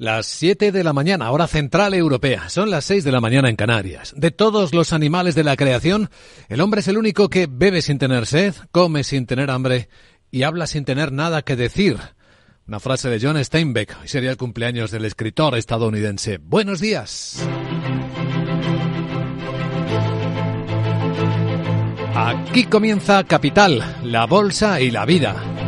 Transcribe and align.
Las 0.00 0.24
7 0.28 0.72
de 0.72 0.82
la 0.82 0.94
mañana, 0.94 1.30
hora 1.30 1.46
central 1.46 1.92
europea. 1.92 2.48
Son 2.48 2.70
las 2.70 2.86
6 2.86 3.04
de 3.04 3.12
la 3.12 3.20
mañana 3.20 3.50
en 3.50 3.56
Canarias. 3.56 4.14
De 4.16 4.30
todos 4.30 4.72
los 4.72 4.94
animales 4.94 5.34
de 5.34 5.44
la 5.44 5.56
creación, 5.56 6.08
el 6.48 6.62
hombre 6.62 6.80
es 6.80 6.88
el 6.88 6.96
único 6.96 7.28
que 7.28 7.46
bebe 7.46 7.82
sin 7.82 7.98
tener 7.98 8.24
sed, 8.24 8.54
come 8.72 9.04
sin 9.04 9.26
tener 9.26 9.50
hambre 9.50 9.90
y 10.30 10.44
habla 10.44 10.66
sin 10.66 10.86
tener 10.86 11.12
nada 11.12 11.42
que 11.42 11.54
decir. 11.54 11.98
Una 12.66 12.80
frase 12.80 13.10
de 13.10 13.20
John 13.20 13.44
Steinbeck. 13.44 13.98
Hoy 14.00 14.08
sería 14.08 14.30
el 14.30 14.38
cumpleaños 14.38 14.90
del 14.90 15.04
escritor 15.04 15.54
estadounidense. 15.58 16.38
Buenos 16.38 16.80
días. 16.80 17.46
Aquí 22.14 22.64
comienza 22.64 23.22
Capital, 23.24 23.98
la 24.02 24.24
bolsa 24.24 24.80
y 24.80 24.90
la 24.90 25.04
vida. 25.04 25.59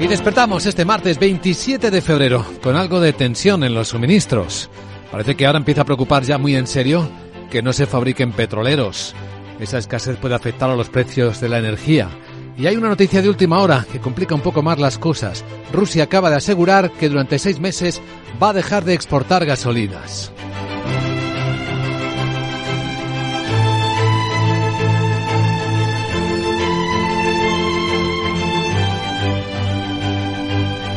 Y 0.00 0.06
despertamos 0.06 0.64
este 0.64 0.86
martes 0.86 1.18
27 1.18 1.90
de 1.90 2.00
febrero 2.00 2.46
con 2.62 2.74
algo 2.74 3.00
de 3.00 3.12
tensión 3.12 3.62
en 3.64 3.74
los 3.74 3.88
suministros. 3.88 4.70
Parece 5.12 5.34
que 5.34 5.44
ahora 5.44 5.58
empieza 5.58 5.82
a 5.82 5.84
preocupar 5.84 6.22
ya 6.22 6.38
muy 6.38 6.56
en 6.56 6.66
serio 6.66 7.06
que 7.50 7.60
no 7.60 7.74
se 7.74 7.84
fabriquen 7.84 8.32
petroleros. 8.32 9.14
Esa 9.60 9.76
escasez 9.76 10.16
puede 10.16 10.34
afectar 10.34 10.70
a 10.70 10.74
los 10.74 10.88
precios 10.88 11.38
de 11.42 11.50
la 11.50 11.58
energía. 11.58 12.08
Y 12.56 12.66
hay 12.66 12.76
una 12.76 12.88
noticia 12.88 13.20
de 13.20 13.28
última 13.28 13.58
hora 13.58 13.86
que 13.92 14.00
complica 14.00 14.34
un 14.34 14.40
poco 14.40 14.62
más 14.62 14.78
las 14.78 14.96
cosas. 14.96 15.44
Rusia 15.70 16.04
acaba 16.04 16.30
de 16.30 16.36
asegurar 16.36 16.90
que 16.92 17.10
durante 17.10 17.38
seis 17.38 17.60
meses 17.60 18.00
va 18.42 18.50
a 18.50 18.54
dejar 18.54 18.84
de 18.84 18.94
exportar 18.94 19.44
gasolinas. 19.44 20.32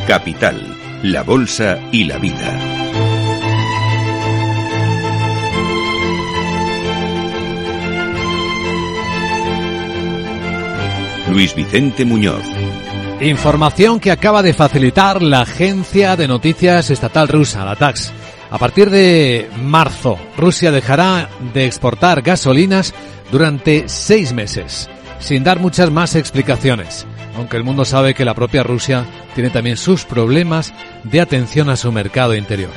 Capital, 0.06 0.62
la 1.02 1.22
Bolsa 1.22 1.78
y 1.90 2.04
la 2.04 2.18
Vida. 2.18 2.60
Luis 11.30 11.54
Vicente 11.54 12.04
Muñoz. 12.04 12.44
Información 13.22 13.98
que 13.98 14.10
acaba 14.10 14.42
de 14.42 14.52
facilitar 14.52 15.22
la 15.22 15.40
agencia 15.40 16.16
de 16.16 16.28
noticias 16.28 16.90
estatal 16.90 17.28
rusa, 17.28 17.64
la 17.64 17.76
TAX. 17.76 18.12
A 18.50 18.58
partir 18.58 18.90
de 18.90 19.48
marzo, 19.62 20.18
Rusia 20.36 20.70
dejará 20.70 21.30
de 21.54 21.64
exportar 21.64 22.20
gasolinas 22.20 22.92
durante 23.32 23.88
seis 23.88 24.34
meses, 24.34 24.90
sin 25.18 25.42
dar 25.44 25.60
muchas 25.60 25.90
más 25.90 26.14
explicaciones 26.14 27.06
aunque 27.36 27.56
el 27.56 27.64
mundo 27.64 27.84
sabe 27.84 28.14
que 28.14 28.24
la 28.24 28.34
propia 28.34 28.62
Rusia 28.62 29.04
tiene 29.34 29.50
también 29.50 29.76
sus 29.76 30.04
problemas 30.04 30.72
de 31.02 31.20
atención 31.20 31.68
a 31.68 31.76
su 31.76 31.90
mercado 31.92 32.34
interior. 32.34 32.70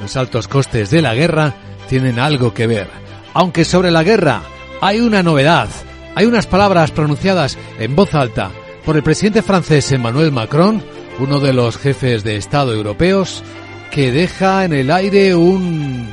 Los 0.00 0.16
altos 0.16 0.48
costes 0.48 0.90
de 0.90 1.02
la 1.02 1.14
guerra 1.14 1.54
tienen 1.88 2.18
algo 2.18 2.54
que 2.54 2.66
ver. 2.66 2.88
Aunque 3.32 3.64
sobre 3.64 3.90
la 3.90 4.02
guerra 4.02 4.42
hay 4.80 5.00
una 5.00 5.22
novedad, 5.22 5.68
hay 6.14 6.26
unas 6.26 6.46
palabras 6.46 6.90
pronunciadas 6.90 7.58
en 7.78 7.96
voz 7.96 8.14
alta 8.14 8.50
por 8.84 8.96
el 8.96 9.02
presidente 9.02 9.42
francés 9.42 9.90
Emmanuel 9.92 10.30
Macron, 10.30 10.82
uno 11.18 11.40
de 11.40 11.52
los 11.52 11.78
jefes 11.78 12.22
de 12.22 12.36
Estado 12.36 12.74
europeos, 12.74 13.42
que 13.90 14.10
deja 14.10 14.64
en 14.64 14.72
el 14.72 14.90
aire 14.90 15.34
un 15.34 16.06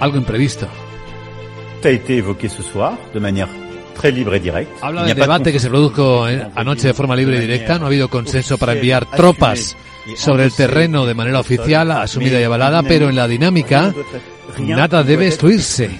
algo 0.00 0.16
imprevisto. 0.16 0.68
a 1.84 1.90
été 1.90 2.16
évoqué 2.16 2.48
ce 2.48 2.62
soir 2.62 2.98
de 3.14 3.20
manière 3.20 3.48
Habla 4.80 5.04
del 5.04 5.16
debate 5.16 5.52
que 5.52 5.60
se 5.60 5.68
produjo 5.68 6.24
anoche 6.54 6.88
de 6.88 6.94
forma 6.94 7.16
libre 7.16 7.38
y 7.38 7.40
directa. 7.40 7.78
No 7.78 7.84
ha 7.84 7.88
habido 7.88 8.08
consenso 8.08 8.58
para 8.58 8.72
enviar 8.72 9.06
tropas 9.10 9.76
sobre 10.16 10.44
el 10.44 10.52
terreno 10.52 11.04
de 11.06 11.14
manera 11.14 11.40
oficial, 11.40 11.90
asumida 11.90 12.40
y 12.40 12.44
avalada, 12.44 12.82
pero 12.82 13.08
en 13.08 13.16
la 13.16 13.28
dinámica 13.28 13.92
nada 14.58 15.02
debe 15.02 15.26
destruirse. 15.26 15.90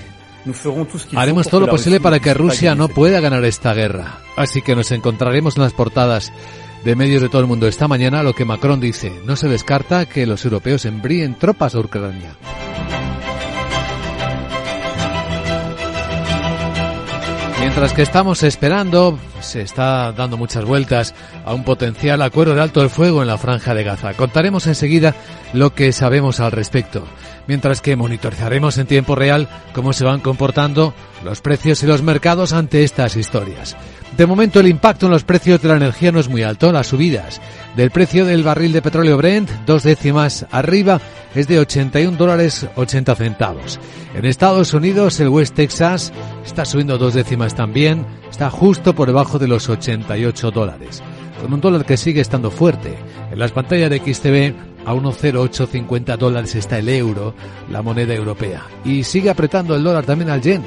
Haremos 1.15 1.49
todo 1.49 1.63
lo 1.63 1.69
posible 1.69 2.01
para 2.01 2.21
que 2.21 2.33
Rusia 2.33 2.75
no 2.75 2.89
pueda 2.89 3.21
ganar 3.21 3.45
esta 3.45 3.75
guerra. 3.75 4.21
Así 4.37 4.63
que 4.63 4.75
nos 4.75 4.91
encontraremos 4.93 5.57
en 5.57 5.65
las 5.65 5.73
portadas 5.73 6.33
de 6.85 6.97
medios 6.97 7.23
de 7.23 7.29
todo 7.29 7.41
el 7.41 7.49
mundo 7.49 7.67
esta 7.67 7.89
mañana 7.89 8.23
lo 8.23 8.35
que 8.35 8.45
Macron 8.45 8.81
dice. 8.81 9.13
No 9.25 9.37
se 9.37 9.49
descarta 9.49 10.07
que 10.07 10.27
los 10.27 10.45
europeos 10.45 10.85
envíen 10.85 11.35
tropas 11.35 11.75
a 11.75 11.81
Ucrania. 11.81 12.37
Mientras 17.69 17.93
que 17.93 18.01
estamos 18.01 18.43
esperando, 18.45 19.19
se 19.41 19.61
está 19.61 20.11
dando 20.13 20.39
muchas 20.39 20.65
vueltas 20.65 21.15
a 21.45 21.53
un 21.53 21.65
potencial 21.65 22.23
acuerdo 22.23 22.55
de 22.55 22.63
alto 22.63 22.81
el 22.81 22.89
fuego 22.89 23.21
en 23.21 23.29
la 23.29 23.37
franja 23.37 23.75
de 23.75 23.85
Gaza. 23.85 24.15
Contaremos 24.15 24.67
enseguida 24.67 25.15
lo 25.53 25.75
que 25.75 25.93
sabemos 25.93 26.41
al 26.41 26.51
respecto, 26.51 27.05
mientras 27.49 27.81
que 27.81 27.97
monitorizaremos 27.97 28.79
en 28.79 28.87
tiempo 28.87 29.17
real 29.17 29.49
cómo 29.73 29.93
se 29.93 30.05
van 30.05 30.21
comportando 30.21 30.95
los 31.25 31.41
precios 31.41 31.83
y 31.83 31.87
los 31.87 32.03
mercados 32.03 32.53
ante 32.53 32.85
estas 32.85 33.17
historias. 33.17 33.77
De 34.17 34.27
momento 34.27 34.61
el 34.61 34.69
impacto 34.69 35.07
en 35.07 35.13
los 35.13 35.25
precios 35.25 35.61
de 35.61 35.69
la 35.69 35.77
energía 35.77 36.13
no 36.13 36.21
es 36.21 36.29
muy 36.29 36.43
alto. 36.43 36.73
Las 36.73 36.89
subidas 36.89 37.41
del 37.77 37.91
precio 37.91 38.25
del 38.25 38.43
barril 38.43 38.73
de 38.73 38.83
petróleo 38.83 39.17
Brent, 39.17 39.51
dos 39.67 39.83
décimas 39.83 40.47
arriba, 40.51 41.01
es 41.35 41.47
de 41.47 41.59
81 41.59 42.17
dólares 42.17 42.67
80 42.75 43.15
centavos. 43.15 43.79
En 44.15 44.25
Estados 44.25 44.75
Unidos 44.75 45.21
el 45.21 45.29
West 45.29 45.55
Texas 45.55 46.13
está 46.45 46.65
subiendo 46.65 46.99
dos 46.99 47.15
décimas 47.15 47.55
también, 47.55 48.05
está 48.31 48.51
justo 48.51 48.95
por 48.95 49.09
debajo 49.09 49.39
de 49.39 49.49
los 49.49 49.69
88 49.69 50.51
dólares, 50.51 51.03
con 51.41 51.53
un 51.53 51.61
dólar 51.61 51.85
que 51.85 51.97
sigue 51.97 52.21
estando 52.21 52.51
fuerte. 52.51 52.99
En 53.31 53.39
las 53.39 53.53
pantallas 53.53 53.91
de 53.91 53.99
XTV 53.99 54.68
a 54.89 54.95
1,0850 54.95 56.17
dólares 56.17 56.55
está 56.55 56.79
el 56.79 56.89
euro, 56.89 57.35
la 57.71 57.83
moneda 57.83 58.15
europea, 58.15 58.67
y 58.87 59.05
sigue 59.05 59.29
apretando 59.29 59.77
el 59.77 59.85
dólar 59.85 60.07
también 60.07 60.31
al 60.31 60.41
yen 60.41 60.63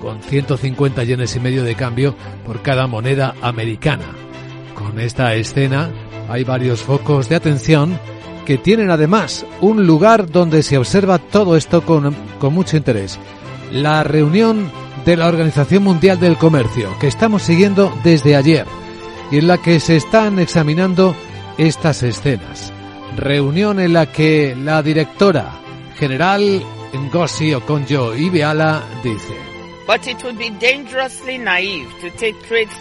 con 0.00 0.22
150 0.22 1.02
yenes 1.02 1.34
y 1.34 1.40
medio 1.40 1.64
de 1.64 1.74
cambio 1.74 2.14
por 2.46 2.62
cada 2.62 2.86
moneda 2.86 3.34
americana. 3.42 4.14
Con 4.76 5.00
esta 5.00 5.34
escena 5.34 5.90
hay 6.28 6.44
varios 6.44 6.82
focos 6.82 7.28
de 7.28 7.34
atención 7.34 7.98
que 8.46 8.56
tienen 8.56 8.88
además 8.88 9.44
un 9.60 9.84
lugar 9.84 10.30
donde 10.30 10.62
se 10.62 10.78
observa 10.78 11.18
todo 11.18 11.56
esto 11.56 11.82
con, 11.82 12.14
con 12.38 12.54
mucho 12.54 12.76
interés. 12.76 13.18
La 13.72 14.04
reunión 14.04 14.70
de 15.04 15.16
la 15.16 15.26
Organización 15.26 15.82
Mundial 15.82 16.20
del 16.20 16.36
Comercio, 16.36 16.96
que 17.00 17.08
estamos 17.08 17.42
siguiendo 17.42 17.92
desde 18.04 18.36
ayer, 18.36 18.66
y 19.32 19.38
en 19.38 19.48
la 19.48 19.58
que 19.58 19.80
se 19.80 19.96
están 19.96 20.38
examinando 20.38 21.16
estas 21.58 22.04
escenas. 22.04 22.72
Reunión 23.16 23.80
en 23.80 23.92
la 23.92 24.06
que 24.06 24.56
la 24.56 24.82
directora 24.82 25.52
general 25.98 26.62
Ngozi 26.92 27.52
Okonjo-Iweala 27.54 28.82
dice 29.02 29.50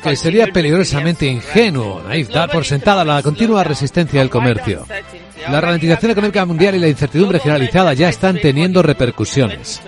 que 0.03 0.16
sería 0.16 0.47
peligrosamente 0.47 1.25
ingenuo, 1.25 2.03
naif, 2.07 2.29
dar 2.29 2.51
por 2.51 2.66
sentada 2.66 3.03
la 3.03 3.23
continua 3.23 3.63
resistencia 3.63 4.19
del 4.19 4.29
comercio. 4.29 4.85
La 5.50 5.59
ralentización 5.59 6.12
económica 6.12 6.46
mundial 6.46 6.75
y 6.75 6.79
la 6.79 6.88
incertidumbre 6.88 7.40
generalizada 7.40 7.94
ya 7.94 8.09
están 8.09 8.40
teniendo 8.40 8.84
repercusiones. 8.84 9.81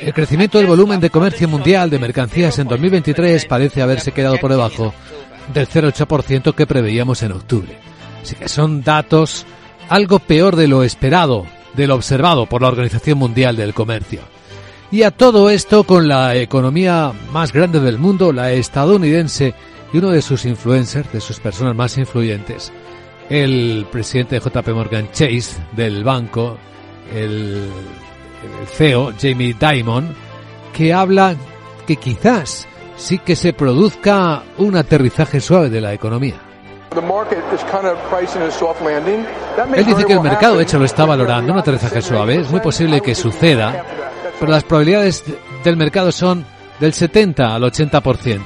El 0.00 0.14
crecimiento 0.14 0.58
del 0.58 0.68
volumen 0.68 1.00
de 1.00 1.10
comercio 1.10 1.48
mundial 1.48 1.90
de 1.90 1.98
mercancías 1.98 2.58
en 2.58 2.68
2023 2.68 3.44
parece 3.46 3.82
haberse 3.82 4.12
quedado 4.12 4.38
por 4.38 4.50
debajo 4.50 4.94
del 5.52 5.68
0,8% 5.68 6.54
que 6.54 6.66
preveíamos 6.66 7.22
en 7.22 7.32
octubre. 7.32 7.76
Así 8.22 8.36
que 8.36 8.48
son 8.48 8.82
datos 8.82 9.44
algo 9.90 10.20
peor 10.20 10.54
de 10.54 10.68
lo 10.68 10.84
esperado, 10.84 11.44
de 11.74 11.88
lo 11.88 11.96
observado 11.96 12.46
por 12.46 12.62
la 12.62 12.68
Organización 12.68 13.18
Mundial 13.18 13.56
del 13.56 13.74
Comercio. 13.74 14.20
Y 14.92 15.02
a 15.02 15.10
todo 15.10 15.50
esto 15.50 15.82
con 15.84 16.06
la 16.06 16.36
economía 16.36 17.12
más 17.32 17.52
grande 17.52 17.80
del 17.80 17.98
mundo, 17.98 18.32
la 18.32 18.52
estadounidense, 18.52 19.52
y 19.92 19.98
uno 19.98 20.10
de 20.10 20.22
sus 20.22 20.44
influencers, 20.44 21.12
de 21.12 21.20
sus 21.20 21.40
personas 21.40 21.74
más 21.74 21.98
influyentes, 21.98 22.72
el 23.28 23.84
presidente 23.90 24.38
de 24.38 24.40
JP 24.40 24.68
Morgan 24.68 25.10
Chase 25.10 25.60
del 25.72 26.04
banco, 26.04 26.56
el, 27.12 27.68
el 28.60 28.66
CEO 28.68 29.12
Jamie 29.20 29.56
Dimon, 29.58 30.14
que 30.72 30.94
habla 30.94 31.34
que 31.84 31.96
quizás 31.96 32.68
sí 32.96 33.18
que 33.18 33.34
se 33.34 33.52
produzca 33.52 34.44
un 34.56 34.76
aterrizaje 34.76 35.40
suave 35.40 35.68
de 35.68 35.80
la 35.80 35.92
economía. 35.92 36.49
Él 39.74 39.86
dice 39.86 40.04
que 40.04 40.12
el 40.12 40.20
mercado, 40.20 40.56
de 40.56 40.64
hecho, 40.64 40.78
lo 40.78 40.84
está 40.84 41.04
valorando, 41.04 41.52
un 41.52 41.58
aterrizaje 41.58 42.02
suave. 42.02 42.40
Es 42.40 42.50
muy 42.50 42.60
posible 42.60 43.00
que 43.00 43.14
suceda, 43.14 43.84
pero 44.38 44.50
las 44.50 44.64
probabilidades 44.64 45.24
del 45.64 45.76
mercado 45.76 46.10
son 46.10 46.44
del 46.80 46.92
70 46.92 47.54
al 47.54 47.62
80%. 47.62 48.40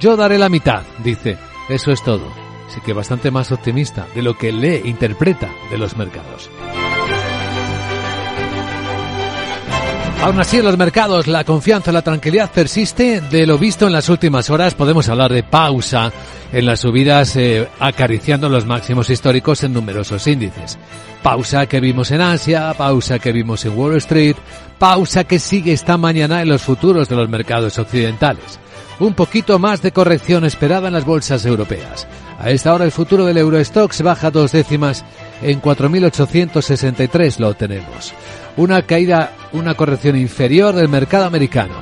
Yo 0.00 0.16
daré 0.16 0.38
la 0.38 0.48
mitad, 0.48 0.82
dice. 1.02 1.38
Eso 1.68 1.90
es 1.92 2.02
todo. 2.02 2.22
Así 2.66 2.80
que 2.80 2.92
bastante 2.92 3.30
más 3.30 3.52
optimista 3.52 4.06
de 4.14 4.22
lo 4.22 4.36
que 4.36 4.52
le 4.52 4.78
interpreta 4.78 5.48
de 5.70 5.78
los 5.78 5.96
mercados. 5.96 6.50
Aún 10.20 10.40
así, 10.40 10.58
en 10.58 10.64
los 10.64 10.76
mercados 10.76 11.28
la 11.28 11.44
confianza, 11.44 11.92
la 11.92 12.02
tranquilidad 12.02 12.50
persiste. 12.50 13.20
De 13.20 13.46
lo 13.46 13.56
visto 13.56 13.86
en 13.86 13.92
las 13.92 14.08
últimas 14.08 14.50
horas, 14.50 14.74
podemos 14.74 15.08
hablar 15.08 15.32
de 15.32 15.44
pausa 15.44 16.12
en 16.52 16.66
las 16.66 16.80
subidas 16.80 17.36
eh, 17.36 17.68
acariciando 17.78 18.48
los 18.48 18.66
máximos 18.66 19.10
históricos 19.10 19.62
en 19.62 19.72
numerosos 19.72 20.26
índices. 20.26 20.76
Pausa 21.22 21.66
que 21.66 21.80
vimos 21.80 22.10
en 22.10 22.20
Asia, 22.20 22.74
pausa 22.76 23.20
que 23.20 23.32
vimos 23.32 23.64
en 23.64 23.78
Wall 23.78 23.96
Street, 23.96 24.36
pausa 24.78 25.24
que 25.24 25.38
sigue 25.38 25.72
esta 25.72 25.96
mañana 25.96 26.42
en 26.42 26.48
los 26.48 26.62
futuros 26.62 27.08
de 27.08 27.16
los 27.16 27.28
mercados 27.28 27.78
occidentales. 27.78 28.58
Un 28.98 29.14
poquito 29.14 29.60
más 29.60 29.82
de 29.82 29.92
corrección 29.92 30.44
esperada 30.44 30.88
en 30.88 30.94
las 30.94 31.04
bolsas 31.04 31.46
europeas. 31.46 32.08
A 32.38 32.50
esta 32.50 32.72
hora 32.72 32.84
el 32.84 32.92
futuro 32.92 33.24
del 33.24 33.36
Eurostox 33.38 34.02
baja 34.02 34.30
dos 34.30 34.52
décimas 34.52 35.04
en 35.42 35.60
4.863 35.60 37.38
lo 37.38 37.54
tenemos. 37.54 38.12
Una 38.56 38.82
caída, 38.82 39.32
una 39.52 39.74
corrección 39.74 40.16
inferior 40.16 40.74
del 40.74 40.88
mercado 40.88 41.24
americano. 41.24 41.74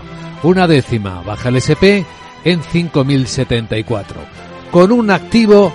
Una 0.42 0.66
décima 0.66 1.20
baja 1.22 1.50
el 1.50 1.56
SP 1.60 2.04
en 2.44 2.62
5.074. 2.62 4.04
Con 4.70 4.92
un 4.92 5.10
activo 5.10 5.72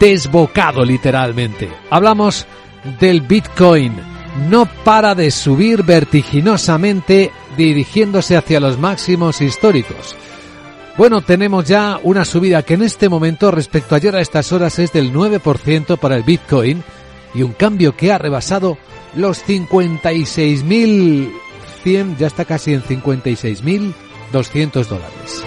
desbocado 0.00 0.84
literalmente. 0.84 1.68
Hablamos 1.90 2.46
del 2.98 3.20
Bitcoin. 3.20 3.94
No 4.50 4.66
para 4.66 5.14
de 5.14 5.30
subir 5.30 5.84
vertiginosamente 5.84 7.30
dirigiéndose 7.56 8.36
hacia 8.36 8.58
los 8.58 8.78
máximos 8.78 9.40
históricos. 9.40 10.16
Bueno, 10.96 11.22
tenemos 11.22 11.66
ya 11.66 11.98
una 12.04 12.24
subida 12.24 12.62
que 12.62 12.74
en 12.74 12.82
este 12.82 13.08
momento 13.08 13.50
respecto 13.50 13.94
a 13.94 13.98
ayer 13.98 14.14
a 14.14 14.20
estas 14.20 14.52
horas 14.52 14.78
es 14.78 14.92
del 14.92 15.12
9% 15.12 15.98
para 15.98 16.14
el 16.14 16.22
Bitcoin 16.22 16.84
y 17.34 17.42
un 17.42 17.52
cambio 17.52 17.96
que 17.96 18.12
ha 18.12 18.18
rebasado 18.18 18.78
los 19.16 19.44
56.100, 19.44 22.16
ya 22.16 22.28
está 22.28 22.44
casi 22.44 22.74
en 22.74 22.84
56.200 22.84 24.86
dólares. 24.86 25.42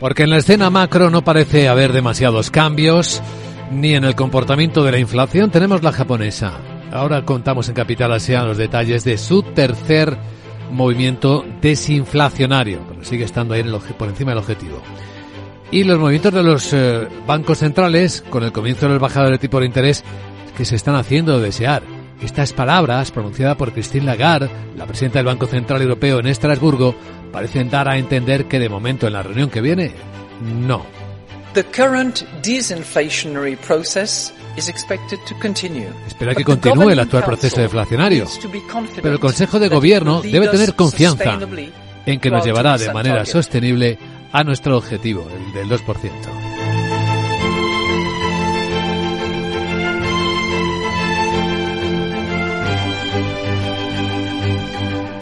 Porque 0.00 0.22
en 0.22 0.30
la 0.30 0.36
escena 0.36 0.70
macro 0.70 1.10
no 1.10 1.22
parece 1.22 1.68
haber 1.68 1.92
demasiados 1.92 2.50
cambios, 2.50 3.20
ni 3.72 3.94
en 3.94 4.04
el 4.04 4.14
comportamiento 4.14 4.84
de 4.84 4.92
la 4.92 4.98
inflación. 4.98 5.50
Tenemos 5.50 5.82
la 5.82 5.92
japonesa. 5.92 6.52
Ahora 6.92 7.24
contamos 7.24 7.68
en 7.68 7.74
Capital 7.74 8.12
Asia 8.12 8.44
los 8.44 8.56
detalles 8.56 9.04
de 9.04 9.18
su 9.18 9.42
tercer 9.42 10.16
movimiento 10.70 11.44
desinflacionario, 11.60 12.80
pero 12.88 13.04
sigue 13.04 13.24
estando 13.24 13.54
ahí 13.54 13.64
por 13.96 14.08
encima 14.08 14.30
del 14.30 14.38
objetivo. 14.38 14.80
Y 15.70 15.84
los 15.84 15.98
movimientos 15.98 16.32
de 16.32 16.42
los 16.42 16.72
eh, 16.72 17.08
bancos 17.26 17.58
centrales, 17.58 18.22
con 18.22 18.42
el 18.42 18.52
comienzo 18.52 18.88
del 18.88 18.98
bajado 18.98 19.30
de 19.30 19.38
tipo 19.38 19.60
de 19.60 19.66
interés, 19.66 20.02
que 20.56 20.64
se 20.64 20.76
están 20.76 20.94
haciendo 20.94 21.40
desear. 21.40 21.82
Estas 22.22 22.52
palabras, 22.52 23.10
pronunciadas 23.10 23.56
por 23.56 23.72
Christine 23.72 24.06
Lagarde, 24.06 24.50
la 24.76 24.86
presidenta 24.86 25.20
del 25.20 25.26
Banco 25.26 25.46
Central 25.46 25.82
Europeo 25.82 26.18
en 26.18 26.26
Estrasburgo, 26.26 26.94
parecen 27.32 27.70
dar 27.70 27.88
a 27.88 27.96
entender 27.96 28.46
que 28.46 28.58
de 28.58 28.68
momento 28.68 29.06
en 29.06 29.12
la 29.12 29.22
reunión 29.22 29.50
que 29.50 29.60
viene, 29.60 29.92
no. 30.42 30.84
The 31.54 31.64
current 31.64 32.22
disinflationary 32.42 33.56
process 33.56 34.32
Espera 36.06 36.34
que 36.34 36.44
continúe 36.44 36.90
el 36.90 36.98
actual 36.98 37.24
proceso 37.24 37.60
deflacionario, 37.60 38.26
pero 39.00 39.14
el 39.14 39.20
Consejo 39.20 39.60
de 39.60 39.68
Gobierno 39.68 40.20
debe 40.20 40.48
tener 40.48 40.74
confianza 40.74 41.38
en 42.04 42.20
que 42.20 42.30
nos 42.30 42.44
llevará 42.44 42.76
de 42.76 42.92
manera 42.92 43.24
sostenible 43.24 43.98
a 44.32 44.42
nuestro 44.42 44.76
objetivo, 44.76 45.28
el 45.30 45.68
del 45.68 45.78
2%. 45.78 46.47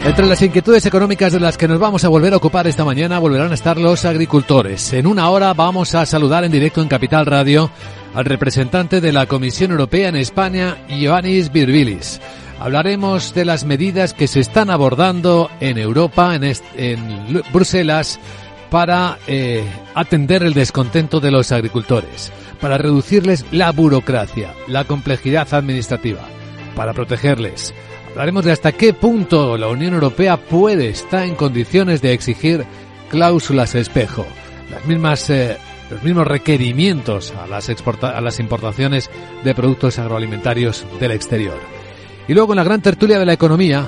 Entre 0.07 0.25
las 0.25 0.41
inquietudes 0.41 0.85
económicas 0.85 1.33
de 1.33 1.39
las 1.41 1.57
que 1.57 1.67
nos 1.67 1.79
vamos 1.79 2.05
a 2.05 2.07
volver 2.07 2.31
a 2.33 2.37
ocupar 2.37 2.65
esta 2.65 2.85
mañana 2.85 3.19
volverán 3.19 3.51
a 3.51 3.55
estar 3.55 3.77
los 3.77 4.05
agricultores. 4.05 4.93
En 4.93 5.05
una 5.05 5.29
hora 5.29 5.53
vamos 5.53 5.95
a 5.95 6.05
saludar 6.05 6.45
en 6.45 6.51
directo 6.53 6.81
en 6.81 6.87
Capital 6.87 7.25
Radio 7.25 7.69
al 8.15 8.23
representante 8.23 9.01
de 9.01 9.11
la 9.11 9.25
Comisión 9.25 9.71
Europea 9.71 10.07
en 10.07 10.15
España, 10.15 10.77
Ioannis 10.87 11.51
Virbilis. 11.51 12.21
Hablaremos 12.57 13.33
de 13.33 13.43
las 13.43 13.65
medidas 13.65 14.13
que 14.13 14.27
se 14.27 14.39
están 14.39 14.69
abordando 14.69 15.51
en 15.59 15.77
Europa, 15.77 16.33
en, 16.35 17.43
Bruselas, 17.51 18.17
para 18.69 19.17
eh, 19.27 19.65
atender 19.93 20.41
el 20.41 20.53
descontento 20.53 21.19
de 21.19 21.31
los 21.31 21.51
agricultores, 21.51 22.31
para 22.61 22.77
reducirles 22.77 23.43
la 23.51 23.73
burocracia, 23.73 24.53
la 24.69 24.85
complejidad 24.85 25.53
administrativa, 25.53 26.21
para 26.77 26.93
protegerles. 26.93 27.73
Hablaremos 28.09 28.45
de 28.45 28.51
hasta 28.51 28.71
qué 28.71 28.93
punto 28.93 29.57
la 29.57 29.67
Unión 29.67 29.93
Europea 29.93 30.37
puede 30.37 30.89
estar 30.89 31.23
en 31.23 31.35
condiciones 31.35 32.01
de 32.01 32.13
exigir 32.13 32.65
cláusulas 33.09 33.75
espejo, 33.75 34.25
las 34.71 34.85
mismas 34.85 35.29
eh, 35.29 35.57
los 35.89 36.03
mismos 36.03 36.27
requerimientos 36.27 37.31
a 37.31 37.47
las, 37.47 37.69
a 37.69 38.21
las 38.21 38.39
importaciones 38.39 39.09
de 39.43 39.55
productos 39.55 39.99
agroalimentarios 39.99 40.85
del 40.99 41.11
exterior. 41.11 41.57
Y 42.27 42.33
luego 42.33 42.51
en 42.51 42.57
la 42.57 42.63
gran 42.63 42.81
tertulia 42.81 43.19
de 43.19 43.25
la 43.25 43.33
economía, 43.33 43.87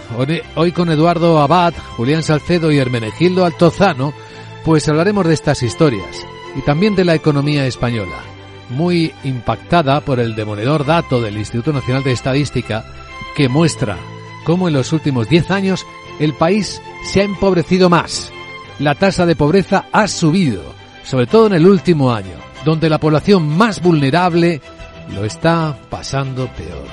hoy 0.55 0.71
con 0.71 0.89
Eduardo 0.89 1.39
Abad, 1.39 1.73
Julián 1.97 2.23
Salcedo 2.23 2.71
y 2.71 2.77
Hermenegildo 2.77 3.43
Altozano, 3.43 4.13
pues 4.63 4.87
hablaremos 4.87 5.27
de 5.27 5.33
estas 5.33 5.61
historias 5.61 6.25
y 6.55 6.61
también 6.61 6.95
de 6.95 7.03
la 7.03 7.15
economía 7.15 7.65
española, 7.65 8.17
muy 8.69 9.13
impactada 9.25 9.99
por 10.01 10.21
el 10.21 10.35
demoledor 10.35 10.85
dato 10.85 11.21
del 11.21 11.37
Instituto 11.37 11.73
Nacional 11.73 12.03
de 12.03 12.13
Estadística 12.13 12.85
que 13.35 13.49
muestra 13.49 13.97
cómo 14.45 14.67
en 14.67 14.73
los 14.73 14.93
últimos 14.93 15.29
10 15.29 15.51
años 15.51 15.85
el 16.19 16.33
país 16.33 16.81
se 17.11 17.21
ha 17.21 17.23
empobrecido 17.23 17.89
más. 17.89 18.31
La 18.79 18.95
tasa 18.95 19.25
de 19.25 19.35
pobreza 19.35 19.85
ha 19.91 20.07
subido 20.07 20.79
sobre 21.09 21.25
todo 21.25 21.47
en 21.47 21.53
el 21.53 21.65
último 21.65 22.13
año, 22.13 22.35
donde 22.63 22.87
la 22.87 22.99
población 22.99 23.47
más 23.57 23.81
vulnerable 23.81 24.61
lo 25.11 25.25
está 25.25 25.75
pasando 25.89 26.47
peor. 26.49 26.85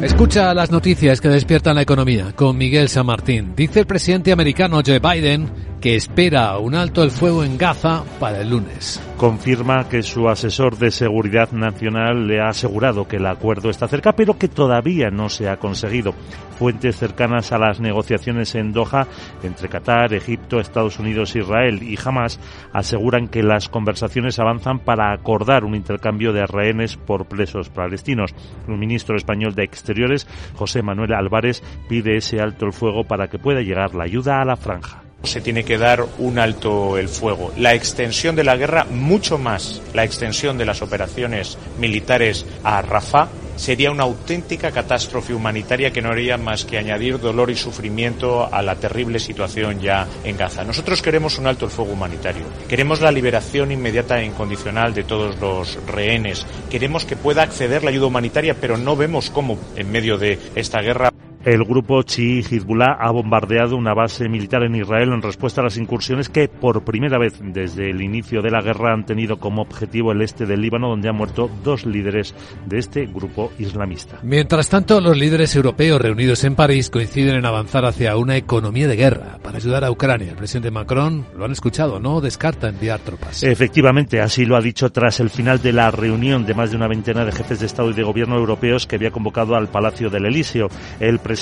Escucha 0.00 0.54
las 0.54 0.70
noticias 0.70 1.20
que 1.20 1.28
despiertan 1.28 1.74
la 1.74 1.82
economía 1.82 2.32
con 2.34 2.56
Miguel 2.56 2.88
San 2.88 3.04
Martín. 3.04 3.52
Dice 3.54 3.80
el 3.80 3.86
presidente 3.86 4.32
americano 4.32 4.80
Joe 4.86 4.98
Biden 4.98 5.50
que 5.80 5.94
espera 5.94 6.58
un 6.58 6.74
alto 6.74 7.02
el 7.02 7.10
fuego 7.10 7.44
en 7.44 7.58
Gaza 7.58 8.02
para 8.18 8.40
el 8.40 8.50
lunes. 8.50 9.02
Confirma 9.16 9.88
que 9.88 10.02
su 10.02 10.28
asesor 10.28 10.78
de 10.78 10.90
seguridad 10.90 11.52
nacional 11.52 12.26
le 12.26 12.40
ha 12.40 12.48
asegurado 12.48 13.06
que 13.06 13.16
el 13.16 13.26
acuerdo 13.26 13.70
está 13.70 13.86
cerca, 13.86 14.12
pero 14.12 14.38
que 14.38 14.48
todavía 14.48 15.10
no 15.10 15.28
se 15.28 15.48
ha 15.48 15.58
conseguido. 15.58 16.12
Fuentes 16.58 16.96
cercanas 16.96 17.52
a 17.52 17.58
las 17.58 17.80
negociaciones 17.80 18.54
en 18.54 18.72
Doha 18.72 19.06
entre 19.42 19.68
Qatar, 19.68 20.14
Egipto, 20.14 20.58
Estados 20.58 20.98
Unidos, 20.98 21.36
Israel 21.36 21.82
y 21.82 21.98
Hamas 22.02 22.40
aseguran 22.72 23.28
que 23.28 23.42
las 23.42 23.68
conversaciones 23.68 24.38
avanzan 24.38 24.78
para 24.78 25.12
acordar 25.12 25.64
un 25.64 25.74
intercambio 25.74 26.32
de 26.32 26.46
rehenes 26.46 26.96
por 26.96 27.26
presos 27.26 27.68
palestinos. 27.68 28.34
El 28.66 28.78
ministro 28.78 29.16
español 29.16 29.54
de 29.54 29.64
Exteriores, 29.64 30.26
José 30.54 30.82
Manuel 30.82 31.12
Álvarez, 31.12 31.62
pide 31.88 32.16
ese 32.16 32.40
alto 32.40 32.64
el 32.64 32.72
fuego 32.72 33.04
para 33.04 33.28
que 33.28 33.38
pueda 33.38 33.60
llegar 33.60 33.94
la 33.94 34.04
ayuda 34.04 34.40
a 34.40 34.44
la 34.44 34.56
franja 34.56 35.05
se 35.26 35.40
tiene 35.40 35.64
que 35.64 35.78
dar 35.78 36.04
un 36.18 36.38
alto 36.38 36.98
el 36.98 37.08
fuego. 37.08 37.52
La 37.56 37.74
extensión 37.74 38.36
de 38.36 38.44
la 38.44 38.56
guerra, 38.56 38.84
mucho 38.84 39.38
más 39.38 39.82
la 39.94 40.04
extensión 40.04 40.58
de 40.58 40.66
las 40.66 40.82
operaciones 40.82 41.58
militares 41.78 42.46
a 42.64 42.82
Rafah, 42.82 43.28
sería 43.56 43.90
una 43.90 44.04
auténtica 44.04 44.70
catástrofe 44.70 45.34
humanitaria 45.34 45.90
que 45.90 46.02
no 46.02 46.10
haría 46.10 46.36
más 46.36 46.64
que 46.64 46.78
añadir 46.78 47.18
dolor 47.18 47.50
y 47.50 47.56
sufrimiento 47.56 48.52
a 48.52 48.62
la 48.62 48.76
terrible 48.76 49.18
situación 49.18 49.80
ya 49.80 50.06
en 50.24 50.36
Gaza. 50.36 50.64
Nosotros 50.64 51.02
queremos 51.02 51.38
un 51.38 51.46
alto 51.46 51.64
el 51.64 51.70
fuego 51.70 51.92
humanitario. 51.92 52.44
Queremos 52.68 53.00
la 53.00 53.10
liberación 53.10 53.72
inmediata 53.72 54.20
e 54.20 54.26
incondicional 54.26 54.94
de 54.94 55.04
todos 55.04 55.38
los 55.40 55.78
rehenes. 55.86 56.46
Queremos 56.70 57.04
que 57.04 57.16
pueda 57.16 57.42
acceder 57.42 57.82
la 57.82 57.90
ayuda 57.90 58.06
humanitaria, 58.06 58.54
pero 58.60 58.76
no 58.76 58.96
vemos 58.96 59.30
cómo 59.30 59.58
en 59.74 59.90
medio 59.90 60.18
de 60.18 60.38
esta 60.54 60.80
guerra 60.82 61.10
El 61.46 61.62
grupo 61.62 62.02
chií 62.02 62.40
Hezbollah 62.40 62.96
ha 62.98 63.12
bombardeado 63.12 63.76
una 63.76 63.94
base 63.94 64.28
militar 64.28 64.64
en 64.64 64.74
Israel 64.74 65.12
en 65.12 65.22
respuesta 65.22 65.60
a 65.60 65.64
las 65.64 65.76
incursiones 65.76 66.28
que 66.28 66.48
por 66.48 66.82
primera 66.82 67.18
vez 67.18 67.34
desde 67.40 67.88
el 67.88 68.02
inicio 68.02 68.42
de 68.42 68.50
la 68.50 68.60
guerra 68.60 68.92
han 68.92 69.06
tenido 69.06 69.38
como 69.38 69.62
objetivo 69.62 70.10
el 70.10 70.22
este 70.22 70.44
del 70.44 70.60
Líbano, 70.60 70.88
donde 70.88 71.08
han 71.08 71.14
muerto 71.14 71.48
dos 71.62 71.86
líderes 71.86 72.34
de 72.66 72.78
este 72.78 73.06
grupo 73.06 73.52
islamista. 73.60 74.18
Mientras 74.24 74.68
tanto, 74.68 75.00
los 75.00 75.16
líderes 75.16 75.54
europeos 75.54 76.00
reunidos 76.00 76.42
en 76.42 76.56
París 76.56 76.90
coinciden 76.90 77.36
en 77.36 77.46
avanzar 77.46 77.84
hacia 77.84 78.16
una 78.16 78.36
economía 78.36 78.88
de 78.88 78.96
guerra 78.96 79.38
para 79.40 79.58
ayudar 79.58 79.84
a 79.84 79.92
Ucrania. 79.92 80.30
El 80.30 80.36
presidente 80.36 80.72
Macron, 80.72 81.28
lo 81.38 81.44
han 81.44 81.52
escuchado, 81.52 82.00
no 82.00 82.20
descarta 82.20 82.68
enviar 82.68 82.98
tropas. 82.98 83.44
Efectivamente, 83.44 84.20
así 84.20 84.46
lo 84.46 84.56
ha 84.56 84.60
dicho 84.60 84.90
tras 84.90 85.20
el 85.20 85.30
final 85.30 85.62
de 85.62 85.72
la 85.72 85.92
reunión 85.92 86.44
de 86.44 86.54
más 86.54 86.72
de 86.72 86.76
una 86.76 86.88
veintena 86.88 87.24
de 87.24 87.30
jefes 87.30 87.60
de 87.60 87.66
Estado 87.66 87.90
y 87.90 87.94
de 87.94 88.02
Gobierno 88.02 88.36
europeos 88.36 88.88
que 88.88 88.96
había 88.96 89.12
convocado 89.12 89.54
al 89.54 89.68
Palacio 89.68 90.10
del 90.10 90.26
Elíseo. 90.26 90.66
El 90.98 91.20
presidente 91.20 91.35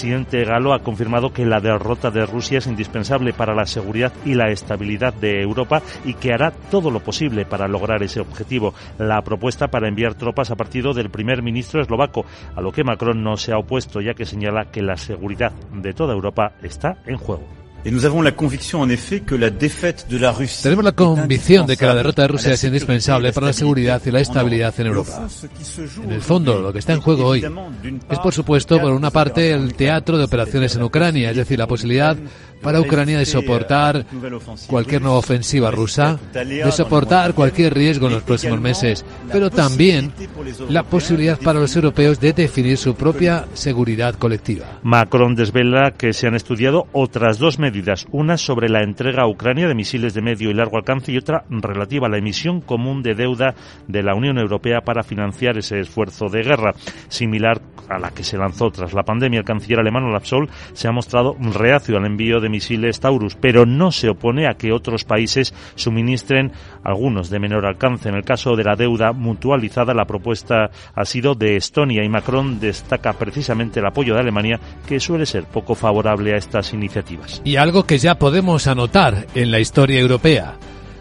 galo 0.45 0.75
ha 0.75 0.81
confirmado 0.81 1.33
que 1.33 1.47
la 1.47 1.61
derrota 1.61 2.11
de 2.11 2.27
Rusia 2.27 2.59
es 2.59 2.67
indispensable 2.67 3.33
para 3.33 3.55
la 3.55 3.67
seguridad 3.67 4.13
y 4.25 4.35
la 4.35 4.51
estabilidad 4.51 5.15
de 5.15 5.41
Europa 5.41 5.83
y 6.05 6.15
que 6.15 6.33
hará 6.33 6.51
todo 6.71 6.91
lo 6.91 7.01
posible 7.01 7.45
para 7.45 7.69
lograr 7.69 8.03
ese 8.03 8.21
objetivo. 8.21 8.75
La 8.99 9.23
propuesta 9.23 9.69
para 9.69 9.89
enviar 9.89 10.15
tropas 10.15 10.51
a 10.51 10.57
partido 10.57 10.93
del 10.93 11.11
primer 11.11 11.43
ministro 11.43 11.81
eslovaco, 11.81 12.25
a 12.55 12.61
lo 12.61 12.73
que 12.73 12.85
Macron 12.85 13.23
no 13.23 13.37
se 13.37 13.53
ha 13.53 13.59
opuesto, 13.59 14.01
ya 14.01 14.15
que 14.15 14.27
señala 14.27 14.71
que 14.71 14.83
la 14.83 14.97
seguridad 14.97 15.53
de 15.73 15.93
toda 15.93 16.15
Europa 16.15 16.53
está 16.63 16.99
en 17.07 17.17
juego. 17.17 17.64
Tenemos 20.63 20.85
la 20.85 20.93
convicción 20.93 21.67
de 21.67 21.77
que 21.77 21.85
la 21.85 21.95
derrota 21.95 22.23
de 22.23 22.29
Rusia 22.29 22.55
es 22.55 22.65
indispensable 22.65 23.31
para 23.33 23.49
la 23.49 23.53
seguridad 23.53 24.01
y 24.07 24.11
la 24.11 24.21
estabilidad 24.21 24.73
en 24.79 24.87
Europa. 24.87 25.29
En 26.03 26.13
el 26.13 26.23
fondo, 26.23 26.63
lo 26.63 26.73
que 26.73 26.79
está 26.79 26.95
en 26.95 27.03
juego 27.03 27.27
hoy 27.27 27.45
es, 28.09 28.19
por 28.21 28.33
supuesto, 28.33 28.81
por 28.81 28.93
una 28.93 29.11
parte, 29.11 29.51
el 29.51 29.75
teatro 29.75 30.17
de 30.17 30.25
operaciones 30.25 30.75
en 30.77 30.83
Ucrania, 30.83 31.31
es 31.31 31.37
decir, 31.37 31.59
la 31.59 31.67
posibilidad 31.67 32.17
para 32.65 32.81
Ucrania 32.81 33.19
de 33.19 33.27
soportar 33.27 34.07
cualquier 34.67 35.03
nueva 35.03 35.19
ofensiva 35.19 35.71
rusa, 35.71 36.19
de 36.33 36.73
soportar 36.73 37.35
cualquier 37.35 37.75
riesgo 37.75 38.07
en 38.07 38.15
los 38.15 38.23
próximos 38.23 38.59
meses, 38.61 39.05
pero 39.31 39.51
también 39.51 40.13
la 40.71 40.83
posibilidad 40.83 41.39
para 41.39 41.61
los 41.61 41.77
europeos 41.77 42.19
de 42.19 42.33
definir 42.33 42.79
su 42.79 42.95
propia 42.95 43.45
seguridad 43.53 44.15
colectiva. 44.15 44.81
Macron 44.83 45.35
desvela 45.35 45.93
que 45.93 46.15
se 46.15 46.27
han 46.27 46.35
estudiado 46.35 46.87
otras 46.93 47.39
dos 47.39 47.59
medidas, 47.59 47.74
una 48.11 48.37
sobre 48.37 48.69
la 48.69 48.83
entrega 48.83 49.23
a 49.23 49.29
Ucrania 49.29 49.69
de 49.69 49.75
misiles 49.75 50.15
de 50.15 50.23
medio 50.23 50.51
y 50.51 50.55
largo 50.55 50.77
alcance 50.77 51.13
y 51.13 51.19
otra 51.19 51.45
relativa 51.49 52.07
a 52.07 52.11
la 52.11 52.19
emisión 52.19 52.61
común 52.61 53.03
de 53.03 53.15
deuda 53.15 53.55
de 53.89 54.03
la 54.03 54.15
Unión 54.15 54.39
Europea 54.39 54.83
para 54.83 55.03
financiar 55.03 55.59
ese 55.59 55.81
esfuerzo 55.81 56.29
de 56.29 56.43
guerra, 56.43 56.73
similar 57.09 57.61
a 57.89 57.99
la 57.99 58.11
que 58.11 58.25
se 58.25 58.39
lanzó 58.39 58.71
tras 58.71 58.93
la 58.93 59.03
pandemia. 59.03 59.41
El 59.41 59.45
canciller 59.45 59.81
alemán 59.81 60.05
Olaf 60.05 60.25
Scholz 60.25 60.51
se 60.73 60.89
ha 60.89 60.93
mostrado 60.93 61.37
reacio 61.39 61.97
al 61.97 62.07
envío 62.07 62.41
de 62.41 62.49
misiles 62.49 63.01
Taurus, 63.01 63.37
pero 63.37 63.67
no 63.67 63.93
se 63.93 64.09
opone 64.09 64.47
a 64.47 64.55
que 64.55 64.73
otros 64.73 65.05
países 65.05 65.55
suministren 65.75 66.53
algunos 66.83 67.31
de 67.31 67.41
menor 67.41 67.67
alcance. 67.67 68.09
En 68.09 68.15
el 68.15 68.25
caso 68.25 68.57
de 68.57 68.65
la 68.65 68.77
deuda 68.77 69.13
mutualizada, 69.13 69.95
la 69.95 70.07
propuesta 70.07 70.71
ha 70.95 71.05
sido 71.05 71.35
de 71.35 71.57
Estonia 71.57 72.05
y 72.05 72.09
Macron 72.09 72.61
destaca 72.61 73.13
precisamente 73.15 73.81
el 73.81 73.87
apoyo 73.87 74.15
de 74.15 74.21
Alemania, 74.21 74.61
que 74.87 75.01
suele 75.01 75.27
ser 75.27 75.45
poco 75.45 75.75
favorable 75.75 76.35
a 76.35 76.37
estas 76.37 76.73
iniciativas. 76.73 77.43
Y 77.45 77.57
algo 77.65 77.87
que 77.87 77.97
ya 77.97 78.19
podemos 78.19 78.67
anotar 78.67 79.27
en 79.35 79.51
la 79.51 79.59
historia 79.59 79.99
europea. 79.99 80.57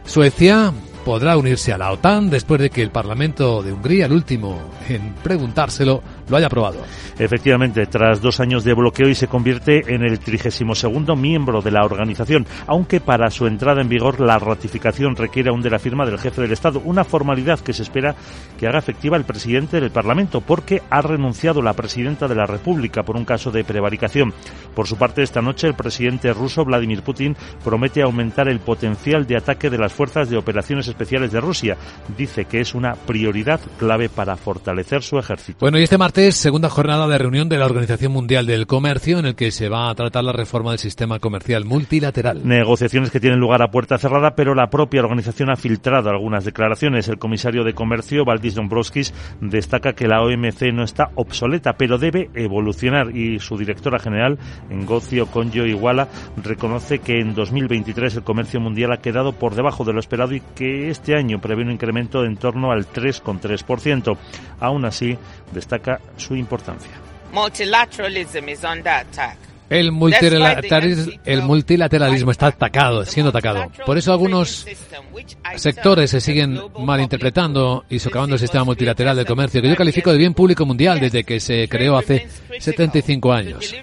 Suecia 0.05 0.71
podrá 1.03 1.35
unirse 1.35 1.73
a 1.73 1.77
la 1.77 1.91
OTAN 1.91 2.29
después 2.29 2.61
de 2.61 2.69
que 2.69 2.81
el 2.81 2.89
Parlamento 2.89 3.61
de 3.61 3.73
Hungría, 3.73 4.05
el 4.05 4.13
último 4.13 4.61
en 4.87 5.13
preguntárselo, 5.21 6.01
lo 6.29 6.37
haya 6.37 6.47
aprobado. 6.47 6.79
Efectivamente, 7.19 7.85
tras 7.85 8.21
dos 8.21 8.39
años 8.39 8.63
de 8.63 8.73
bloqueo 8.73 9.09
y 9.09 9.15
se 9.15 9.27
convierte 9.27 9.93
en 9.93 10.03
el 10.03 10.19
32 10.19 11.17
miembro 11.17 11.61
de 11.61 11.71
la 11.71 11.83
organización, 11.83 12.45
aunque 12.67 12.99
para 12.99 13.29
su 13.29 13.47
entrada 13.47 13.81
en 13.81 13.89
vigor 13.89 14.19
la 14.19 14.39
ratificación 14.39 15.15
requiere 15.15 15.49
aún 15.49 15.61
de 15.61 15.69
la 15.69 15.79
firma 15.79 16.05
del 16.05 16.19
jefe 16.19 16.41
del 16.41 16.51
Estado, 16.51 16.81
una 16.83 17.03
formalidad 17.03 17.59
que 17.59 17.73
se 17.73 17.83
espera 17.83 18.15
que 18.57 18.67
haga 18.67 18.79
efectiva 18.79 19.17
el 19.17 19.25
presidente 19.25 19.79
del 19.79 19.91
Parlamento, 19.91 20.41
porque 20.41 20.81
ha 20.89 21.01
renunciado 21.01 21.61
la 21.61 21.73
presidenta 21.73 22.27
de 22.27 22.35
la 22.35 22.45
República 22.45 23.03
por 23.03 23.15
un 23.15 23.25
caso 23.25 23.51
de 23.51 23.63
prevaricación. 23.63 24.33
Por 24.75 24.87
su 24.87 24.97
parte, 24.97 25.23
esta 25.23 25.41
noche 25.41 25.67
el 25.67 25.75
presidente 25.75 26.33
ruso 26.33 26.65
Vladimir 26.65 27.03
Putin 27.03 27.35
promete 27.63 28.01
aumentar 28.01 28.47
el 28.47 28.59
potencial 28.59 29.25
de 29.25 29.37
ataque 29.37 29.69
de 29.69 29.77
las 29.77 29.93
fuerzas 29.93 30.29
de 30.29 30.37
operaciones 30.37 30.87
especiales 30.87 31.31
de 31.31 31.41
Rusia. 31.41 31.77
Dice 32.17 32.45
que 32.45 32.61
es 32.61 32.73
una 32.73 32.93
prioridad 32.93 33.59
clave 33.77 34.09
para 34.09 34.35
fortalecer 34.35 35.03
su 35.03 35.17
ejército. 35.17 35.59
Bueno, 35.59 35.79
y 35.79 35.83
este 35.83 35.97
martes, 35.97 36.12
segunda 36.13 36.69
jornada 36.69 37.07
de 37.07 37.17
reunión 37.17 37.49
de 37.49 37.57
la 37.57 37.65
Organización 37.65 38.11
Mundial 38.11 38.45
del 38.45 38.67
Comercio, 38.67 39.17
en 39.17 39.25
el 39.25 39.35
que 39.35 39.49
se 39.49 39.67
va 39.67 39.89
a 39.89 39.95
tratar 39.95 40.23
la 40.23 40.31
reforma 40.31 40.69
del 40.69 40.79
sistema 40.79 41.17
comercial 41.17 41.65
multilateral. 41.65 42.47
Negociaciones 42.47 43.09
que 43.09 43.19
tienen 43.19 43.39
lugar 43.39 43.63
a 43.63 43.71
puerta 43.71 43.97
cerrada, 43.97 44.35
pero 44.35 44.53
la 44.53 44.69
propia 44.69 45.01
organización 45.01 45.49
ha 45.49 45.55
filtrado 45.55 46.09
algunas 46.09 46.45
declaraciones. 46.45 47.07
El 47.07 47.17
comisario 47.17 47.63
de 47.63 47.73
Comercio, 47.73 48.25
Valdis 48.25 48.53
Dombrovskis, 48.53 49.11
destaca 49.41 49.93
que 49.93 50.07
la 50.07 50.21
OMC 50.21 50.71
no 50.71 50.83
está 50.83 51.09
obsoleta, 51.15 51.73
pero 51.73 51.97
debe 51.97 52.29
evolucionar 52.35 53.15
y 53.15 53.39
su 53.39 53.57
directora 53.57 53.97
general, 53.97 54.37
Ngocio 54.69 55.25
Conjo 55.25 55.65
Iguala, 55.65 56.09
reconoce 56.37 56.99
que 56.99 57.19
en 57.19 57.33
2023 57.33 58.17
el 58.17 58.23
comercio 58.23 58.59
mundial 58.59 58.91
ha 58.93 58.97
quedado 58.97 59.33
por 59.33 59.55
debajo 59.55 59.83
de 59.83 59.93
lo 59.93 59.99
esperado 59.99 60.35
y 60.35 60.41
que 60.55 60.89
este 60.89 61.15
año 61.15 61.41
prevé 61.41 61.63
un 61.63 61.71
incremento 61.71 62.23
en 62.23 62.37
torno 62.37 62.71
al 62.71 62.85
3,3%. 62.85 64.15
Aún 64.59 64.85
así, 64.85 65.17
destaca 65.53 65.99
su 66.17 66.35
importancia. 66.35 66.91
El 69.73 69.91
multilateralismo, 69.91 71.13
el 71.25 71.41
multilateralismo 71.41 72.29
está 72.29 72.47
atacado, 72.47 73.03
siendo 73.05 73.29
atacado. 73.29 73.71
Por 73.85 73.97
eso 73.97 74.11
algunos 74.11 74.67
sectores 75.55 76.11
se 76.11 76.21
siguen 76.21 76.59
malinterpretando 76.79 77.83
y 77.89 77.97
socavando 77.97 78.35
el 78.35 78.39
sistema 78.39 78.65
multilateral 78.65 79.17
de 79.17 79.25
comercio, 79.25 79.63
que 79.63 79.69
yo 79.69 79.75
califico 79.75 80.11
de 80.11 80.19
bien 80.19 80.35
público 80.35 80.63
mundial 80.65 80.99
desde 80.99 81.23
que 81.23 81.39
se 81.39 81.67
creó 81.67 81.97
hace 81.97 82.27
75 82.59 83.33
años. 83.33 83.73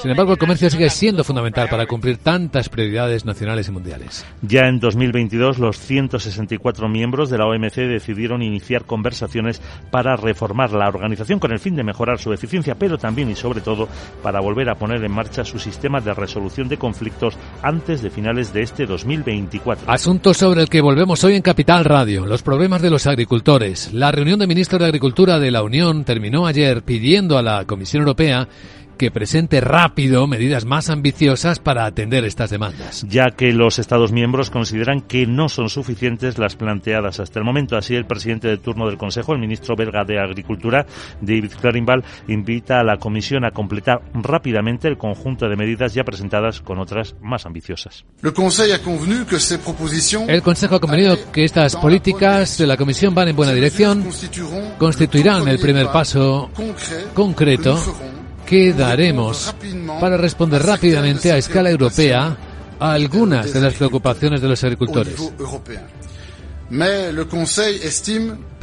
Sin 0.00 0.10
embargo, 0.10 0.32
el 0.32 0.38
comercio 0.38 0.70
sigue 0.70 0.88
siendo 0.88 1.24
fundamental 1.24 1.68
para 1.68 1.86
cumplir 1.86 2.18
tantas 2.18 2.68
prioridades 2.68 3.24
nacionales 3.24 3.66
y 3.66 3.72
mundiales. 3.72 4.24
Ya 4.42 4.68
en 4.68 4.78
2022, 4.78 5.58
los 5.58 5.78
164 5.78 6.88
miembros 6.88 7.28
de 7.28 7.38
la 7.38 7.46
OMC 7.46 7.74
decidieron 7.74 8.40
iniciar 8.40 8.84
conversaciones 8.84 9.60
para 9.90 10.14
reformar 10.14 10.72
la 10.72 10.86
organización 10.86 11.40
con 11.40 11.50
el 11.50 11.58
fin 11.58 11.74
de 11.74 11.82
mejorar 11.82 12.20
su 12.20 12.32
eficiencia, 12.32 12.76
pero 12.76 12.98
también 12.98 13.30
y 13.30 13.34
sobre 13.34 13.62
todo 13.62 13.88
para 14.22 14.40
volver 14.40 14.68
a 14.68 14.76
poner 14.76 15.02
en 15.02 15.10
marcha 15.10 15.23
su 15.44 15.58
sistema 15.58 16.00
de 16.00 16.14
resolución 16.14 16.68
de 16.68 16.76
conflictos 16.76 17.34
antes 17.62 18.02
de 18.02 18.10
finales 18.10 18.52
de 18.52 18.62
este 18.62 18.86
2024. 18.86 19.90
Asunto 19.90 20.34
sobre 20.34 20.62
el 20.62 20.68
que 20.68 20.80
volvemos 20.80 21.24
hoy 21.24 21.34
en 21.34 21.42
Capital 21.42 21.84
Radio, 21.84 22.26
los 22.26 22.42
problemas 22.42 22.82
de 22.82 22.90
los 22.90 23.06
agricultores. 23.06 23.92
La 23.92 24.12
reunión 24.12 24.38
de 24.38 24.46
ministros 24.46 24.80
de 24.80 24.86
Agricultura 24.86 25.38
de 25.38 25.50
la 25.50 25.62
Unión 25.62 26.04
terminó 26.04 26.46
ayer 26.46 26.82
pidiendo 26.82 27.38
a 27.38 27.42
la 27.42 27.64
Comisión 27.64 28.02
Europea 28.02 28.48
que 28.96 29.10
presente 29.10 29.60
rápido 29.60 30.26
medidas 30.26 30.64
más 30.64 30.90
ambiciosas 30.90 31.58
para 31.58 31.86
atender 31.86 32.24
estas 32.24 32.50
demandas. 32.50 33.04
Ya 33.08 33.30
que 33.30 33.52
los 33.52 33.78
Estados 33.78 34.12
miembros 34.12 34.50
consideran 34.50 35.00
que 35.00 35.26
no 35.26 35.48
son 35.48 35.68
suficientes 35.68 36.38
las 36.38 36.56
planteadas 36.56 37.20
hasta 37.20 37.38
el 37.38 37.44
momento. 37.44 37.76
Así, 37.76 37.94
el 37.94 38.06
presidente 38.06 38.48
de 38.48 38.58
turno 38.58 38.86
del 38.86 38.98
Consejo, 38.98 39.32
el 39.32 39.40
ministro 39.40 39.76
belga 39.76 40.04
de 40.04 40.18
Agricultura, 40.18 40.86
David 41.20 41.52
Clarinval, 41.60 42.04
invita 42.28 42.80
a 42.80 42.84
la 42.84 42.96
Comisión 42.98 43.44
a 43.44 43.50
completar 43.50 44.02
rápidamente 44.14 44.88
el 44.88 44.96
conjunto 44.96 45.48
de 45.48 45.56
medidas 45.56 45.94
ya 45.94 46.04
presentadas 46.04 46.60
con 46.60 46.78
otras 46.78 47.14
más 47.20 47.46
ambiciosas. 47.46 48.04
El 48.22 48.32
Consejo 50.42 50.74
ha 50.76 50.80
convenido 50.80 51.32
que 51.32 51.44
estas 51.44 51.76
políticas 51.76 52.58
de 52.58 52.66
la 52.66 52.76
Comisión 52.76 53.14
van 53.14 53.28
en 53.28 53.36
buena 53.36 53.52
dirección, 53.52 54.06
constituirán 54.78 55.46
el 55.48 55.58
primer 55.58 55.88
paso 55.88 56.50
concreto 57.14 57.78
que 58.46 58.72
daremos 58.72 59.54
para 60.00 60.16
responder 60.16 60.62
rápidamente 60.62 61.32
a 61.32 61.38
escala 61.38 61.70
europea 61.70 62.36
a 62.80 62.92
algunas 62.92 63.52
de 63.52 63.60
las 63.60 63.74
preocupaciones 63.74 64.40
de 64.40 64.48
los 64.48 64.62
agricultores. 64.64 65.14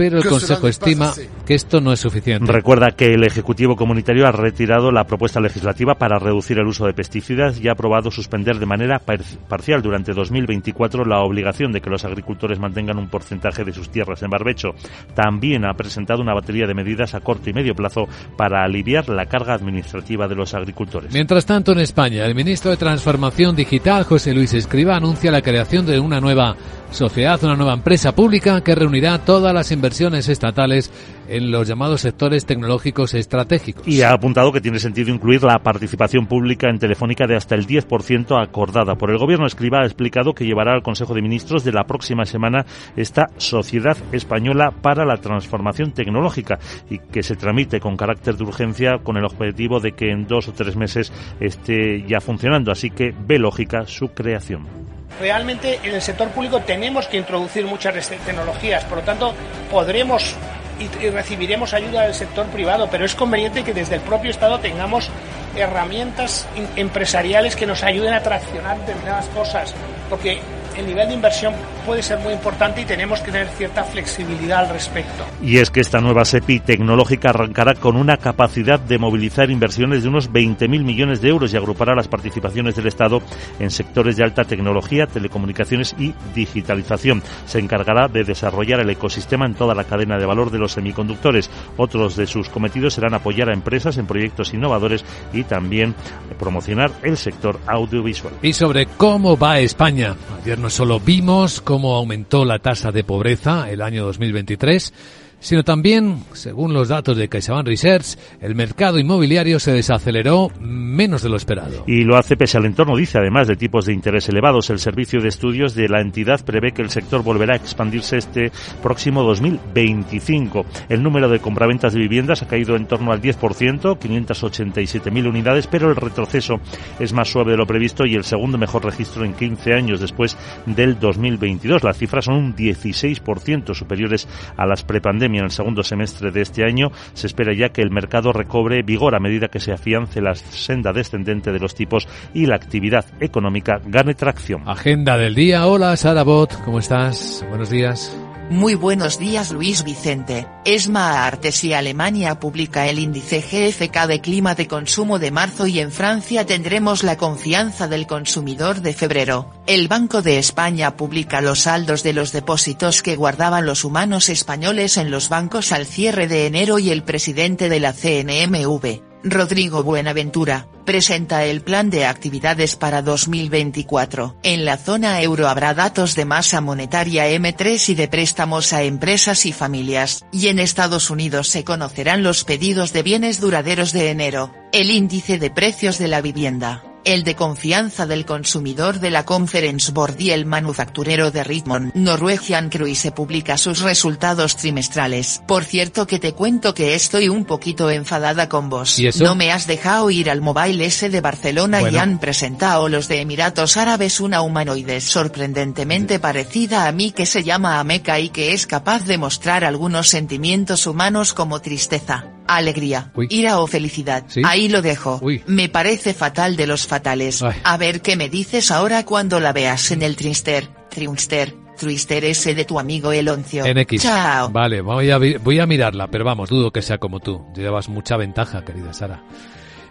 Pero 0.02 0.18
el 0.18 0.26
Consejo 0.26 0.68
estima 0.68 1.14
que 1.46 1.54
esto 1.54 1.80
no 1.80 1.94
es 1.94 2.00
suficiente. 2.00 2.52
Recuerda 2.52 2.90
que 2.92 3.14
el 3.14 3.24
Ejecutivo 3.24 3.76
Comunitario 3.76 4.26
ha 4.26 4.32
retirado 4.32 4.92
la 4.92 5.04
propuesta 5.04 5.40
legislativa 5.40 5.94
para 5.94 6.18
reducir 6.18 6.58
el 6.58 6.66
uso 6.66 6.88
de 6.88 6.94
pesticidas 6.94 7.60
y 7.62 7.68
ha 7.68 7.74
aprobado 7.74 8.10
suspender 8.10 8.58
de 8.58 8.66
manera 8.66 9.00
parcial 9.00 9.84
durante 9.84 10.14
2024 10.14 11.06
la 11.06 11.20
obligación 11.20 11.72
de 11.72 11.82
que 11.82 11.92
los 11.92 12.04
agricultores 12.04 12.58
mantengan 12.58 12.98
un 12.98 13.10
porcentaje 13.10 13.64
de 13.64 13.74
sus 13.74 13.90
tierras 13.90 14.24
en 14.24 14.32
barbecho. 14.32 14.70
También 15.14 15.66
ha 15.66 15.76
presentado 15.76 16.24
una 16.24 16.34
batería 16.34 16.66
de 16.66 16.74
medidas 16.74 17.14
a 17.14 17.20
corto 17.20 17.52
y 17.52 17.54
medio 17.54 17.76
plazo 17.76 18.08
para 18.36 18.64
aliviar 18.64 19.08
la 19.08 19.28
carga 19.28 19.54
administrativa 19.54 20.28
de 20.28 20.34
los 20.34 20.56
agricultores. 20.56 21.14
Mientras 21.14 21.46
tanto, 21.46 21.74
en 21.74 21.80
España, 21.80 22.26
el 22.26 22.34
ministro 22.34 22.72
de 22.72 22.78
Transformación 22.78 23.56
Digital, 23.56 24.04
José 24.06 24.34
Luis 24.34 24.56
Escriba, 24.56 24.96
anuncia 24.96 25.32
la 25.32 25.44
creación 25.44 25.86
de 25.86 26.00
una 26.00 26.20
nueva 26.20 26.56
sociedad, 26.90 27.42
una 27.44 27.56
nueva 27.56 27.74
empresa 27.74 27.92
empresa 27.92 28.16
pública 28.16 28.62
que 28.62 28.74
reunirá 28.74 29.18
todas 29.18 29.54
las 29.54 29.70
inversiones 29.70 29.91
estatales 30.00 30.92
en 31.28 31.52
los 31.52 31.68
llamados 31.68 32.02
sectores 32.02 32.46
tecnológicos 32.46 33.14
estratégicos. 33.14 33.88
Y 33.88 34.02
ha 34.02 34.14
apuntado 34.14 34.52
que 34.52 34.62
tiene 34.62 34.80
sentido 34.80 35.14
incluir 35.14 35.44
la 35.44 35.60
participación 35.60 36.28
pública 36.28 36.70
en 36.70 36.80
Telefónica 36.80 37.28
de 37.28 37.36
hasta 37.36 37.56
el 37.56 37.68
10% 37.68 38.42
acordada 38.42 38.96
por 38.96 39.12
el 39.12 39.18
Gobierno. 39.18 39.46
Escriba 39.46 39.82
ha 39.82 39.86
explicado 39.86 40.34
que 40.34 40.46
llevará 40.46 40.74
al 40.74 40.82
Consejo 40.82 41.14
de 41.14 41.22
Ministros 41.22 41.64
de 41.64 41.74
la 41.74 41.84
próxima 41.84 42.26
semana 42.26 42.66
esta 42.96 43.28
Sociedad 43.38 43.98
Española 44.12 44.72
para 44.82 45.06
la 45.06 45.18
Transformación 45.18 45.92
Tecnológica 45.92 46.60
y 46.90 47.00
que 47.00 47.24
se 47.24 47.36
tramite 47.36 47.80
con 47.80 47.98
carácter 47.98 48.36
de 48.36 48.44
urgencia 48.44 49.00
con 49.04 49.18
el 49.18 49.26
objetivo 49.26 49.80
de 49.80 49.92
que 49.92 50.12
en 50.12 50.26
dos 50.26 50.48
o 50.48 50.54
tres 50.54 50.76
meses 50.76 51.12
esté 51.40 52.04
ya 52.08 52.22
funcionando. 52.22 52.72
Así 52.72 52.90
que 52.90 53.14
ve 53.28 53.40
lógica 53.40 53.86
su 53.86 54.10
creación 54.10 54.91
realmente 55.20 55.80
en 55.84 55.94
el 55.96 56.02
sector 56.02 56.30
público 56.30 56.62
tenemos 56.62 57.08
que 57.08 57.18
introducir 57.18 57.66
muchas 57.66 58.10
tecnologías, 58.26 58.84
por 58.86 59.00
lo 59.00 59.04
tanto 59.04 59.34
podremos 59.70 60.36
y, 60.80 61.10
recibiremos 61.10 61.74
ayuda 61.74 62.04
del 62.04 62.14
sector 62.14 62.46
privado, 62.48 62.88
pero 62.90 63.06
es 63.06 63.16
conveniente 63.16 63.64
que 63.64 63.74
desde 63.74 63.96
el 63.96 64.02
propio 64.02 64.32
Estado 64.32 64.60
tengamos 64.60 65.10
herramientas 65.56 66.48
empresariales 66.76 67.56
que 67.56 67.66
nos 67.66 67.84
ayuden 67.84 68.14
a 68.14 68.24
traccionar 68.24 68.80
determinadas 68.80 69.28
cosas, 69.28 69.74
porque 70.10 70.40
el 70.78 70.86
nivel 70.86 71.08
de 71.08 71.14
inversión 71.16 71.54
puede 71.86 72.04
ser 72.04 72.20
muy 72.20 72.34
importante 72.34 72.82
y 72.82 72.86
tenemos 72.86 73.20
que 73.22 73.32
tener 73.32 73.48
cierta 73.50 73.84
flexibilidad 73.84 74.60
al 74.60 74.70
respecto. 74.70 75.26
Y 75.42 75.58
es 75.58 75.70
que 75.70 75.82
esta 75.82 76.02
nueva 76.02 76.26
SEPI 76.26 76.60
tecnológica 76.62 77.30
arrancará 77.30 77.74
con 77.76 77.96
una 77.96 78.18
capacidad 78.18 78.80
de 78.80 78.98
movilizar 78.98 79.50
inversiones 79.50 80.04
de 80.04 80.10
unos 80.10 80.32
20.000 80.32 80.68
millones 80.84 81.22
de 81.22 81.30
euros 81.30 81.54
y 81.54 81.58
agrupará 81.58 81.96
las 81.96 82.08
participaciones 82.08 82.76
del 82.76 82.88
Estado 82.88 83.22
en 83.60 83.72
sectores 83.72 84.18
de 84.18 84.24
alta 84.24 84.44
tecnología, 84.44 85.08
telecomunicaciones 85.08 85.96
y 85.98 86.14
digitalización. 86.34 87.24
Se 87.46 87.60
encargará 87.60 88.08
de 88.08 88.24
desarrollar 88.24 88.80
el 88.80 88.90
ecosistema 88.90 89.46
en 89.46 89.56
toda 89.56 89.76
la 89.76 89.84
cadena 89.84 90.18
de 90.18 90.26
valor 90.26 90.52
de 90.52 90.60
los 90.60 90.74
semiconductores. 90.74 91.50
Otros 91.78 92.16
de 92.16 92.28
sus 92.28 92.50
cometidos 92.50 92.94
serán 92.94 93.14
apoyar 93.14 93.50
a 93.50 93.54
empresas 93.54 93.98
en 93.98 94.08
proyectos 94.08 94.54
innovadores 94.54 95.04
y 95.34 95.44
también 95.44 95.96
promocionar 96.40 96.92
el 97.04 97.18
sector 97.18 97.60
audiovisual. 97.68 98.34
Y 98.42 98.54
sobre 98.54 98.86
cómo 98.86 99.38
va 99.38 99.60
España. 99.60 100.16
Ayer 100.42 100.60
no 100.62 100.70
solo 100.70 101.00
vimos 101.00 101.60
cómo 101.60 101.96
aumentó 101.96 102.46
la 102.46 102.60
tasa 102.60 102.92
de 102.92 103.04
pobreza 103.04 103.72
el 103.72 103.82
año 103.82 104.06
2023, 104.06 104.94
sino 105.42 105.64
también, 105.64 106.20
según 106.34 106.72
los 106.72 106.88
datos 106.88 107.18
de 107.18 107.28
CaixaBank 107.28 107.68
Research, 107.68 108.16
el 108.42 108.54
mercado 108.54 109.00
inmobiliario 109.00 109.60
se 109.60 109.72
desaceleró 109.74 110.52
menos 110.60 111.24
de 111.24 111.30
lo 111.30 111.36
esperado. 111.36 111.84
Y 111.88 112.04
lo 112.04 112.16
hace 112.16 112.38
pese 112.38 112.60
al 112.60 112.66
entorno, 112.66 112.96
dice, 112.96 113.18
además 113.18 113.48
de 113.48 113.56
tipos 113.56 113.88
de 113.88 113.94
interés 113.94 114.30
elevados. 114.30 114.70
El 114.70 114.78
servicio 114.78 115.20
de 115.20 115.30
estudios 115.30 115.74
de 115.74 115.90
la 115.90 116.00
entidad 116.00 116.46
prevé 116.46 116.74
que 116.74 116.84
el 116.84 116.92
sector 116.92 117.24
volverá 117.24 117.56
a 117.56 117.58
expandirse 117.58 118.18
este 118.18 118.52
próximo 118.84 119.24
2025. 119.24 120.64
El 120.90 121.02
número 121.02 121.28
de 121.28 121.40
compraventas 121.40 121.94
de 121.94 122.02
viviendas 122.02 122.44
ha 122.44 122.48
caído 122.48 122.76
en 122.76 122.86
torno 122.86 123.12
al 123.12 123.20
10%, 123.20 123.98
587.000 123.98 125.28
unidades, 125.28 125.66
pero 125.66 125.90
el 125.90 125.96
retroceso 125.96 126.60
es 127.00 127.14
más 127.14 127.30
suave 127.30 127.54
de 127.54 127.58
lo 127.58 127.66
previsto 127.66 128.06
y 128.06 128.14
el 128.14 128.26
segundo 128.26 128.60
mejor 128.60 128.86
registro 128.86 129.26
en 129.26 129.34
15 129.34 129.74
años 129.74 130.00
después 130.00 130.38
del 130.68 131.00
2022. 131.00 131.84
Las 131.84 131.98
cifras 131.98 132.26
son 132.26 132.36
un 132.36 132.56
16% 132.56 133.74
superiores 133.74 134.28
a 134.56 134.68
las 134.68 134.84
prepandemias 134.84 135.31
en 135.40 135.46
el 135.46 135.52
segundo 135.52 135.84
semestre 135.84 136.32
de 136.32 136.42
este 136.42 136.64
año, 136.64 136.92
se 137.14 137.28
espera 137.28 137.54
ya 137.54 137.70
que 137.70 137.82
el 137.82 137.92
mercado 137.92 138.34
recobre 138.34 138.84
vigor 138.84 139.16
a 139.16 139.20
medida 139.20 139.48
que 139.48 139.60
se 139.60 139.72
afiance 139.72 140.22
la 140.22 140.36
senda 140.36 140.94
descendente 140.94 141.52
de 141.52 141.60
los 141.60 141.76
tipos 141.76 142.08
y 142.34 142.46
la 142.46 142.56
actividad 142.56 143.06
económica 143.20 143.82
gane 143.86 144.14
tracción. 144.14 144.68
Agenda 144.68 145.18
del 145.18 145.36
día. 145.36 145.68
Hola, 145.68 145.96
Sara 145.98 146.24
Bot, 146.24 146.64
¿cómo 146.64 146.80
estás? 146.80 147.46
Buenos 147.50 147.70
días. 147.70 148.16
Muy 148.52 148.76
buenos 148.76 149.18
días 149.18 149.54
Luis 149.54 149.86
Vicente. 149.86 150.46
ESMA 150.66 151.26
Artes 151.26 151.64
y 151.64 151.72
Alemania 151.72 152.38
publica 152.38 152.90
el 152.90 153.00
índice 153.00 153.40
GFK 153.40 154.08
de 154.08 154.20
clima 154.20 154.56
de 154.56 154.68
consumo 154.68 155.20
de 155.20 155.32
marzo 155.32 155.68
y 155.68 155.80
en 155.80 155.90
Francia 155.90 156.46
tendremos 156.46 157.04
la 157.04 157.16
confianza 157.16 157.88
del 157.88 158.08
consumidor 158.08 158.82
de 158.82 158.94
febrero. 158.94 159.50
El 159.68 159.88
Banco 159.88 160.22
de 160.22 160.38
España 160.38 160.98
publica 160.98 161.40
los 161.40 161.62
saldos 161.62 162.04
de 162.04 162.12
los 162.12 162.34
depósitos 162.34 163.02
que 163.02 163.16
guardaban 163.16 163.66
los 163.66 163.86
humanos 163.86 164.28
españoles 164.28 164.98
en 164.98 165.12
los 165.12 165.30
bancos 165.30 165.72
al 165.72 165.86
cierre 165.86 166.28
de 166.28 166.46
enero 166.46 166.78
y 166.78 166.90
el 166.90 167.04
presidente 167.04 167.70
de 167.70 167.80
la 167.80 167.94
CNMV, 167.94 169.11
Rodrigo 169.24 169.84
Buenaventura, 169.84 170.68
presenta 170.86 171.46
el 171.46 171.62
plan 171.62 171.90
de 171.90 172.06
actividades 172.06 172.76
para 172.76 173.02
2024. 173.02 174.36
En 174.44 174.66
la 174.66 174.78
zona 174.78 175.22
euro 175.22 175.48
habrá 175.48 175.74
datos 175.74 176.16
de 176.16 176.26
masa 176.26 176.60
monetaria 176.60 177.30
M3 177.30 177.90
y 177.90 177.96
de 177.96 178.08
préstamos 178.08 178.74
a 178.74 178.84
empresas 178.84 179.46
y 179.46 179.54
familias, 179.54 180.26
y 180.32 180.48
en 180.48 180.60
Estados 180.60 181.10
Unidos 181.10 181.50
se 181.50 181.64
conocerán 181.64 182.24
los 182.24 182.44
pedidos 182.44 182.94
de 182.94 183.04
bienes 183.04 183.40
duraderos 183.40 183.92
de 183.92 184.10
enero, 184.10 184.54
el 184.72 184.90
índice 184.90 185.38
de 185.38 185.52
precios 185.52 185.98
de 186.00 186.08
la 186.08 186.22
vivienda 186.22 186.84
el 187.06 187.24
de 187.24 187.36
confianza 187.36 188.06
del 188.06 188.26
consumidor 188.26 189.00
de 189.00 189.12
la 189.12 189.26
Conference 189.26 189.92
Board 189.92 190.20
y 190.20 190.32
el 190.32 190.46
manufacturero 190.46 191.32
de 191.32 191.44
Richmond, 191.44 191.92
Norwegian 191.96 192.70
Cruise 192.70 193.12
publica 193.16 193.58
sus 193.58 193.82
resultados 193.82 194.56
trimestrales. 194.58 195.42
Por 195.48 195.64
cierto 195.64 196.08
que 196.08 196.20
te 196.20 196.34
cuento 196.34 196.74
que 196.74 196.96
estoy 196.96 197.30
un 197.30 197.46
poquito 197.46 197.90
enfadada 197.90 198.50
con 198.50 198.70
vos. 198.70 198.98
No 199.20 199.36
me 199.36 199.52
has 199.52 199.68
dejado 199.68 200.10
ir 200.12 200.30
al 200.30 200.42
Mobile 200.42 200.86
S 200.86 201.10
de 201.10 201.22
Barcelona 201.22 201.90
y 201.90 201.98
han 201.98 202.20
presentado 202.20 202.90
los 202.90 203.08
de 203.08 203.22
Emiratos 203.22 203.78
Árabes 203.78 204.20
una 204.20 204.42
humanoide 204.42 205.02
sorprendentemente 205.02 206.20
parecida 206.20 206.88
a 206.88 206.92
mí 206.92 207.12
que 207.12 207.26
se 207.26 207.44
llama 207.44 207.80
Ameca 207.80 208.20
y 208.20 208.30
que 208.30 208.54
es 208.54 208.68
capaz 208.68 209.06
de 209.06 209.18
mostrar 209.18 209.64
algunos 209.64 210.08
sentimientos 210.08 210.88
humanos 210.88 211.34
como 211.34 211.62
tristeza 211.62 212.26
alegría, 212.56 213.12
ira 213.30 213.60
o 213.60 213.68
felicidad. 213.68 214.26
Ahí 214.44 214.70
lo 214.70 214.82
dejo. 214.82 215.22
Me 215.48 215.70
parece 215.70 216.14
fatal 216.14 216.56
de 216.56 216.68
los 216.68 216.88
fatales. 216.88 217.44
A 217.64 217.78
ver 217.78 218.02
qué 218.02 218.16
me 218.16 218.30
dices 218.30 218.72
ahora 218.72 219.06
cuando 219.06 219.40
la 219.40 219.54
veas 219.54 219.92
en 219.92 220.02
el 220.02 220.16
Trinster, 220.16 220.70
Triunster, 220.90 221.56
Twister 221.80 222.24
ese 222.26 222.54
de 222.54 222.66
tu 222.66 222.80
amigo 222.80 223.12
Eloncio. 223.12 223.66
En 223.66 223.78
X. 223.80 224.04
Chao. 224.04 224.50
Vale, 224.50 224.82
voy 224.82 225.10
a, 225.10 225.18
voy 225.18 225.60
a 225.60 225.66
mirarla, 225.66 226.08
pero 226.08 226.24
vamos, 226.24 226.50
dudo 226.50 226.72
que 226.72 226.82
sea 226.82 227.00
como 227.00 227.20
tú. 227.20 227.46
Llevas 227.56 227.90
mucha 227.90 228.18
ventaja, 228.18 228.64
querida 228.64 228.94
Sara. 228.94 229.24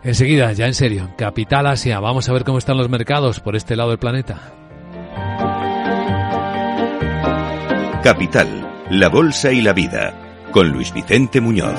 Enseguida, 0.02 0.52
ya 0.52 0.66
en 0.66 0.74
serio, 0.74 1.10
Capital 1.18 1.66
Asia, 1.66 2.00
vamos 2.00 2.28
a 2.28 2.32
ver 2.32 2.44
cómo 2.44 2.58
están 2.58 2.78
los 2.78 2.88
mercados 2.88 3.40
por 3.40 3.56
este 3.56 3.76
lado 3.76 3.90
del 3.90 3.98
planeta. 3.98 4.54
Capital, 8.02 8.48
la 8.90 9.08
Bolsa 9.08 9.52
y 9.52 9.60
la 9.60 9.74
Vida, 9.74 10.48
con 10.52 10.70
Luis 10.70 10.92
Vicente 10.94 11.40
Muñoz. 11.40 11.78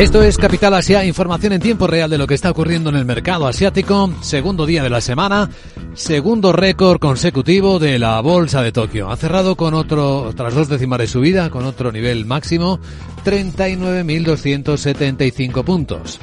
Esto 0.00 0.22
es 0.22 0.38
Capital 0.38 0.72
Asia, 0.72 1.04
información 1.04 1.52
en 1.52 1.60
tiempo 1.60 1.86
real 1.86 2.08
de 2.08 2.16
lo 2.16 2.26
que 2.26 2.32
está 2.32 2.50
ocurriendo 2.50 2.88
en 2.88 2.96
el 2.96 3.04
mercado 3.04 3.46
asiático, 3.46 4.10
segundo 4.22 4.64
día 4.64 4.82
de 4.82 4.88
la 4.88 5.02
semana, 5.02 5.50
segundo 5.92 6.54
récord 6.54 6.98
consecutivo 6.98 7.78
de 7.78 7.98
la 7.98 8.18
bolsa 8.22 8.62
de 8.62 8.72
Tokio. 8.72 9.10
Ha 9.10 9.16
cerrado 9.18 9.56
con 9.56 9.74
otro, 9.74 10.22
otras 10.22 10.54
dos 10.54 10.70
décimas 10.70 11.00
de 11.00 11.06
subida, 11.06 11.50
con 11.50 11.66
otro 11.66 11.92
nivel 11.92 12.24
máximo, 12.24 12.80
39.275 13.26 15.64
puntos 15.64 16.18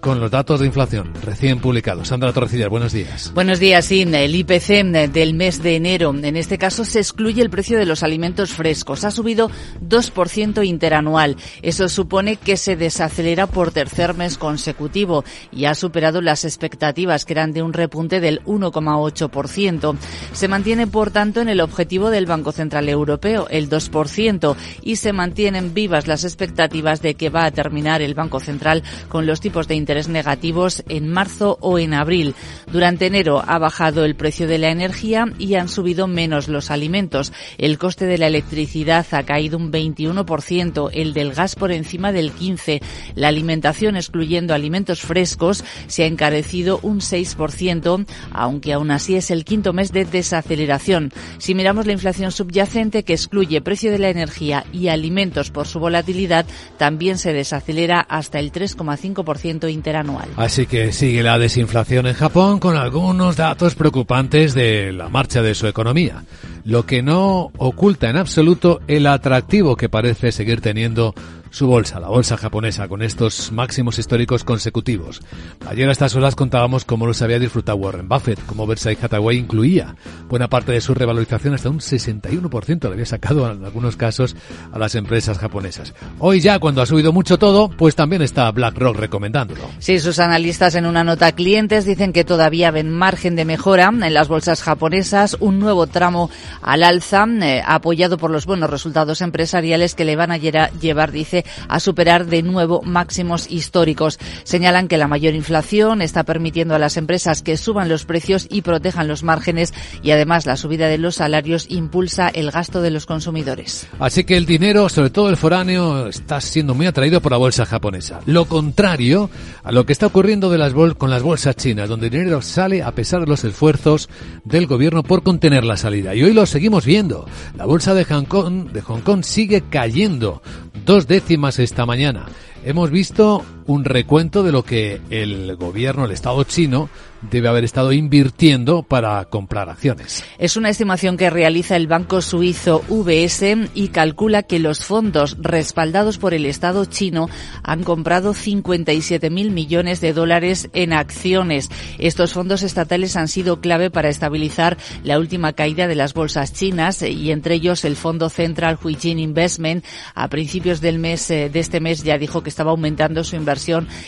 con 0.00 0.20
los 0.20 0.30
datos 0.30 0.60
de 0.60 0.66
inflación 0.66 1.12
recién 1.22 1.60
publicados. 1.60 2.08
Sandra 2.08 2.32
Torrecillas, 2.32 2.68
buenos 2.68 2.92
días. 2.92 3.32
Buenos 3.34 3.58
días, 3.58 3.84
sí. 3.84 4.02
El 4.02 4.34
IPC 4.34 4.84
del 5.12 5.34
mes 5.34 5.62
de 5.62 5.76
enero, 5.76 6.14
en 6.14 6.36
este 6.36 6.58
caso, 6.58 6.84
se 6.84 7.00
excluye 7.00 7.42
el 7.42 7.50
precio 7.50 7.78
de 7.78 7.86
los 7.86 8.02
alimentos 8.02 8.52
frescos. 8.52 9.04
Ha 9.04 9.10
subido 9.10 9.50
2% 9.82 10.66
interanual. 10.66 11.36
Eso 11.62 11.88
supone 11.88 12.36
que 12.36 12.56
se 12.56 12.76
desacelera 12.76 13.46
por 13.46 13.70
tercer 13.70 14.14
mes 14.14 14.38
consecutivo 14.38 15.24
y 15.52 15.64
ha 15.64 15.74
superado 15.74 16.20
las 16.20 16.44
expectativas, 16.44 17.24
que 17.24 17.32
eran 17.32 17.52
de 17.52 17.62
un 17.62 17.72
repunte 17.72 18.20
del 18.20 18.42
1,8%. 18.44 19.96
Se 20.32 20.48
mantiene, 20.48 20.86
por 20.86 21.10
tanto, 21.10 21.40
en 21.40 21.48
el 21.48 21.60
objetivo 21.60 22.10
del 22.10 22.26
Banco 22.26 22.52
Central 22.52 22.88
Europeo, 22.88 23.46
el 23.50 23.68
2%, 23.68 24.56
y 24.82 24.96
se 24.96 25.12
mantienen 25.12 25.74
vivas 25.74 26.06
las 26.06 26.24
expectativas 26.24 27.02
de 27.02 27.14
que 27.14 27.30
va 27.30 27.44
a 27.44 27.50
terminar 27.50 28.02
el 28.02 28.14
Banco 28.14 28.40
Central 28.40 28.82
con 29.08 29.26
los 29.26 29.40
tipos 29.40 29.68
de 29.68 29.74
interés 29.78 30.08
negativos 30.08 30.84
en 30.88 31.08
marzo 31.08 31.58
o 31.60 31.78
en 31.78 31.94
abril. 31.94 32.34
Durante 32.70 33.06
enero 33.06 33.42
ha 33.46 33.58
bajado 33.58 34.04
el 34.04 34.14
precio 34.14 34.46
de 34.46 34.58
la 34.58 34.70
energía 34.70 35.26
y 35.38 35.54
han 35.54 35.68
subido 35.68 36.06
menos 36.06 36.48
los 36.48 36.70
alimentos. 36.70 37.32
El 37.56 37.78
coste 37.78 38.06
de 38.06 38.18
la 38.18 38.26
electricidad 38.26 39.06
ha 39.12 39.22
caído 39.22 39.56
un 39.56 39.72
21%, 39.72 40.90
el 40.92 41.14
del 41.14 41.32
gas 41.32 41.54
por 41.54 41.72
encima 41.72 42.12
del 42.12 42.34
15%. 42.34 42.82
La 43.14 43.28
alimentación, 43.28 43.96
excluyendo 43.96 44.54
alimentos 44.54 45.00
frescos, 45.00 45.64
se 45.86 46.02
ha 46.02 46.06
encarecido 46.06 46.78
un 46.82 47.00
6%, 47.00 48.06
aunque 48.32 48.72
aún 48.72 48.90
así 48.90 49.16
es 49.16 49.30
el 49.30 49.44
quinto 49.44 49.72
mes 49.72 49.92
de 49.92 50.04
desaceleración. 50.04 51.12
Si 51.38 51.54
miramos 51.54 51.86
la 51.86 51.92
inflación 51.92 52.32
subyacente, 52.32 53.04
que 53.04 53.14
excluye 53.14 53.60
precio 53.60 53.90
de 53.90 53.98
la 53.98 54.10
energía 54.10 54.64
y 54.72 54.88
alimentos 54.88 55.50
por 55.50 55.66
su 55.66 55.80
volatilidad, 55.80 56.46
también 56.76 57.18
se 57.18 57.32
desacelera 57.32 58.00
hasta 58.00 58.38
el 58.38 58.52
3,5% 58.52 59.67
interanual. 59.68 60.28
Así 60.36 60.66
que 60.66 60.92
sigue 60.92 61.22
la 61.22 61.38
desinflación 61.38 62.06
en 62.06 62.14
Japón 62.14 62.58
con 62.58 62.76
algunos 62.76 63.36
datos 63.36 63.74
preocupantes 63.74 64.54
de 64.54 64.92
la 64.92 65.08
marcha 65.08 65.42
de 65.42 65.54
su 65.54 65.66
economía, 65.66 66.24
lo 66.64 66.86
que 66.86 67.02
no 67.02 67.50
oculta 67.56 68.10
en 68.10 68.16
absoluto 68.16 68.80
el 68.88 69.06
atractivo 69.06 69.76
que 69.76 69.88
parece 69.88 70.32
seguir 70.32 70.60
teniendo 70.60 71.14
su 71.50 71.66
bolsa, 71.66 72.00
la 72.00 72.08
bolsa 72.08 72.36
japonesa, 72.36 72.88
con 72.88 73.02
estos 73.02 73.52
máximos 73.52 73.98
históricos 73.98 74.44
consecutivos. 74.44 75.20
Ayer 75.66 75.88
a 75.88 75.92
estas 75.92 76.14
horas 76.16 76.34
contábamos 76.34 76.84
cómo 76.84 77.06
los 77.06 77.22
había 77.22 77.38
disfrutado 77.38 77.78
Warren 77.78 78.08
Buffett, 78.08 78.44
cómo 78.46 78.66
Versailles 78.66 79.02
Hathaway 79.02 79.38
incluía 79.38 79.96
buena 80.28 80.48
parte 80.48 80.72
de 80.72 80.80
su 80.80 80.94
revalorización, 80.94 81.54
hasta 81.54 81.70
un 81.70 81.80
61% 81.80 82.82
le 82.82 82.92
había 82.92 83.06
sacado 83.06 83.50
en 83.50 83.64
algunos 83.64 83.96
casos 83.96 84.36
a 84.72 84.78
las 84.78 84.94
empresas 84.94 85.38
japonesas. 85.38 85.94
Hoy 86.18 86.40
ya, 86.40 86.58
cuando 86.58 86.82
ha 86.82 86.86
subido 86.86 87.12
mucho 87.12 87.38
todo, 87.38 87.70
pues 87.70 87.94
también 87.94 88.22
está 88.22 88.50
BlackRock 88.50 88.96
recomendándolo. 88.96 89.62
Sí, 89.78 89.98
sus 89.98 90.18
analistas 90.18 90.74
en 90.74 90.86
una 90.86 91.04
nota 91.04 91.28
a 91.28 91.32
clientes 91.32 91.84
dicen 91.84 92.12
que 92.12 92.24
todavía 92.24 92.70
ven 92.70 92.90
margen 92.90 93.36
de 93.36 93.44
mejora 93.44 93.78
en 93.78 94.14
las 94.14 94.28
bolsas 94.28 94.62
japonesas, 94.62 95.36
un 95.40 95.58
nuevo 95.58 95.86
tramo 95.86 96.30
al 96.62 96.82
alza, 96.82 97.26
eh, 97.42 97.62
apoyado 97.64 98.16
por 98.18 98.30
los 98.30 98.46
buenos 98.46 98.70
resultados 98.70 99.20
empresariales 99.20 99.94
que 99.94 100.04
le 100.04 100.16
van 100.16 100.32
a 100.32 100.36
llevar, 100.36 101.12
dice, 101.12 101.37
a 101.68 101.80
superar 101.80 102.26
de 102.26 102.42
nuevo 102.42 102.82
máximos 102.82 103.50
históricos. 103.50 104.18
Señalan 104.44 104.88
que 104.88 104.96
la 104.96 105.08
mayor 105.08 105.34
inflación 105.34 106.02
está 106.02 106.24
permitiendo 106.24 106.74
a 106.74 106.78
las 106.78 106.96
empresas 106.96 107.42
que 107.42 107.56
suban 107.56 107.88
los 107.88 108.04
precios 108.04 108.46
y 108.50 108.62
protejan 108.62 109.08
los 109.08 109.22
márgenes 109.22 109.74
y 110.02 110.10
además 110.10 110.46
la 110.46 110.56
subida 110.56 110.88
de 110.88 110.98
los 110.98 111.16
salarios 111.16 111.66
impulsa 111.68 112.28
el 112.28 112.50
gasto 112.50 112.80
de 112.80 112.90
los 112.90 113.06
consumidores. 113.06 113.86
Así 113.98 114.24
que 114.24 114.36
el 114.36 114.46
dinero, 114.46 114.88
sobre 114.88 115.10
todo 115.10 115.28
el 115.28 115.36
foráneo, 115.36 116.08
está 116.08 116.40
siendo 116.40 116.74
muy 116.74 116.86
atraído 116.86 117.20
por 117.20 117.32
la 117.32 117.38
bolsa 117.38 117.66
japonesa. 117.66 118.20
Lo 118.26 118.46
contrario 118.46 119.30
a 119.62 119.72
lo 119.72 119.84
que 119.84 119.92
está 119.92 120.06
ocurriendo 120.06 120.50
de 120.50 120.58
las 120.58 120.72
con 120.96 121.10
las 121.10 121.22
bolsas 121.22 121.56
chinas, 121.56 121.88
donde 121.88 122.06
el 122.06 122.12
dinero 122.12 122.40
sale 122.40 122.82
a 122.82 122.92
pesar 122.92 123.20
de 123.20 123.26
los 123.26 123.42
esfuerzos 123.42 124.08
del 124.44 124.66
gobierno 124.66 125.02
por 125.02 125.22
contener 125.22 125.64
la 125.64 125.76
salida. 125.76 126.14
Y 126.14 126.22
hoy 126.22 126.32
lo 126.32 126.46
seguimos 126.46 126.84
viendo. 126.84 127.26
La 127.56 127.64
bolsa 127.64 127.94
de 127.94 128.04
Hong 128.04 128.24
Kong, 128.24 128.70
de 128.70 128.80
Hong 128.82 129.00
Kong 129.00 129.24
sigue 129.24 129.64
cayendo 129.68 130.40
dos 130.84 131.06
décimas 131.06 131.58
esta 131.58 131.86
mañana. 131.86 132.26
Hemos 132.64 132.90
visto 132.90 133.44
un 133.68 133.84
recuento 133.84 134.42
de 134.42 134.50
lo 134.50 134.64
que 134.64 134.98
el 135.10 135.54
gobierno, 135.56 136.06
el 136.06 136.10
Estado 136.10 136.42
chino, 136.44 136.88
debe 137.20 137.48
haber 137.48 137.64
estado 137.64 137.92
invirtiendo 137.92 138.84
para 138.84 139.24
comprar 139.24 139.68
acciones. 139.68 140.24
Es 140.38 140.56
una 140.56 140.70
estimación 140.70 141.16
que 141.16 141.30
realiza 141.30 141.74
el 141.74 141.88
banco 141.88 142.22
suizo 142.22 142.82
UBS 142.88 143.42
y 143.74 143.88
calcula 143.88 144.44
que 144.44 144.60
los 144.60 144.84
fondos 144.84 145.36
respaldados 145.40 146.16
por 146.16 146.32
el 146.32 146.46
Estado 146.46 146.84
chino 146.84 147.28
han 147.64 147.82
comprado 147.82 148.34
57.000 148.34 149.50
millones 149.50 150.00
de 150.00 150.12
dólares 150.12 150.70
en 150.72 150.92
acciones. 150.92 151.70
Estos 151.98 152.32
fondos 152.32 152.62
estatales 152.62 153.16
han 153.16 153.26
sido 153.26 153.60
clave 153.60 153.90
para 153.90 154.08
estabilizar 154.08 154.78
la 155.02 155.18
última 155.18 155.54
caída 155.54 155.88
de 155.88 155.96
las 155.96 156.14
bolsas 156.14 156.52
chinas 156.52 157.02
y 157.02 157.32
entre 157.32 157.56
ellos 157.56 157.84
el 157.84 157.96
fondo 157.96 158.28
Central 158.28 158.78
Huijin 158.82 159.18
Investment 159.18 159.84
a 160.14 160.28
principios 160.28 160.80
del 160.80 161.00
mes 161.00 161.28
eh, 161.30 161.50
de 161.50 161.58
este 161.58 161.80
mes 161.80 162.04
ya 162.04 162.16
dijo 162.16 162.44
que 162.44 162.50
estaba 162.50 162.70
aumentando 162.70 163.24
su 163.24 163.34
inversión 163.34 163.57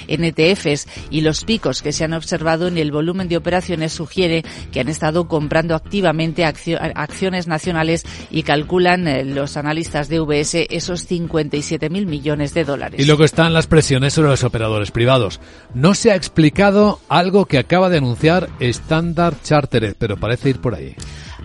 en 0.08 0.24
ETFs 0.24 0.86
y 1.10 1.22
los 1.22 1.44
picos 1.44 1.82
que 1.82 1.92
se 1.92 2.04
han 2.04 2.12
observado 2.12 2.68
en 2.68 2.78
el 2.78 2.92
volumen 2.92 3.28
de 3.28 3.36
operaciones 3.36 3.92
sugiere 3.92 4.44
que 4.72 4.80
han 4.80 4.88
estado 4.88 5.28
comprando 5.28 5.74
activamente 5.74 6.44
acciones 6.44 7.46
nacionales 7.46 8.04
y 8.30 8.42
calculan 8.42 9.08
eh, 9.08 9.24
los 9.24 9.56
analistas 9.56 10.08
de 10.08 10.20
UBS 10.20 10.54
esos 10.70 11.10
57.000 11.10 12.06
millones 12.06 12.54
de 12.54 12.64
dólares. 12.64 13.00
Y 13.00 13.06
luego 13.06 13.24
están 13.24 13.52
las 13.52 13.66
presiones 13.66 14.14
sobre 14.14 14.30
los 14.30 14.44
operadores 14.44 14.90
privados. 14.90 15.40
No 15.74 15.94
se 15.94 16.12
ha 16.12 16.16
explicado 16.16 17.00
algo 17.08 17.46
que 17.46 17.58
acaba 17.58 17.88
de 17.88 17.98
anunciar 17.98 18.48
Standard 18.60 19.36
Chartered, 19.42 19.94
pero 19.98 20.16
parece 20.16 20.50
ir 20.50 20.60
por 20.60 20.74
ahí. 20.74 20.94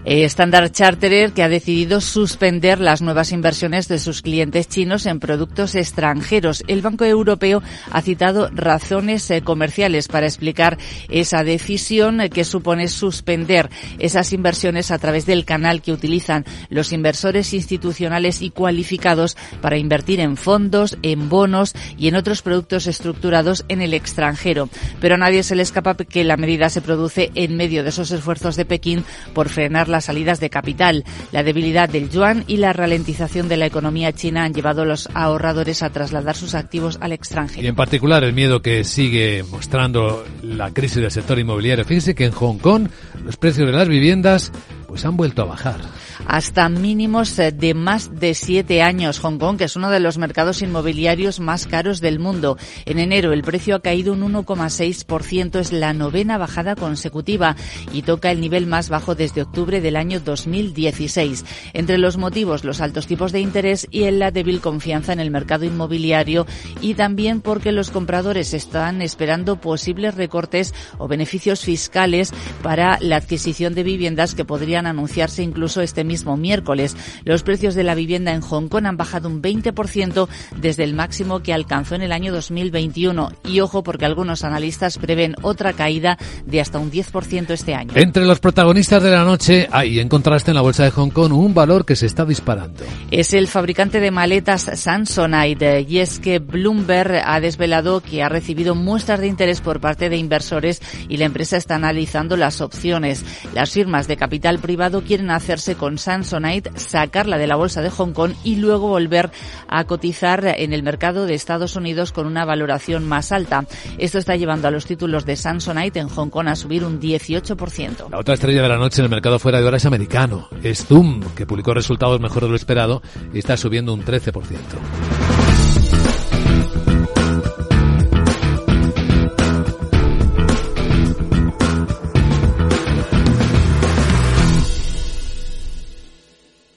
Eh, 0.03 0.23
Standard 0.25 0.71
Chartered 0.71 1.31
que 1.33 1.43
ha 1.43 1.49
decidido 1.49 2.01
suspender 2.01 2.79
las 2.79 3.01
nuevas 3.01 3.31
inversiones 3.31 3.87
de 3.87 3.99
sus 3.99 4.21
clientes 4.21 4.67
chinos 4.67 5.05
en 5.05 5.19
productos 5.19 5.75
extranjeros. 5.75 6.63
El 6.67 6.81
Banco 6.81 7.05
Europeo 7.05 7.63
ha 7.91 8.01
citado 8.01 8.49
razones 8.53 9.29
eh, 9.31 9.41
comerciales 9.41 10.07
para 10.07 10.27
explicar 10.27 10.77
esa 11.09 11.43
decisión 11.43 12.21
eh, 12.21 12.29
que 12.29 12.43
supone 12.43 12.87
suspender 12.87 13.69
esas 13.99 14.33
inversiones 14.33 14.91
a 14.91 14.99
través 14.99 15.25
del 15.25 15.45
canal 15.45 15.81
que 15.81 15.91
utilizan 15.91 16.45
los 16.69 16.93
inversores 16.93 17.53
institucionales 17.53 18.41
y 18.41 18.51
cualificados 18.51 19.37
para 19.61 19.77
invertir 19.77 20.19
en 20.19 20.37
fondos, 20.37 20.97
en 21.01 21.29
bonos 21.29 21.73
y 21.97 22.07
en 22.07 22.15
otros 22.15 22.41
productos 22.41 22.87
estructurados 22.87 23.65
en 23.69 23.81
el 23.81 23.93
extranjero. 23.93 24.69
Pero 24.99 25.15
a 25.15 25.17
nadie 25.17 25.43
se 25.43 25.55
le 25.55 25.63
escapa 25.63 25.95
que 25.95 26.23
la 26.23 26.37
medida 26.37 26.69
se 26.69 26.81
produce 26.81 27.31
en 27.35 27.55
medio 27.57 27.83
de 27.83 27.89
esos 27.89 28.11
esfuerzos 28.11 28.55
de 28.55 28.65
Pekín 28.65 29.03
por 29.33 29.49
frenar 29.49 29.84
las 29.87 30.05
salidas 30.05 30.39
de 30.39 30.49
capital. 30.49 31.03
La 31.31 31.43
debilidad 31.43 31.89
del 31.89 32.09
yuan 32.09 32.43
y 32.47 32.57
la 32.57 32.73
ralentización 32.73 33.47
de 33.47 33.57
la 33.57 33.65
economía 33.65 34.13
china 34.13 34.43
han 34.43 34.53
llevado 34.53 34.83
a 34.83 34.85
los 34.85 35.09
ahorradores 35.13 35.83
a 35.83 35.89
trasladar 35.89 36.35
sus 36.35 36.55
activos 36.55 36.97
al 37.01 37.11
extranjero. 37.11 37.63
Y 37.63 37.67
en 37.67 37.75
particular 37.75 38.23
el 38.23 38.33
miedo 38.33 38.61
que 38.61 38.83
sigue 38.83 39.43
mostrando 39.49 40.25
la 40.41 40.71
crisis 40.71 41.01
del 41.01 41.11
sector 41.11 41.39
inmobiliario. 41.39 41.85
Fíjense 41.85 42.15
que 42.15 42.25
en 42.25 42.31
Hong 42.31 42.57
Kong 42.57 42.87
los 43.23 43.37
precios 43.37 43.67
de 43.67 43.73
las 43.73 43.87
viviendas 43.87 44.51
pues 44.87 45.05
han 45.05 45.17
vuelto 45.17 45.41
a 45.41 45.45
bajar 45.45 45.81
hasta 46.27 46.69
mínimos 46.69 47.37
eh, 47.39 47.51
de 47.51 47.73
más 47.73 48.19
de 48.19 48.33
siete 48.33 48.81
años. 48.81 49.19
Hong 49.19 49.37
Kong, 49.37 49.57
que 49.57 49.65
es 49.65 49.75
uno 49.75 49.89
de 49.89 49.99
los 49.99 50.17
mercados 50.17 50.61
inmobiliarios 50.61 51.39
más 51.39 51.67
caros 51.67 52.01
del 52.01 52.19
mundo. 52.19 52.57
En 52.85 52.99
enero 52.99 53.33
el 53.33 53.43
precio 53.43 53.75
ha 53.75 53.81
caído 53.81 54.13
un 54.13 54.21
1,6%, 54.33 55.59
es 55.59 55.71
la 55.71 55.93
novena 55.93 56.37
bajada 56.37 56.75
consecutiva 56.75 57.55
y 57.93 58.03
toca 58.03 58.31
el 58.31 58.41
nivel 58.41 58.67
más 58.67 58.89
bajo 58.89 59.15
desde 59.15 59.41
octubre 59.41 59.81
del 59.81 59.95
año 59.95 60.19
2016. 60.19 61.45
Entre 61.73 61.97
los 61.97 62.17
motivos, 62.17 62.63
los 62.63 62.81
altos 62.81 63.07
tipos 63.07 63.31
de 63.31 63.41
interés 63.41 63.87
y 63.91 64.09
la 64.11 64.31
débil 64.31 64.61
confianza 64.61 65.13
en 65.13 65.19
el 65.19 65.31
mercado 65.31 65.65
inmobiliario 65.65 66.45
y 66.81 66.93
también 66.93 67.41
porque 67.41 67.71
los 67.71 67.91
compradores 67.91 68.53
están 68.53 69.01
esperando 69.01 69.57
posibles 69.57 70.15
recortes 70.15 70.73
o 70.97 71.07
beneficios 71.07 71.61
fiscales 71.61 72.31
para 72.61 72.97
la 73.01 73.17
adquisición 73.17 73.73
de 73.73 73.83
viviendas 73.83 74.35
que 74.35 74.45
podrían 74.45 74.74
anunciarse 74.77 75.43
incluso 75.43 75.81
este 75.81 76.03
mismo 76.03 76.37
miércoles. 76.37 76.95
Los 77.23 77.43
precios 77.43 77.75
de 77.75 77.83
la 77.83 77.95
vivienda 77.95 78.33
en 78.33 78.41
Hong 78.41 78.67
Kong 78.67 78.85
han 78.85 78.97
bajado 78.97 79.29
un 79.29 79.41
20% 79.41 80.27
desde 80.57 80.83
el 80.83 80.93
máximo 80.93 81.41
que 81.41 81.53
alcanzó 81.53 81.95
en 81.95 82.01
el 82.01 82.11
año 82.11 82.31
2021. 82.31 83.31
Y 83.45 83.59
ojo 83.59 83.83
porque 83.83 84.05
algunos 84.05 84.43
analistas 84.43 84.97
prevén 84.97 85.35
otra 85.41 85.73
caída 85.73 86.17
de 86.45 86.61
hasta 86.61 86.79
un 86.79 86.91
10% 86.91 87.51
este 87.51 87.75
año. 87.75 87.93
Entre 87.95 88.25
los 88.25 88.39
protagonistas 88.39 89.01
de 89.01 89.11
la 89.11 89.23
noche 89.23 89.67
hay 89.71 89.99
en 89.99 90.09
contraste 90.09 90.51
en 90.51 90.55
la 90.55 90.61
bolsa 90.61 90.83
de 90.83 90.91
Hong 90.91 91.09
Kong 91.09 91.33
un 91.33 91.53
valor 91.53 91.85
que 91.85 91.95
se 91.95 92.05
está 92.05 92.25
disparando. 92.25 92.83
Es 93.11 93.33
el 93.33 93.47
fabricante 93.47 93.99
de 93.99 94.11
maletas 94.11 94.69
Samsonite 94.73 95.85
y 95.87 95.99
es 95.99 96.19
que 96.19 96.39
Bloomberg 96.39 97.21
ha 97.25 97.39
desvelado 97.39 98.01
que 98.01 98.23
ha 98.23 98.29
recibido 98.29 98.75
muestras 98.75 99.19
de 99.19 99.27
interés 99.27 99.61
por 99.61 99.79
parte 99.79 100.09
de 100.09 100.17
inversores 100.17 100.81
y 101.09 101.17
la 101.17 101.25
empresa 101.25 101.57
está 101.57 101.75
analizando 101.75 102.37
las 102.37 102.61
opciones. 102.61 103.23
Las 103.53 103.71
firmas 103.71 104.07
de 104.07 104.17
capital 104.17 104.59
privado 104.65 105.03
quieren 105.03 105.29
hacerse 105.29 105.75
con 105.75 105.99
Samsonite, 105.99 106.71
sacarla 106.79 107.37
de 107.37 107.45
la 107.45 107.55
bolsa 107.55 107.83
de 107.83 107.91
Hong 107.91 108.13
Kong 108.13 108.33
y 108.43 108.55
luego 108.55 108.87
volver 108.87 109.29
a 109.67 109.83
cotizar 109.83 110.43
en 110.57 110.73
el 110.73 110.81
mercado 110.81 111.27
de 111.27 111.35
Estados 111.35 111.75
Unidos 111.75 112.11
con 112.11 112.25
una 112.25 112.45
valoración 112.45 113.07
más 113.07 113.31
alta. 113.31 113.67
Esto 113.99 114.17
está 114.17 114.35
llevando 114.35 114.67
a 114.67 114.71
los 114.71 114.87
títulos 114.87 115.23
de 115.23 115.35
Samsonite 115.35 115.99
en 115.99 116.09
Hong 116.09 116.29
Kong 116.29 116.47
a 116.47 116.55
subir 116.55 116.83
un 116.83 116.99
18%. 116.99 118.09
La 118.09 118.17
otra 118.17 118.33
estrella 118.33 118.63
de 118.63 118.69
la 118.69 118.77
noche 118.77 119.01
en 119.01 119.05
el 119.05 119.11
mercado 119.11 119.37
fuera 119.37 119.61
de 119.61 119.67
horas 119.67 119.85
americano 119.85 120.49
es 120.63 120.83
Zoom, 120.87 121.21
que 121.35 121.45
publicó 121.45 121.75
resultados 121.75 122.19
mejor 122.19 122.41
de 122.41 122.49
lo 122.49 122.55
esperado 122.55 123.03
y 123.31 123.37
está 123.37 123.57
subiendo 123.57 123.93
un 123.93 124.03
13%. 124.03 124.33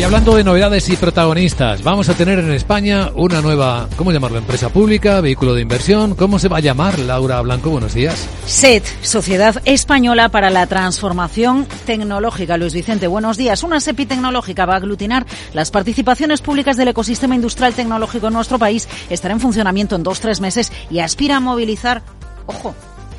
Y 0.00 0.02
hablando 0.02 0.34
de 0.34 0.44
novedades 0.44 0.88
y 0.88 0.96
protagonistas, 0.96 1.82
vamos 1.82 2.08
a 2.08 2.14
tener 2.14 2.38
en 2.38 2.50
España 2.52 3.10
una 3.16 3.42
nueva, 3.42 3.86
¿cómo 3.98 4.12
llamarlo? 4.12 4.38
Empresa 4.38 4.70
pública, 4.70 5.20
vehículo 5.20 5.52
de 5.52 5.60
inversión. 5.60 6.14
¿Cómo 6.14 6.38
se 6.38 6.48
va 6.48 6.56
a 6.56 6.60
llamar, 6.60 6.98
Laura 7.00 7.38
Blanco? 7.42 7.68
Buenos 7.68 7.92
días. 7.92 8.26
SET, 8.46 8.82
Sociedad 9.02 9.60
Española 9.66 10.30
para 10.30 10.48
la 10.48 10.66
Transformación 10.66 11.66
Tecnológica. 11.84 12.56
Luis 12.56 12.72
Vicente, 12.72 13.08
buenos 13.08 13.36
días. 13.36 13.62
Una 13.62 13.78
SEPI 13.78 14.06
tecnológica 14.06 14.64
va 14.64 14.72
a 14.72 14.76
aglutinar 14.78 15.26
las 15.52 15.70
participaciones 15.70 16.40
públicas 16.40 16.78
del 16.78 16.88
ecosistema 16.88 17.34
industrial 17.34 17.74
tecnológico 17.74 18.28
en 18.28 18.32
nuestro 18.32 18.58
país. 18.58 18.88
Estará 19.10 19.34
en 19.34 19.40
funcionamiento 19.40 19.96
en 19.96 20.02
dos, 20.02 20.20
tres 20.20 20.40
meses 20.40 20.72
y 20.90 21.00
aspira 21.00 21.36
a 21.36 21.40
movilizar, 21.40 22.00
ojo, 22.46 22.74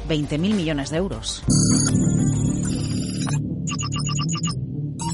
20.000 0.09 0.39
millones 0.55 0.89
de 0.89 0.97
euros. 0.97 1.43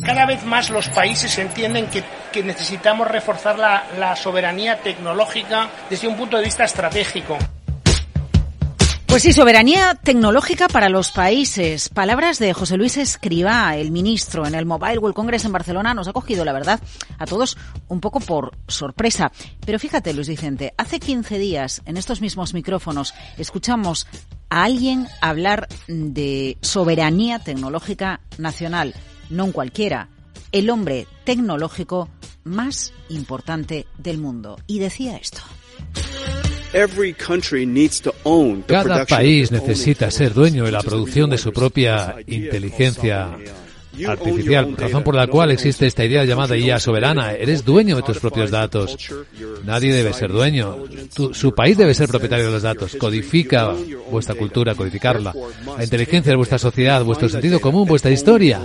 Cada 0.08 0.26
vez 0.26 0.46
más 0.46 0.70
los 0.70 0.88
países 0.88 1.38
entienden 1.38 1.88
que, 1.88 2.02
necesitamos 2.42 3.10
reforzar 3.10 3.60
la, 3.60 3.84
la 4.00 4.16
soberanía 4.16 4.80
tecnológica 4.80 5.70
desde 5.90 6.08
un 6.08 6.16
punto 6.16 6.38
de 6.38 6.46
vista 6.46 6.64
estratégico. 6.64 7.38
Pues 9.06 9.24
sí, 9.24 9.34
soberanía 9.34 9.96
tecnológica 9.96 10.70
para 10.70 10.88
los 10.88 11.12
países. 11.12 11.90
Palabras 11.90 12.40
de 12.40 12.54
José 12.54 12.78
Luis 12.78 12.96
Escribá, 12.96 13.76
el 13.76 13.92
ministro, 13.92 14.48
en 14.48 14.56
el 14.56 14.66
Mobile 14.66 15.00
World 15.00 15.14
Congress 15.16 15.44
en 15.44 15.52
Barcelona, 15.52 15.94
nos 15.94 16.08
ha 16.08 16.14
cogido, 16.14 16.46
la 16.46 16.54
verdad, 16.54 16.80
a 17.20 17.26
todos 17.26 17.58
un 17.90 18.00
poco 18.00 18.22
por 18.22 18.56
sorpresa. 18.70 19.34
Pero 19.66 19.78
fíjate, 19.78 20.14
Luis 20.14 20.30
Vicente, 20.30 20.74
hace 20.78 21.02
15 21.02 21.38
días, 21.38 21.82
en 21.86 21.98
estos 21.98 22.22
mismos 22.22 22.54
micrófonos, 22.54 23.14
escuchamos 23.38 24.08
a 24.50 24.64
alguien 24.64 25.06
hablar 25.20 25.68
de 25.90 26.58
soberanía 26.62 27.40
tecnológica 27.40 28.22
nacional, 28.38 28.94
no 29.30 29.46
un 29.46 29.52
cualquiera, 29.52 30.10
el 30.52 30.70
hombre 30.70 31.08
tecnológico 31.24 32.10
más 32.44 32.94
importante 33.10 33.88
del 33.98 34.18
mundo. 34.18 34.58
Y 34.68 34.80
decía 34.80 35.18
esto. 35.18 35.42
Cada 38.68 39.06
país 39.06 39.52
necesita 39.52 40.12
ser 40.12 40.34
dueño 40.34 40.66
de 40.66 40.72
la 40.72 40.82
producción 40.82 41.30
de 41.30 41.38
su 41.38 41.54
propia 41.54 42.16
inteligencia 42.28 43.38
artificial, 44.06 44.76
razón 44.78 45.04
por 45.04 45.16
la 45.16 45.28
cual 45.28 45.52
existe 45.52 45.88
esta 45.88 46.06
idea 46.06 46.26
llamada 46.26 46.58
IA 46.58 46.80
soberana. 46.80 47.34
Eres 47.34 47.64
dueño 47.64 47.96
de 47.96 48.04
tus 48.04 48.20
propios 48.20 48.52
datos. 48.52 48.98
Nadie 49.66 49.94
debe 49.94 50.14
ser 50.14 50.32
dueño. 50.32 50.78
su 51.32 51.54
país 51.54 51.78
debe 51.78 51.94
ser 51.94 52.10
propietario 52.10 52.46
de 52.46 52.52
los 52.52 52.64
datos. 52.64 52.96
Codifica 52.96 53.74
vuestra 54.12 54.36
cultura, 54.36 54.76
codificarla. 54.76 55.34
La 55.78 55.84
inteligencia 55.84 56.32
de 56.32 56.36
vuestra 56.36 56.58
sociedad, 56.58 57.04
vuestro 57.04 57.30
sentido 57.30 57.60
común, 57.60 57.88
vuestra 57.88 58.12
historia. 58.12 58.60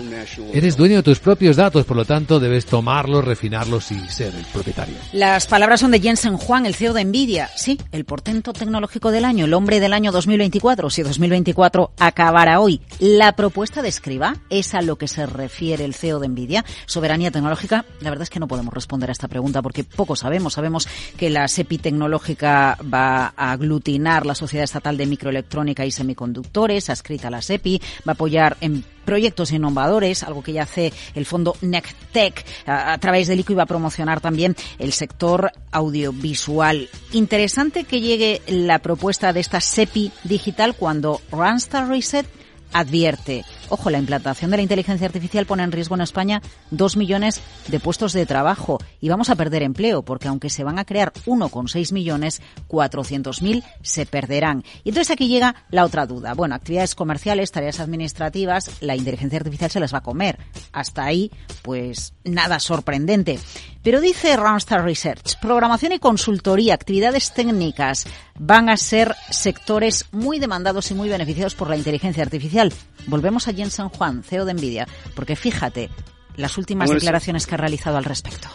Eres 0.53 0.77
dueño 0.77 0.97
de 0.97 1.03
tus 1.03 1.19
propios 1.19 1.57
datos, 1.57 1.85
por 1.85 1.97
lo 1.97 2.05
tanto 2.05 2.41
debes 2.41 2.67
tomarlos, 2.67 3.25
refinarlos 3.25 3.91
y 3.93 3.99
ser 4.09 4.35
el 4.35 4.45
propietario. 4.47 4.95
Las 5.13 5.47
palabras 5.47 5.81
son 5.81 5.91
de 5.91 6.01
Jensen 6.01 6.37
Juan, 6.37 6.67
el 6.67 6.75
CEO 6.75 6.93
de 6.93 7.05
Nvidia. 7.05 7.51
Sí, 7.57 7.79
el 7.93 8.05
portento 8.05 8.53
tecnológico 8.53 9.11
del 9.11 9.25
año, 9.25 9.45
el 9.45 9.55
hombre 9.55 9.81
del 9.81 9.93
año 9.93 10.13
2024. 10.13 10.91
Si 10.91 11.03
2024 11.03 11.93
acabará 11.99 12.61
hoy. 12.61 12.81
La 12.99 13.35
propuesta 13.35 13.83
de 13.83 13.89
Escriba 13.89 14.37
es 14.51 14.75
a 14.75 14.83
lo 14.83 14.97
que 14.97 15.09
se 15.09 15.22
refiere 15.27 15.85
el 15.85 15.95
CEO 15.95 16.19
de 16.19 16.29
Nvidia, 16.29 16.65
soberanía 16.87 17.31
tecnológica, 17.31 17.85
la 18.01 18.11
verdad 18.11 18.25
es 18.25 18.31
que 18.31 18.41
no 18.41 18.49
podemos 18.49 18.75
responder 18.75 19.11
a 19.11 19.13
esta 19.13 19.29
pregunta 19.29 19.63
porque 19.63 19.85
poco 19.85 20.17
sabemos. 20.17 20.55
Sabemos 20.55 20.89
que 21.17 21.31
la 21.31 21.49
SEPI 21.49 21.79
tecnológica 21.79 22.79
va 22.83 23.33
a 23.37 23.53
aglutinar 23.53 24.27
la 24.27 24.35
Sociedad 24.35 24.65
Estatal 24.65 24.97
de 24.97 25.07
Microelectrónica 25.07 25.85
y 25.87 25.91
Semiconductores, 25.91 26.91
adscrita 26.91 27.29
a 27.29 27.31
la 27.31 27.43
SEPI, 27.43 27.81
va 28.07 28.13
a 28.13 28.15
apoyar 28.15 28.57
en 28.61 28.85
proyectos 29.05 29.51
innovadores, 29.53 30.23
algo 30.23 30.43
que 30.43 30.53
ya 30.53 30.63
hace 30.63 30.93
el 31.15 31.27
fondo 31.27 31.57
NECTEC. 31.61 32.45
A, 32.67 32.93
a 32.93 32.99
través 32.99 33.29
del 33.29 33.41
ICO 33.41 33.53
y 33.53 33.57
va 33.57 33.65
a 33.65 33.67
promocionar 33.67 34.21
también 34.21 34.57
el 34.79 34.93
sector 34.93 35.51
audiovisual. 35.71 36.89
Interesante 37.13 37.85
que 37.85 38.01
llegue 38.01 38.43
la 38.47 38.79
propuesta 38.79 39.33
de 39.33 39.41
esta 39.41 39.61
SEPI 39.61 40.13
digital 40.25 40.75
cuando 40.77 41.21
Randstad 41.31 41.89
Reset 41.89 42.27
advierte, 42.73 43.45
ojo, 43.73 43.89
la 43.89 43.99
implantación 43.99 44.51
de 44.51 44.59
la 44.59 44.63
inteligencia 44.63 45.07
artificial 45.07 45.47
pone 45.47 45.63
en 45.63 45.73
riesgo 45.73 45.95
en 45.95 46.03
España 46.03 46.43
dos 46.71 46.97
millones 46.97 47.41
de 47.69 47.81
puestos 47.81 48.13
de 48.13 48.27
trabajo 48.27 48.79
y 49.01 49.09
vamos 49.09 49.31
a 49.31 49.35
perder 49.35 49.63
empleo 49.63 50.03
porque 50.03 50.29
aunque 50.29 50.51
se 50.51 50.63
van 50.63 50.79
a 50.79 50.85
crear 50.85 51.13
1,6 51.25 51.93
millones, 51.93 52.43
400.000 52.69 53.65
se 53.81 54.05
perderán. 54.05 54.63
Y 54.85 54.91
entonces 54.91 55.11
aquí 55.11 55.27
llega 55.27 55.55
la 55.71 55.87
otra 55.87 56.07
duda. 56.07 56.35
Bueno, 56.35 56.55
actividades 56.55 56.95
comerciales, 56.95 57.51
tareas 57.51 57.81
administrativas, 57.81 58.71
la 58.81 58.95
inteligencia 58.95 59.39
artificial 59.39 59.71
se 59.71 59.81
las 59.81 59.95
va 59.95 59.99
a 59.99 60.03
comer. 60.03 60.39
Hasta 60.73 61.05
ahí, 61.05 61.31
pues 61.63 62.13
nada 62.25 62.61
sorprendente. 62.61 63.39
Pero 63.83 64.01
dice 64.01 64.37
Randstad 64.37 64.85
Research, 64.85 65.41
programación 65.41 65.93
y 65.93 65.99
consultoría, 65.99 66.75
actividades 66.75 67.33
técnicas 67.33 68.07
van 68.39 68.69
a 68.69 68.77
ser 68.77 69.15
sectores 69.31 70.07
muy 70.13 70.39
demandados 70.39 70.91
y 70.91 70.95
muy 70.95 71.09
beneficiados 71.09 71.55
por 71.55 71.69
la 71.69 71.77
inteligencia 71.77 72.23
artificial. 72.23 72.73
Volvemos 73.07 73.49
allí 73.49 73.62
en 73.63 73.71
San 73.71 73.89
Juan, 73.89 74.23
CEO 74.23 74.45
de 74.45 74.55
Nvidia, 74.55 74.87
porque 75.15 75.37
fíjate 75.37 75.91
las 76.37 76.59
últimas 76.59 76.91
declaraciones 76.91 77.47
que 77.47 77.55
ha 77.55 77.59
realizado 77.59 77.97
al 77.97 78.05
respecto. 78.05 78.49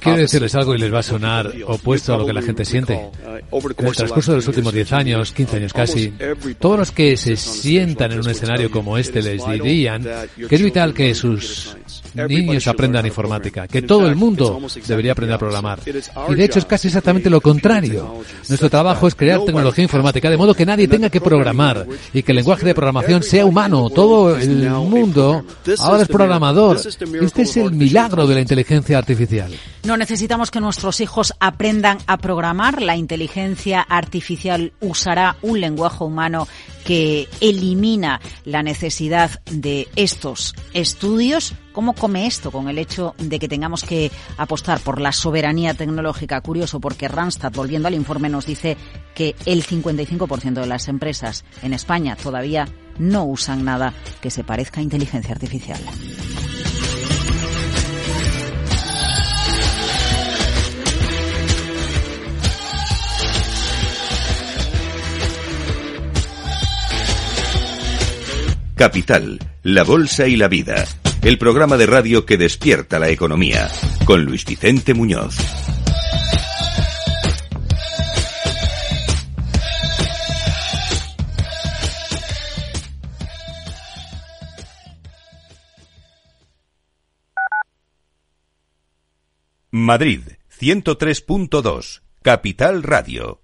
Quiero 0.00 0.18
decirles 0.18 0.54
algo 0.54 0.74
y 0.74 0.78
les 0.78 0.92
va 0.92 1.00
a 1.00 1.02
sonar 1.02 1.52
opuesto 1.66 2.14
a 2.14 2.18
lo 2.18 2.26
que 2.26 2.32
la 2.32 2.42
gente 2.42 2.64
siente. 2.64 2.94
En 2.94 3.86
el 3.86 3.94
transcurso 3.94 4.32
de 4.32 4.38
los 4.38 4.48
últimos 4.48 4.72
10 4.72 4.92
años, 4.92 5.32
15 5.32 5.56
años 5.56 5.72
casi, 5.72 6.12
todos 6.58 6.78
los 6.78 6.90
que 6.90 7.16
se 7.16 7.36
sientan 7.36 8.12
en 8.12 8.20
un 8.20 8.28
escenario 8.28 8.70
como 8.70 8.98
este 8.98 9.22
les 9.22 9.46
dirían 9.46 10.02
que 10.48 10.54
es 10.54 10.62
vital 10.62 10.94
que 10.94 11.14
sus 11.14 11.76
niños 12.14 12.66
aprendan 12.68 13.06
informática, 13.06 13.66
que 13.66 13.82
todo 13.82 14.06
el 14.08 14.16
mundo 14.16 14.60
debería 14.86 15.12
aprender 15.12 15.34
a 15.34 15.38
programar. 15.38 15.80
Y 16.28 16.34
de 16.34 16.44
hecho 16.44 16.58
es 16.58 16.64
casi 16.64 16.88
exactamente 16.88 17.30
lo 17.30 17.40
contrario. 17.40 18.22
Nuestro 18.48 18.70
trabajo 18.70 19.08
es 19.08 19.14
crear 19.14 19.40
tecnología 19.44 19.84
informática 19.84 20.30
de 20.30 20.36
modo 20.36 20.54
que 20.54 20.66
nadie 20.66 20.88
tenga 20.88 21.10
que 21.10 21.20
programar 21.20 21.86
y 22.12 22.22
que 22.22 22.32
el 22.32 22.36
lenguaje 22.36 22.66
de 22.66 22.74
programación 22.74 23.22
sea 23.22 23.44
humano. 23.44 23.90
Todo 23.90 24.36
el 24.36 24.70
mundo 24.70 25.44
ahora 25.78 26.02
es 26.02 26.08
programador. 26.08 26.76
Este 26.76 27.42
es 27.42 27.53
el 27.56 27.72
milagro 27.72 28.26
de 28.26 28.34
la 28.34 28.40
inteligencia 28.40 28.98
artificial. 28.98 29.52
No 29.84 29.96
necesitamos 29.96 30.50
que 30.50 30.60
nuestros 30.60 31.00
hijos 31.00 31.34
aprendan 31.40 31.98
a 32.06 32.16
programar. 32.16 32.80
La 32.80 32.96
inteligencia 32.96 33.82
artificial 33.82 34.72
usará 34.80 35.36
un 35.42 35.60
lenguaje 35.60 36.04
humano 36.04 36.48
que 36.84 37.28
elimina 37.40 38.20
la 38.44 38.62
necesidad 38.62 39.42
de 39.50 39.88
estos 39.96 40.54
estudios. 40.72 41.54
¿Cómo 41.72 41.94
come 41.94 42.26
esto 42.26 42.50
con 42.50 42.68
el 42.68 42.78
hecho 42.78 43.14
de 43.18 43.38
que 43.38 43.48
tengamos 43.48 43.82
que 43.82 44.10
apostar 44.36 44.80
por 44.80 45.00
la 45.00 45.12
soberanía 45.12 45.74
tecnológica? 45.74 46.40
Curioso 46.40 46.80
porque 46.80 47.08
Randstad, 47.08 47.52
volviendo 47.52 47.88
al 47.88 47.94
informe, 47.94 48.28
nos 48.28 48.46
dice 48.46 48.76
que 49.14 49.34
el 49.44 49.66
55% 49.66 50.60
de 50.60 50.66
las 50.66 50.88
empresas 50.88 51.44
en 51.62 51.72
España 51.74 52.16
todavía 52.16 52.68
no 52.98 53.24
usan 53.24 53.64
nada 53.64 53.92
que 54.20 54.30
se 54.30 54.44
parezca 54.44 54.80
a 54.80 54.84
inteligencia 54.84 55.32
artificial. 55.32 55.80
Capital, 68.76 69.38
la 69.62 69.84
Bolsa 69.84 70.26
y 70.26 70.34
la 70.34 70.48
Vida. 70.48 70.84
El 71.22 71.38
programa 71.38 71.76
de 71.76 71.86
radio 71.86 72.26
que 72.26 72.36
despierta 72.36 72.98
la 72.98 73.08
economía. 73.08 73.70
Con 74.04 74.24
Luis 74.24 74.44
Vicente 74.44 74.94
Muñoz. 74.94 75.36
Madrid, 89.70 90.22
103.2, 90.58 92.02
Capital 92.22 92.82
Radio. 92.82 93.43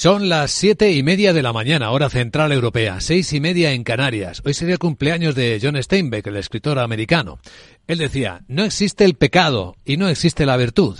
Son 0.00 0.30
las 0.30 0.50
siete 0.50 0.92
y 0.92 1.02
media 1.02 1.34
de 1.34 1.42
la 1.42 1.52
mañana, 1.52 1.90
hora 1.90 2.08
central 2.08 2.52
europea, 2.52 3.02
seis 3.02 3.34
y 3.34 3.40
media 3.40 3.72
en 3.72 3.84
Canarias. 3.84 4.40
Hoy 4.46 4.54
sería 4.54 4.72
el 4.72 4.78
cumpleaños 4.78 5.34
de 5.34 5.60
John 5.62 5.76
Steinbeck, 5.76 6.26
el 6.26 6.38
escritor 6.38 6.78
americano. 6.78 7.38
Él 7.86 7.98
decía, 7.98 8.40
no 8.48 8.64
existe 8.64 9.04
el 9.04 9.12
pecado 9.12 9.76
y 9.84 9.98
no 9.98 10.08
existe 10.08 10.46
la 10.46 10.56
virtud, 10.56 10.98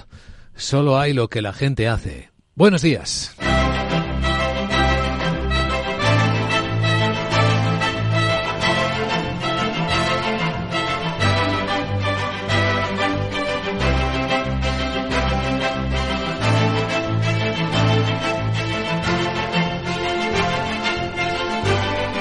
solo 0.54 0.98
hay 0.98 1.14
lo 1.14 1.28
que 1.28 1.40
la 1.40 1.54
gente 1.54 1.88
hace. 1.88 2.28
Buenos 2.54 2.82
días. 2.82 3.34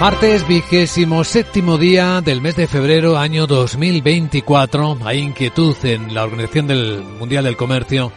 Martes 0.00 0.46
vigésimo 0.46 1.24
séptimo 1.24 1.78
día 1.78 2.20
del 2.20 2.42
mes 2.42 2.54
de 2.54 2.66
febrero 2.66 3.16
año 3.16 3.46
2024. 3.46 4.98
Hay 5.02 5.20
inquietud 5.20 5.74
en 5.84 6.12
la 6.12 6.24
Organización 6.24 6.66
del 6.66 7.02
Mundial 7.02 7.44
del 7.44 7.56
Comercio 7.56 8.12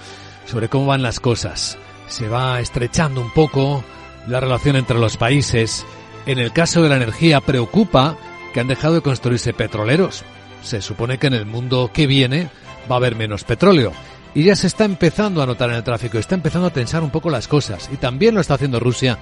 sobre 0.45 0.67
cómo 0.67 0.87
van 0.87 1.01
las 1.01 1.21
cosas. 1.21 1.77
Se 2.07 2.27
va 2.27 2.59
estrechando 2.59 3.21
un 3.21 3.31
poco 3.31 3.81
la 4.27 4.41
relación 4.41 4.75
entre 4.75 4.99
los 4.99 5.15
países. 5.15 5.85
En 6.25 6.37
el 6.37 6.51
caso 6.51 6.81
de 6.81 6.89
la 6.89 6.97
energía 6.97 7.39
preocupa 7.39 8.17
que 8.53 8.59
han 8.59 8.67
dejado 8.67 8.95
de 8.95 9.01
construirse 9.01 9.53
petroleros. 9.53 10.25
Se 10.61 10.81
supone 10.81 11.17
que 11.17 11.27
en 11.27 11.33
el 11.33 11.45
mundo 11.45 11.91
que 11.93 12.07
viene 12.07 12.49
va 12.91 12.95
a 12.95 12.97
haber 12.97 13.15
menos 13.15 13.45
petróleo. 13.45 13.93
Y 14.35 14.43
ya 14.43 14.55
se 14.55 14.67
está 14.67 14.85
empezando 14.85 15.41
a 15.41 15.45
notar 15.45 15.69
en 15.71 15.77
el 15.77 15.83
tráfico, 15.83 16.17
está 16.17 16.35
empezando 16.35 16.67
a 16.67 16.73
tensar 16.73 17.03
un 17.03 17.09
poco 17.09 17.29
las 17.29 17.47
cosas. 17.47 17.89
Y 17.91 17.97
también 17.97 18.35
lo 18.35 18.41
está 18.41 18.53
haciendo 18.53 18.79
Rusia 18.79 19.17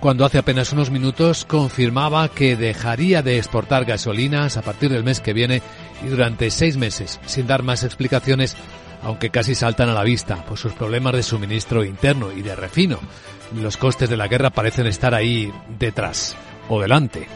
cuando 0.00 0.24
hace 0.24 0.38
apenas 0.38 0.72
unos 0.72 0.90
minutos 0.90 1.44
confirmaba 1.44 2.28
que 2.28 2.56
dejaría 2.56 3.22
de 3.22 3.38
exportar 3.38 3.84
gasolinas 3.84 4.56
a 4.56 4.62
partir 4.62 4.90
del 4.90 5.04
mes 5.04 5.20
que 5.20 5.32
viene 5.32 5.62
y 6.04 6.08
durante 6.08 6.50
seis 6.50 6.76
meses, 6.76 7.20
sin 7.26 7.46
dar 7.46 7.62
más 7.62 7.84
explicaciones, 7.84 8.56
aunque 9.02 9.30
casi 9.30 9.54
saltan 9.54 9.88
a 9.88 9.94
la 9.94 10.02
vista 10.02 10.44
por 10.44 10.58
sus 10.58 10.72
problemas 10.72 11.14
de 11.14 11.22
suministro 11.22 11.84
interno 11.84 12.32
y 12.32 12.42
de 12.42 12.56
refino. 12.56 12.98
Los 13.54 13.76
costes 13.76 14.10
de 14.10 14.16
la 14.16 14.28
guerra 14.28 14.50
parecen 14.50 14.86
estar 14.86 15.14
ahí 15.14 15.52
detrás 15.78 16.36
o 16.68 16.80
delante. 16.80 17.28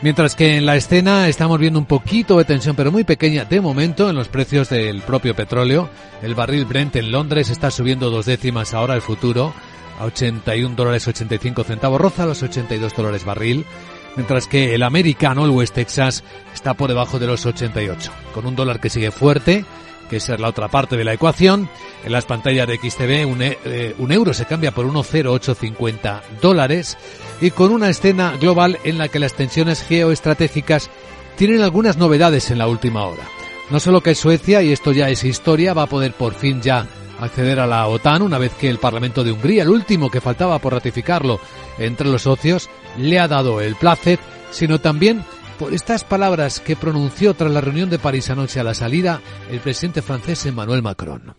Mientras 0.00 0.36
que 0.36 0.56
en 0.56 0.64
la 0.64 0.76
escena 0.76 1.26
estamos 1.26 1.58
viendo 1.58 1.80
un 1.80 1.84
poquito 1.84 2.38
de 2.38 2.44
tensión, 2.44 2.76
pero 2.76 2.92
muy 2.92 3.02
pequeña 3.02 3.44
de 3.44 3.60
momento 3.60 4.08
en 4.08 4.14
los 4.14 4.28
precios 4.28 4.68
del 4.68 5.02
propio 5.02 5.34
petróleo. 5.34 5.90
El 6.22 6.36
barril 6.36 6.66
Brent 6.66 6.94
en 6.94 7.10
Londres 7.10 7.50
está 7.50 7.72
subiendo 7.72 8.08
dos 8.08 8.26
décimas 8.26 8.74
ahora 8.74 8.94
el 8.94 9.02
futuro 9.02 9.52
a 9.98 10.04
81 10.04 10.76
dólares 10.76 11.08
85 11.08 11.64
centavos, 11.64 12.00
roza 12.00 12.26
los 12.26 12.44
82 12.44 12.94
dólares 12.94 13.24
barril. 13.24 13.66
Mientras 14.14 14.46
que 14.46 14.76
el 14.76 14.84
americano, 14.84 15.44
el 15.44 15.50
West 15.50 15.74
Texas, 15.74 16.22
está 16.54 16.74
por 16.74 16.88
debajo 16.88 17.18
de 17.18 17.26
los 17.26 17.44
88, 17.44 18.12
con 18.34 18.46
un 18.46 18.54
dólar 18.54 18.78
que 18.78 18.90
sigue 18.90 19.10
fuerte, 19.10 19.64
que 20.08 20.16
es 20.16 20.28
la 20.28 20.48
otra 20.48 20.68
parte 20.68 20.96
de 20.96 21.04
la 21.04 21.12
ecuación. 21.12 21.68
En 22.04 22.12
las 22.12 22.24
pantallas 22.24 22.66
de 22.66 22.76
XTV 22.76 23.26
un, 23.26 23.42
eh, 23.42 23.94
un 23.98 24.12
euro 24.12 24.34
se 24.34 24.46
cambia 24.46 24.72
por 24.72 24.86
1,0850 24.86 26.22
dólares 26.40 26.96
y 27.40 27.50
con 27.50 27.72
una 27.72 27.88
escena 27.88 28.36
global 28.40 28.78
en 28.84 28.98
la 28.98 29.08
que 29.08 29.18
las 29.18 29.34
tensiones 29.34 29.82
geoestratégicas 29.82 30.90
tienen 31.36 31.62
algunas 31.62 31.96
novedades 31.96 32.50
en 32.50 32.58
la 32.58 32.66
última 32.66 33.04
hora. 33.04 33.22
No 33.70 33.80
solo 33.80 34.00
que 34.00 34.14
Suecia, 34.14 34.62
y 34.62 34.72
esto 34.72 34.92
ya 34.92 35.10
es 35.10 35.24
historia, 35.24 35.74
va 35.74 35.82
a 35.82 35.88
poder 35.88 36.12
por 36.12 36.34
fin 36.34 36.60
ya 36.62 36.86
acceder 37.20 37.60
a 37.60 37.66
la 37.66 37.86
OTAN 37.86 38.22
una 38.22 38.38
vez 38.38 38.52
que 38.54 38.70
el 38.70 38.78
Parlamento 38.78 39.22
de 39.22 39.32
Hungría, 39.32 39.62
el 39.62 39.68
último 39.68 40.10
que 40.10 40.20
faltaba 40.20 40.58
por 40.58 40.72
ratificarlo 40.72 41.40
entre 41.78 42.08
los 42.08 42.22
socios, 42.22 42.70
le 42.96 43.18
ha 43.18 43.28
dado 43.28 43.60
el 43.60 43.76
placer, 43.76 44.18
sino 44.50 44.80
también 44.80 45.24
por 45.58 45.74
estas 45.74 46.04
palabras 46.04 46.60
que 46.60 46.76
pronunció 46.76 47.34
tras 47.34 47.50
la 47.50 47.60
reunión 47.60 47.90
de 47.90 47.98
París 47.98 48.30
anoche 48.30 48.60
a 48.60 48.64
la 48.64 48.74
salida 48.74 49.20
el 49.50 49.60
presidente 49.60 50.02
francés 50.02 50.46
Emmanuel 50.46 50.82
Macron. 50.82 51.34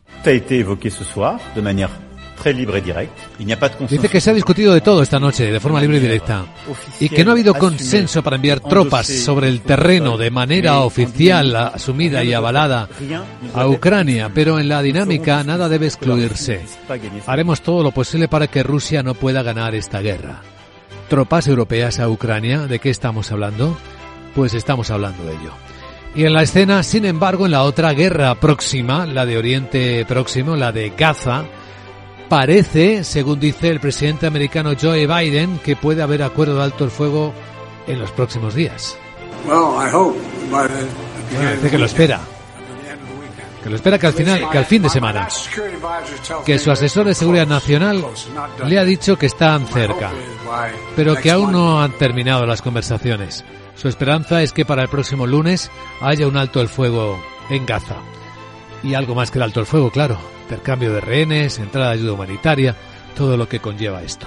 Dice 3.90 4.10
que 4.10 4.22
se 4.22 4.30
ha 4.30 4.34
discutido 4.34 4.74
de 4.74 4.82
todo 4.82 5.04
esta 5.04 5.20
noche, 5.20 5.52
de 5.52 5.60
forma 5.60 5.82
libre 5.82 5.98
y 5.98 6.02
directa, 6.02 6.46
y 7.00 7.10
que 7.10 7.26
no 7.26 7.32
ha 7.32 7.34
habido 7.34 7.54
consenso 7.54 8.24
para 8.24 8.38
enviar 8.38 8.62
tropas 8.62 9.08
sobre 9.08 9.50
el 9.50 9.62
terreno 9.62 10.18
de 10.18 10.32
manera 10.32 10.80
oficial, 10.80 11.56
asumida 11.56 12.24
y 12.24 12.34
avalada 12.34 12.88
a 13.54 13.68
Ucrania, 13.68 14.32
pero 14.34 14.60
en 14.60 14.70
la 14.70 14.82
dinámica 14.82 15.44
nada 15.44 15.68
debe 15.68 15.88
excluirse. 15.88 16.62
Haremos 17.26 17.62
todo 17.62 17.84
lo 17.84 17.92
posible 17.92 18.28
para 18.28 18.48
que 18.48 18.64
Rusia 18.64 19.04
no 19.04 19.16
pueda 19.16 19.44
ganar 19.44 19.76
esta 19.76 20.00
guerra. 20.00 20.42
¿Tropas 21.10 21.48
europeas 21.48 22.00
a 22.00 22.08
Ucrania? 22.08 22.68
¿De 22.68 22.80
qué 22.80 22.90
estamos 22.90 23.32
hablando? 23.32 23.76
Pues 24.36 24.54
estamos 24.54 24.90
hablando 24.92 25.24
de 25.26 25.34
ello. 25.34 25.52
Y 26.16 26.26
en 26.26 26.34
la 26.34 26.42
escena, 26.42 26.84
sin 26.84 27.06
embargo, 27.06 27.46
en 27.46 27.52
la 27.52 27.64
otra 27.64 27.94
guerra 27.94 28.36
próxima, 28.36 29.06
la 29.06 29.26
de 29.26 29.38
Oriente 29.38 30.06
Próximo, 30.08 30.56
la 30.56 30.72
de 30.72 30.92
Gaza, 30.98 31.46
Parece, 32.30 33.04
según 33.04 33.40
dice 33.40 33.70
el 33.70 33.80
presidente 33.80 34.28
americano 34.28 34.74
Joe 34.80 35.08
Biden, 35.08 35.58
que 35.58 35.76
puede 35.76 36.04
haber 36.04 36.22
acuerdo 36.22 36.58
de 36.58 36.64
alto 36.64 36.84
el 36.84 36.92
fuego 36.92 37.34
en 37.88 37.98
los 37.98 38.12
próximos 38.12 38.54
días. 38.54 38.96
dice 41.56 41.72
que 41.72 41.78
lo 41.80 41.86
espera. 41.86 42.20
Que 43.64 43.70
lo 43.72 43.76
espera 43.76 43.98
que 43.98 44.08
al 44.08 44.14
final, 44.14 44.48
que 44.52 44.58
al 44.60 44.66
fin 44.66 44.84
de 44.84 44.90
semana. 44.90 45.28
Que 46.46 46.60
su 46.60 46.70
asesor 46.70 47.08
de 47.08 47.16
seguridad 47.16 47.48
nacional 47.48 48.06
le 48.64 48.78
ha 48.78 48.84
dicho 48.84 49.18
que 49.18 49.26
están 49.26 49.66
cerca, 49.66 50.12
pero 50.96 51.16
que 51.16 51.32
aún 51.32 51.52
no 51.52 51.82
han 51.82 51.94
terminado 51.94 52.46
las 52.46 52.62
conversaciones. 52.62 53.44
Su 53.80 53.88
esperanza 53.88 54.42
es 54.44 54.54
que 54.54 54.66
para 54.66 54.84
el 54.84 54.90
próximo 54.90 55.26
lunes 55.26 55.72
haya 56.02 56.28
un 56.28 56.38
alto 56.38 56.62
el 56.62 56.68
fuego 56.68 57.20
en 57.50 57.66
Gaza. 57.66 57.96
Y 58.84 58.94
algo 58.94 59.16
más 59.16 59.32
que 59.32 59.40
el 59.40 59.44
alto 59.44 59.60
el 59.60 59.66
fuego, 59.66 59.90
claro 59.92 60.20
intercambio 60.50 60.94
de 60.94 61.02
rehenes, 61.02 61.60
entrada 61.60 61.90
de 61.90 62.00
ayuda 62.00 62.14
humanitaria, 62.14 62.76
todo 63.16 63.38
lo 63.38 63.48
que 63.48 63.60
conlleva 63.60 64.02
esto. 64.02 64.26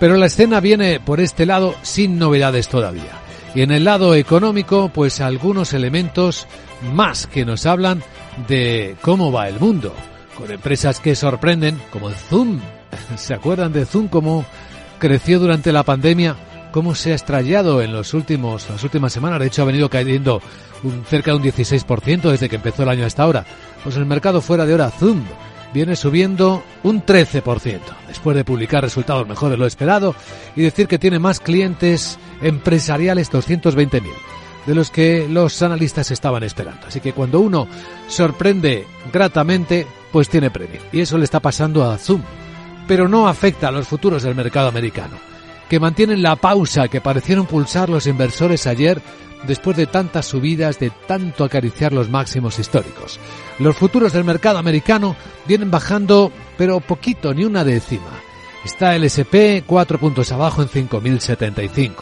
Pero 0.00 0.16
la 0.16 0.26
escena 0.26 0.60
viene 0.60 0.98
por 0.98 1.20
este 1.20 1.44
lado 1.44 1.74
sin 1.82 2.18
novedades 2.18 2.68
todavía. 2.68 3.12
Y 3.54 3.60
en 3.60 3.70
el 3.70 3.84
lado 3.84 4.14
económico, 4.14 4.90
pues 4.94 5.20
algunos 5.20 5.74
elementos 5.74 6.46
más 6.94 7.26
que 7.26 7.44
nos 7.44 7.66
hablan 7.66 8.02
de 8.46 8.96
cómo 9.02 9.30
va 9.30 9.48
el 9.48 9.60
mundo, 9.60 9.94
con 10.38 10.50
empresas 10.50 11.00
que 11.00 11.14
sorprenden, 11.14 11.78
como 11.92 12.10
Zoom, 12.10 12.60
¿Se 13.16 13.34
acuerdan 13.34 13.72
de 13.74 13.84
Zoom 13.84 14.08
cómo 14.08 14.46
creció 14.98 15.38
durante 15.38 15.70
la 15.70 15.82
pandemia? 15.82 16.34
¿Cómo 16.70 16.94
se 16.94 17.12
ha 17.12 17.14
estrellado 17.14 17.80
en 17.82 17.92
los 17.92 18.12
últimos, 18.14 18.68
las 18.68 18.82
últimas 18.84 19.12
semanas? 19.12 19.40
De 19.40 19.46
hecho, 19.46 19.62
ha 19.62 19.66
venido 19.66 19.88
cayendo 19.88 20.42
un, 20.82 21.04
cerca 21.04 21.30
de 21.30 21.38
un 21.38 21.42
16% 21.42 22.30
desde 22.30 22.48
que 22.48 22.56
empezó 22.56 22.82
el 22.82 22.90
año 22.90 23.06
hasta 23.06 23.22
ahora. 23.22 23.44
Pues 23.82 23.96
el 23.96 24.06
mercado 24.06 24.40
fuera 24.40 24.66
de 24.66 24.74
hora, 24.74 24.90
Zoom, 24.90 25.24
viene 25.72 25.96
subiendo 25.96 26.62
un 26.82 27.04
13%, 27.04 27.80
después 28.06 28.36
de 28.36 28.44
publicar 28.44 28.82
resultados 28.82 29.26
mejores 29.26 29.52
de 29.52 29.56
lo 29.56 29.66
esperado 29.66 30.14
y 30.56 30.62
decir 30.62 30.88
que 30.88 30.98
tiene 30.98 31.18
más 31.18 31.40
clientes 31.40 32.18
empresariales, 32.42 33.30
220.000, 33.30 34.02
de 34.66 34.74
los 34.74 34.90
que 34.90 35.26
los 35.28 35.62
analistas 35.62 36.10
estaban 36.10 36.42
esperando. 36.42 36.86
Así 36.86 37.00
que 37.00 37.12
cuando 37.12 37.40
uno 37.40 37.66
sorprende 38.08 38.86
gratamente, 39.12 39.86
pues 40.12 40.28
tiene 40.28 40.50
premio. 40.50 40.80
Y 40.92 41.00
eso 41.00 41.18
le 41.18 41.24
está 41.24 41.40
pasando 41.40 41.90
a 41.90 41.98
Zoom. 41.98 42.22
Pero 42.86 43.08
no 43.08 43.28
afecta 43.28 43.68
a 43.68 43.72
los 43.72 43.86
futuros 43.86 44.22
del 44.22 44.34
mercado 44.34 44.68
americano, 44.68 45.16
que 45.68 45.80
mantienen 45.80 46.22
la 46.22 46.36
pausa 46.36 46.88
que 46.88 47.00
parecieron 47.00 47.46
pulsar 47.46 47.88
los 47.88 48.06
inversores 48.06 48.66
ayer 48.66 49.00
después 49.46 49.76
de 49.76 49.86
tantas 49.86 50.26
subidas, 50.26 50.78
de 50.78 50.90
tanto 50.90 51.44
acariciar 51.44 51.92
los 51.92 52.08
máximos 52.10 52.58
históricos. 52.58 53.20
Los 53.58 53.76
futuros 53.76 54.12
del 54.12 54.24
mercado 54.24 54.58
americano 54.58 55.14
vienen 55.46 55.70
bajando, 55.70 56.32
pero 56.56 56.80
poquito, 56.80 57.32
ni 57.34 57.44
una 57.44 57.62
décima. 57.64 58.10
Está 58.64 58.96
el 58.96 59.04
SP 59.06 59.62
cuatro 59.66 59.98
puntos 59.98 60.32
abajo 60.32 60.62
en 60.62 60.68
5.075. 60.68 61.92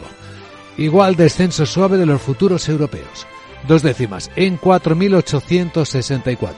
Igual 0.77 1.15
descenso 1.15 1.65
suave 1.65 1.97
de 1.97 2.05
los 2.05 2.21
futuros 2.21 2.69
europeos. 2.69 3.27
Dos 3.67 3.81
décimas 3.83 4.29
en 4.35 4.59
4.864. 4.59 6.53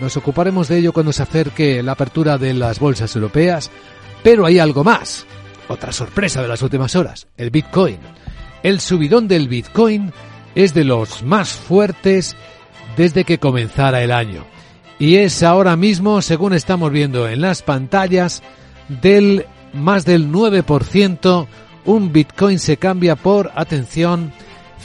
Nos 0.00 0.16
ocuparemos 0.16 0.66
de 0.68 0.78
ello 0.78 0.92
cuando 0.92 1.12
se 1.12 1.22
acerque 1.22 1.82
la 1.82 1.92
apertura 1.92 2.36
de 2.38 2.52
las 2.54 2.80
bolsas 2.80 3.14
europeas, 3.14 3.70
pero 4.22 4.46
hay 4.46 4.58
algo 4.58 4.82
más. 4.82 5.26
Otra 5.68 5.92
sorpresa 5.92 6.42
de 6.42 6.48
las 6.48 6.62
últimas 6.62 6.96
horas, 6.96 7.28
el 7.36 7.50
Bitcoin. 7.50 7.98
El 8.62 8.80
subidón 8.80 9.28
del 9.28 9.48
Bitcoin 9.48 10.12
es 10.54 10.72
de 10.74 10.84
los 10.84 11.22
más 11.22 11.52
fuertes 11.52 12.36
desde 12.96 13.24
que 13.24 13.38
comenzara 13.38 14.02
el 14.02 14.12
año. 14.12 14.44
Y 14.98 15.16
es 15.16 15.42
ahora 15.42 15.76
mismo, 15.76 16.22
según 16.22 16.54
estamos 16.54 16.92
viendo 16.92 17.28
en 17.28 17.40
las 17.40 17.62
pantallas, 17.62 18.42
del 18.88 19.46
más 19.72 20.04
del 20.04 20.30
9%, 20.30 21.46
un 21.84 22.12
Bitcoin 22.12 22.58
se 22.58 22.76
cambia 22.76 23.14
por, 23.16 23.50
atención, 23.54 24.32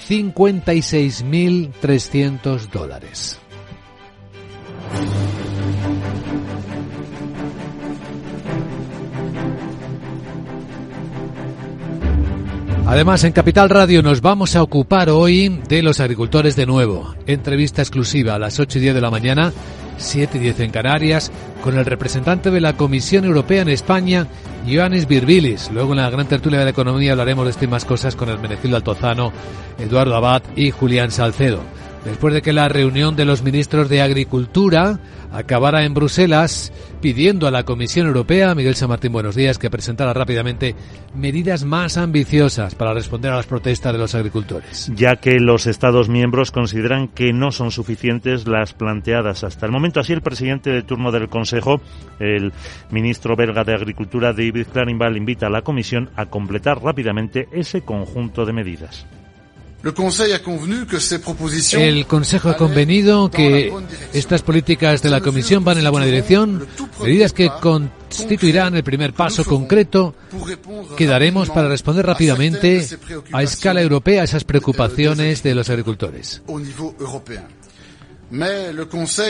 56.300 0.08 2.70
dólares. 2.70 3.38
Además, 12.90 13.24
en 13.24 13.34
Capital 13.34 13.70
Radio 13.70 14.02
nos 14.02 14.20
vamos 14.20 14.56
a 14.56 14.64
ocupar 14.64 15.12
hoy 15.12 15.62
de 15.70 15.84
los 15.84 16.00
agricultores 16.00 16.56
de 16.56 16.66
nuevo. 16.66 17.14
Entrevista 17.28 17.84
exclusiva 17.84 18.34
a 18.34 18.40
las 18.40 18.60
8 18.60 18.80
y 18.80 18.82
10 18.82 18.96
de 18.96 19.02
la 19.02 19.12
mañana, 19.12 19.54
7 19.98 20.40
y 20.40 20.42
10 20.42 20.62
en 20.62 20.72
Canarias, 20.72 21.32
con 21.62 21.78
el 21.78 21.86
representante 21.86 22.50
de 22.50 22.60
la 22.60 22.74
Comisión 22.74 23.26
Europea 23.26 23.62
en 23.62 23.70
España, 23.70 24.26
Ioannis 24.66 25.08
Virbilis. 25.08 25.70
Luego 25.72 25.92
en 25.92 26.00
la 26.00 26.10
gran 26.10 26.28
tertulia 26.28 26.58
de 26.58 26.66
la 26.66 26.72
economía 26.72 27.12
hablaremos 27.12 27.46
de 27.46 27.52
estas 27.52 27.70
más 27.70 27.86
cosas 27.86 28.16
con 28.16 28.28
Hermenegildo 28.28 28.78
Altozano, 28.78 29.32
Eduardo 29.78 30.16
Abad 30.16 30.42
y 30.56 30.72
Julián 30.72 31.12
Salcedo. 31.12 31.62
Después 32.06 32.34
de 32.34 32.42
que 32.42 32.54
la 32.54 32.70
reunión 32.70 33.16
de 33.16 33.26
los 33.26 33.44
ministros 33.44 33.90
de 33.90 34.02
Agricultura 34.02 35.00
acabara 35.32 35.84
en 35.84 35.94
Bruselas 35.94 36.72
pidiendo 37.02 37.46
a 37.46 37.52
la 37.52 37.64
Comisión 37.64 38.08
Europea, 38.08 38.56
Miguel 38.56 38.76
San 38.76 38.90
Martín, 38.90 39.12
buenos 39.12 39.36
días, 39.36 39.58
que 39.58 39.70
presentara 39.70 40.14
rápidamente 40.14 40.76
medidas 41.14 41.66
más 41.66 41.98
ambiciosas 41.98 42.74
para 42.76 42.94
responder 42.94 43.32
a 43.32 43.36
las 43.36 43.48
protestas 43.48 43.92
de 43.92 44.00
los 44.00 44.16
agricultores. 44.16 44.92
Ya 44.96 45.18
que 45.18 45.40
los 45.40 45.68
Estados 45.68 46.08
miembros 46.08 46.52
consideran 46.52 47.10
que 47.10 47.34
no 47.34 47.52
son 47.52 47.72
suficientes 47.72 48.48
las 48.48 48.74
planteadas 48.74 49.44
hasta 49.44 49.66
el 49.66 49.72
momento. 49.74 50.00
Así, 50.00 50.14
el 50.14 50.22
presidente 50.22 50.70
de 50.70 50.84
turno 50.84 51.12
del 51.12 51.28
Consejo, 51.28 51.82
el 52.20 52.54
ministro 52.92 53.36
belga 53.36 53.66
de 53.66 53.76
Agricultura, 53.76 54.32
David 54.32 54.68
Clarinval, 54.72 55.18
invita 55.18 55.48
a 55.48 55.52
la 55.52 55.64
Comisión 55.64 56.10
a 56.16 56.28
completar 56.28 56.82
rápidamente 56.82 57.50
ese 57.52 57.82
conjunto 57.82 58.46
de 58.46 58.54
medidas. 58.54 59.06
El 59.82 59.94
Consejo 62.06 62.50
ha 62.50 62.58
convenido 62.58 63.32
que 63.32 63.74
estas 64.14 64.42
políticas 64.42 65.02
de 65.02 65.10
la 65.10 65.22
Comisión 65.22 65.64
van 65.64 65.78
en 65.78 65.86
la 65.86 65.90
buena 65.90 66.06
dirección, 66.06 66.68
medidas 67.02 67.32
que 67.32 67.50
constituirán 67.62 68.76
el 68.76 68.84
primer 68.84 69.14
paso 69.14 69.46
concreto 69.46 70.16
que 70.98 71.08
daremos 71.08 71.50
para 71.50 71.70
responder 71.70 72.06
rápidamente 72.06 72.86
a 73.32 73.42
escala 73.42 73.82
europea 73.82 74.22
a 74.22 74.26
esas 74.26 74.44
preocupaciones 74.44 75.44
de 75.44 75.56
los 75.56 75.70
agricultores. 75.70 76.42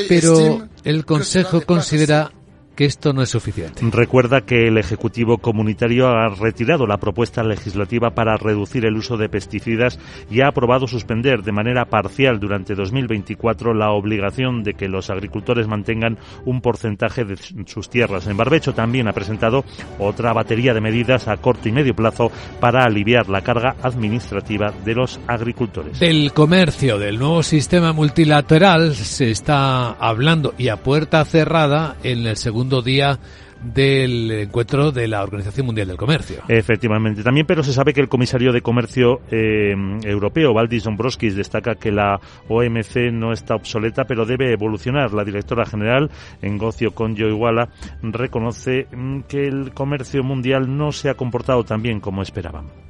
Pero 0.08 0.68
el 0.84 1.06
Consejo 1.06 1.62
considera 1.62 2.32
que 2.80 2.86
esto 2.86 3.12
no 3.12 3.22
es 3.22 3.30
suficiente. 3.30 3.82
Recuerda 3.92 4.40
que 4.40 4.70
el 4.70 4.78
Ejecutivo 4.78 5.40
Comunitario 5.40 6.08
ha 6.08 6.30
retirado 6.30 6.88
la 6.88 6.96
propuesta 6.96 7.44
legislativa 7.44 8.12
para 8.12 8.38
reducir 8.38 8.86
el 8.86 8.96
uso 8.96 9.18
de 9.18 9.28
pesticidas 9.28 10.00
y 10.32 10.40
ha 10.40 10.48
aprobado 10.48 10.88
suspender 10.88 11.44
de 11.44 11.52
manera 11.52 11.84
parcial 11.90 12.40
durante 12.40 12.76
2024 12.76 13.74
la 13.74 13.92
obligación 13.92 14.64
de 14.64 14.76
que 14.76 14.88
los 14.88 15.10
agricultores 15.10 15.68
mantengan 15.68 16.20
un 16.46 16.62
porcentaje 16.62 17.26
de 17.26 17.36
sus 17.66 17.90
tierras. 17.90 18.28
En 18.28 18.38
Barbecho 18.38 18.74
también 18.74 19.10
ha 19.10 19.14
presentado 19.14 19.66
otra 19.98 20.32
batería 20.32 20.74
de 20.74 20.80
medidas 20.80 21.28
a 21.28 21.36
corto 21.36 21.68
y 21.68 21.74
medio 21.74 21.94
plazo 21.94 22.32
para 22.62 22.86
aliviar 22.86 23.28
la 23.28 23.42
carga 23.42 23.76
administrativa 23.84 24.72
de 24.86 24.96
los 24.96 25.20
agricultores. 25.28 26.00
Del 26.00 26.32
comercio, 26.32 26.98
del 26.98 27.20
nuevo 27.20 27.44
sistema 27.44 27.92
multilateral, 27.92 28.96
se 28.96 29.32
está 29.32 29.92
hablando 29.92 30.54
y 30.58 30.70
a 30.70 30.78
puerta 30.78 31.26
cerrada 31.26 31.98
en 32.04 32.26
el 32.26 32.38
segundo 32.38 32.69
día 32.82 33.20
del 33.62 34.32
encuentro 34.32 34.92
de 34.92 35.08
la 35.08 35.22
Organización 35.22 35.66
Mundial 35.66 35.88
del 35.88 35.98
Comercio. 35.98 36.44
Efectivamente, 36.48 37.24
también, 37.24 37.46
pero 37.46 37.64
se 37.64 37.74
sabe 37.74 37.94
que 37.94 38.02
el 38.02 38.08
comisario 38.08 38.54
de 38.54 38.62
Comercio 38.62 39.22
eh, 39.32 39.76
Europeo, 40.04 40.54
Valdis 40.54 40.84
Dombrovskis, 40.84 41.36
destaca 41.36 41.76
que 41.76 41.92
la 41.92 42.20
OMC 42.48 43.12
no 43.12 43.34
está 43.34 43.56
obsoleta, 43.56 44.06
pero 44.06 44.26
debe 44.26 44.54
evolucionar. 44.54 45.14
La 45.14 45.24
directora 45.24 45.66
general, 45.66 46.10
en 46.42 46.58
Gocio 46.58 46.92
Conjo 46.92 47.28
Iguala, 47.28 47.70
reconoce 48.02 48.88
mm, 48.92 49.22
que 49.22 49.48
el 49.48 49.74
comercio 49.74 50.24
mundial 50.24 50.78
no 50.78 50.92
se 50.92 51.10
ha 51.10 51.16
comportado 51.16 51.64
tan 51.64 51.82
bien 51.82 52.00
como 52.00 52.22
esperaban. 52.22 52.89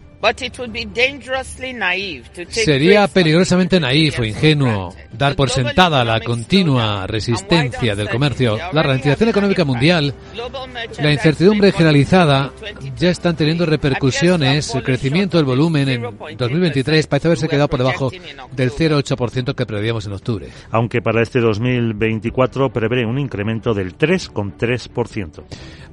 Sería 2.50 3.08
peligrosamente 3.08 3.80
naif 3.80 4.20
o 4.20 4.26
ingenuo 4.26 4.94
dar 5.14 5.36
por 5.36 5.50
sentada 5.50 6.04
la 6.04 6.20
continua 6.20 7.08
resistencia 7.08 7.96
del 7.96 8.10
comercio. 8.10 8.58
La 8.74 8.84
ralentización 8.84 9.30
económica 9.30 9.64
mundial, 9.64 10.14
la 11.00 11.12
incertidumbre 11.14 11.72
generalizada 11.72 12.52
ya 12.98 13.10
están 13.10 13.38
teniendo 13.38 13.66
repercusiones. 13.66 14.76
El 14.76 14.84
crecimiento 14.84 15.38
del 15.38 15.46
volumen 15.46 15.88
en 15.88 16.02
2023 16.38 17.08
parece 17.08 17.28
haberse 17.30 17.48
quedado 17.48 17.70
por 17.70 17.80
debajo 17.80 18.12
del 18.52 18.72
0,8% 18.72 19.56
que 19.56 19.66
preveíamos 19.66 20.06
en 20.06 20.14
octubre. 20.14 20.50
Aunque 20.72 21.02
para 21.02 21.22
este 21.22 21.40
2024 21.40 22.74
prevé 22.74 23.06
un 23.06 23.20
incremento 23.20 23.74
del 23.74 23.98
3,3%. 23.98 25.44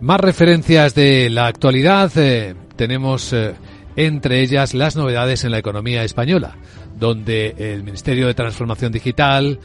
Más 0.01 0.21
referencias 0.21 0.97
de 0.97 1.31
la 1.31 1.47
actualidad. 1.47 2.11
Eh, 2.17 2.57
tenemos. 2.75 3.33
Eh, 3.33 3.55
entre 3.97 4.43
ellas 4.43 4.75
las 4.75 4.95
novedades 4.95 5.45
en 5.45 5.51
la 5.51 5.59
economía 5.59 6.05
española, 6.05 6.57
donde 6.99 7.55
el 7.57 7.83
Ministerio 7.83 8.27
de 8.27 8.35
Transformación 8.35 8.93
Digital, 8.93 9.59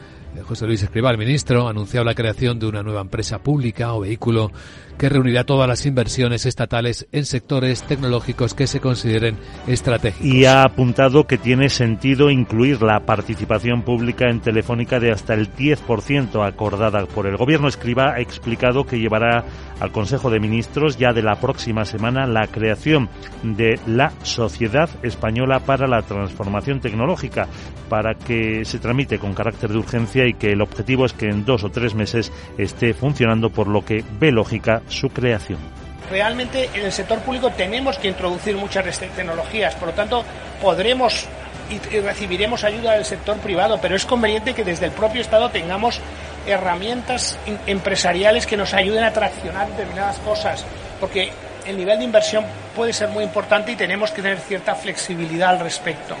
José 0.46 0.66
Luis 0.66 0.82
Escribá, 0.82 1.10
el 1.10 1.18
ministro, 1.18 1.66
ha 1.66 1.70
anunciado 1.70 2.04
la 2.04 2.14
creación 2.14 2.58
de 2.58 2.66
una 2.66 2.82
nueva 2.82 3.02
empresa 3.02 3.38
pública 3.38 3.92
o 3.92 4.00
vehículo 4.00 4.50
que 4.98 5.08
reunirá 5.08 5.44
todas 5.44 5.68
las 5.68 5.86
inversiones 5.86 6.46
estatales 6.46 7.06
en 7.12 7.24
sectores 7.24 7.82
tecnológicos 7.82 8.54
que 8.54 8.66
se 8.66 8.80
consideren 8.80 9.36
estratégicos. 9.66 10.26
Y 10.26 10.44
ha 10.44 10.62
apuntado 10.62 11.26
que 11.26 11.38
tiene 11.38 11.68
sentido 11.68 12.30
incluir 12.30 12.82
la 12.82 13.00
participación 13.00 13.82
pública 13.82 14.28
en 14.28 14.40
Telefónica 14.40 15.00
de 15.00 15.12
hasta 15.12 15.34
el 15.34 15.52
10% 15.54 16.46
acordada 16.46 17.04
por 17.06 17.26
el 17.26 17.36
gobierno. 17.36 17.68
Escriba 17.68 18.12
ha 18.14 18.20
explicado 18.20 18.84
que 18.84 18.98
llevará 18.98 19.44
al 19.80 19.90
Consejo 19.92 20.30
de 20.30 20.40
Ministros 20.40 20.96
ya 20.98 21.12
de 21.12 21.22
la 21.22 21.36
próxima 21.36 21.84
semana 21.84 22.26
la 22.26 22.46
creación 22.46 23.08
de 23.42 23.80
la 23.86 24.12
Sociedad 24.22 24.88
Española 25.02 25.60
para 25.60 25.88
la 25.88 26.02
Transformación 26.02 26.80
Tecnológica 26.80 27.48
para 27.88 28.14
que 28.14 28.64
se 28.64 28.78
tramite 28.78 29.18
con 29.18 29.34
carácter 29.34 29.70
de 29.70 29.78
urgencia 29.78 30.26
y 30.26 30.34
que 30.34 30.52
el 30.52 30.62
objetivo 30.62 31.04
es 31.04 31.12
que 31.12 31.28
en 31.28 31.44
dos 31.44 31.64
o 31.64 31.70
tres 31.70 31.94
meses 31.94 32.32
esté 32.56 32.94
funcionando 32.94 33.50
por 33.50 33.68
lo 33.68 33.84
que 33.84 34.04
ve 34.18 34.32
lógica 34.32 34.81
su 34.88 35.08
creación. 35.10 35.58
Realmente 36.10 36.68
en 36.74 36.84
el 36.84 36.92
sector 36.92 37.20
público 37.20 37.50
tenemos 37.50 37.98
que 37.98 38.08
introducir 38.08 38.56
muchas 38.56 38.98
tecnologías, 38.98 39.74
por 39.76 39.88
lo 39.88 39.94
tanto 39.94 40.24
podremos 40.60 41.26
y 41.70 42.00
recibiremos 42.00 42.64
ayuda 42.64 42.92
del 42.92 43.04
sector 43.04 43.36
privado, 43.38 43.78
pero 43.80 43.96
es 43.96 44.04
conveniente 44.04 44.52
que 44.52 44.64
desde 44.64 44.86
el 44.86 44.92
propio 44.92 45.22
Estado 45.22 45.48
tengamos 45.50 46.00
herramientas 46.46 47.38
empresariales 47.66 48.46
que 48.46 48.56
nos 48.56 48.74
ayuden 48.74 49.04
a 49.04 49.12
traccionar 49.12 49.68
determinadas 49.68 50.18
cosas. 50.18 50.64
porque 51.00 51.32
el 51.66 51.76
nivel 51.76 51.98
de 51.98 52.04
inversión 52.04 52.44
puede 52.76 52.92
ser 52.92 53.08
muy 53.08 53.24
importante 53.24 53.72
y 53.72 53.76
tenemos 53.76 54.10
que 54.10 54.22
tener 54.22 54.38
cierta 54.38 54.74
flexibilidad 54.74 55.50
al 55.50 55.60
respecto. 55.60 56.16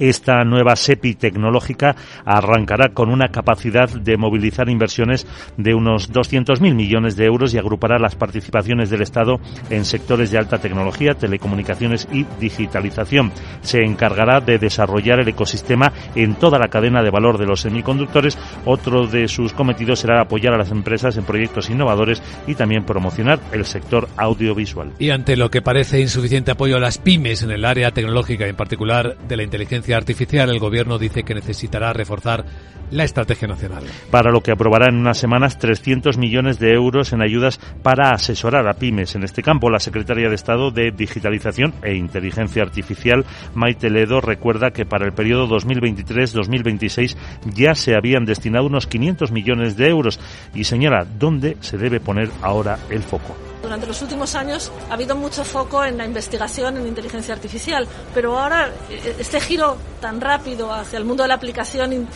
Esta 0.00 0.42
nueva 0.44 0.76
SEPI 0.76 1.14
tecnológica 1.14 1.94
arrancará 2.24 2.94
con 2.94 3.10
una 3.10 3.28
capacidad 3.28 3.86
de 3.86 4.16
movilizar 4.16 4.70
inversiones 4.70 5.26
de 5.58 5.74
unos 5.74 6.10
200.000 6.10 6.74
millones 6.74 7.16
de 7.16 7.26
euros 7.26 7.52
y 7.52 7.58
agrupará 7.58 7.98
las 7.98 8.16
participaciones 8.16 8.88
del 8.88 9.02
Estado 9.02 9.40
en 9.68 9.84
sectores 9.84 10.30
de 10.30 10.38
alta 10.38 10.56
tecnología, 10.56 11.12
telecomunicaciones 11.12 12.08
y 12.10 12.24
digitalización. 12.40 13.30
Se 13.60 13.82
encargará 13.82 14.40
de 14.40 14.58
desarrollar 14.58 15.20
el 15.20 15.28
ecosistema 15.28 15.92
en 16.14 16.34
toda 16.36 16.58
la 16.58 16.68
cadena 16.68 17.02
de 17.02 17.10
valor 17.10 17.36
de 17.36 17.44
los 17.44 17.60
semiconductores. 17.60 18.38
Otro 18.64 19.06
de 19.06 19.28
sus 19.28 19.52
cometidos 19.52 20.00
será 20.00 20.22
apoyar 20.22 20.54
a 20.54 20.58
las 20.58 20.70
empresas 20.70 21.18
en 21.18 21.24
proyectos 21.24 21.68
innovadores 21.68 22.22
y 22.46 22.54
también 22.54 22.84
promocionar 22.84 23.38
el 23.52 23.66
sector 23.66 24.08
audiovisual. 24.16 24.92
Y 24.98 25.10
ante 25.10 25.36
lo 25.36 25.50
que 25.50 25.60
parece 25.60 26.00
insuficiente 26.00 26.52
apoyo 26.52 26.76
a 26.76 26.80
las 26.80 26.96
pymes 26.96 27.42
en 27.42 27.50
el 27.50 27.66
área 27.66 27.90
tecnológica, 27.90 28.46
en 28.46 28.56
particular 28.56 29.18
de 29.28 29.36
la 29.36 29.42
inteligencia 29.42 29.89
artificial, 29.96 30.50
el 30.50 30.58
Gobierno 30.58 30.98
dice 30.98 31.22
que 31.22 31.34
necesitará 31.34 31.92
reforzar 31.92 32.44
la 32.90 33.04
estrategia 33.04 33.48
nacional. 33.48 33.84
Para 34.10 34.30
lo 34.30 34.42
que 34.42 34.52
aprobará 34.52 34.86
en 34.88 34.96
unas 34.96 35.18
semanas 35.18 35.58
300 35.58 36.18
millones 36.18 36.58
de 36.58 36.72
euros 36.72 37.12
en 37.12 37.22
ayudas 37.22 37.60
para 37.82 38.10
asesorar 38.10 38.68
a 38.68 38.74
pymes 38.74 39.14
en 39.14 39.22
este 39.22 39.42
campo. 39.42 39.70
La 39.70 39.78
secretaria 39.78 40.28
de 40.28 40.34
Estado 40.34 40.70
de 40.70 40.90
Digitalización 40.90 41.74
e 41.82 41.94
Inteligencia 41.94 42.62
Artificial, 42.62 43.24
Maite 43.54 43.90
Ledo, 43.90 44.20
recuerda 44.20 44.70
que 44.70 44.86
para 44.86 45.06
el 45.06 45.12
periodo 45.12 45.48
2023-2026 45.58 47.16
ya 47.54 47.74
se 47.74 47.94
habían 47.94 48.24
destinado 48.24 48.66
unos 48.66 48.86
500 48.86 49.30
millones 49.32 49.76
de 49.76 49.88
euros 49.88 50.20
y 50.54 50.64
señala 50.64 51.06
dónde 51.18 51.56
se 51.60 51.78
debe 51.78 52.00
poner 52.00 52.30
ahora 52.42 52.78
el 52.90 53.02
foco. 53.02 53.49
Durante 53.62 53.86
los 53.86 54.00
últimos 54.00 54.34
años 54.34 54.72
ha 54.88 54.94
habido 54.94 55.14
mucho 55.14 55.44
foco 55.44 55.84
en 55.84 55.98
la 55.98 56.06
investigación 56.06 56.78
en 56.78 56.86
inteligencia 56.86 57.34
artificial, 57.34 57.86
pero 58.14 58.38
ahora 58.38 58.72
eh, 58.88 59.16
este 59.18 59.40
giro 59.40 59.76
tan 60.00 60.20
rápido 60.20 60.72
hacia 60.72 60.96
el 60.96 61.04
mundo 61.04 61.24
de 61.24 61.28
la 61.28 61.34
aplicación 61.34 62.08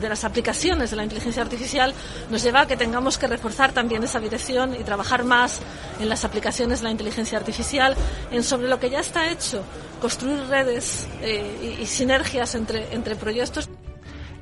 de 0.00 0.08
las 0.08 0.24
aplicaciones 0.24 0.90
de 0.90 0.96
la 0.96 1.04
inteligencia 1.04 1.42
artificial 1.42 1.94
nos 2.28 2.42
lleva 2.42 2.62
a 2.62 2.66
que 2.66 2.76
tengamos 2.76 3.18
que 3.18 3.28
reforzar 3.28 3.72
también 3.72 4.02
esa 4.02 4.18
dirección 4.18 4.74
y 4.74 4.82
trabajar 4.82 5.24
más 5.24 5.60
en 6.00 6.08
las 6.08 6.24
aplicaciones 6.24 6.80
de 6.80 6.84
la 6.84 6.90
inteligencia 6.90 7.38
artificial, 7.38 7.94
en 8.32 8.42
sobre 8.42 8.68
lo 8.68 8.80
que 8.80 8.90
ya 8.90 9.00
está 9.00 9.30
hecho, 9.30 9.62
construir 10.00 10.40
redes 10.48 11.06
eh, 11.22 11.76
y, 11.78 11.82
y 11.82 11.86
sinergias 11.86 12.54
entre, 12.56 12.92
entre 12.94 13.14
proyectos. 13.14 13.68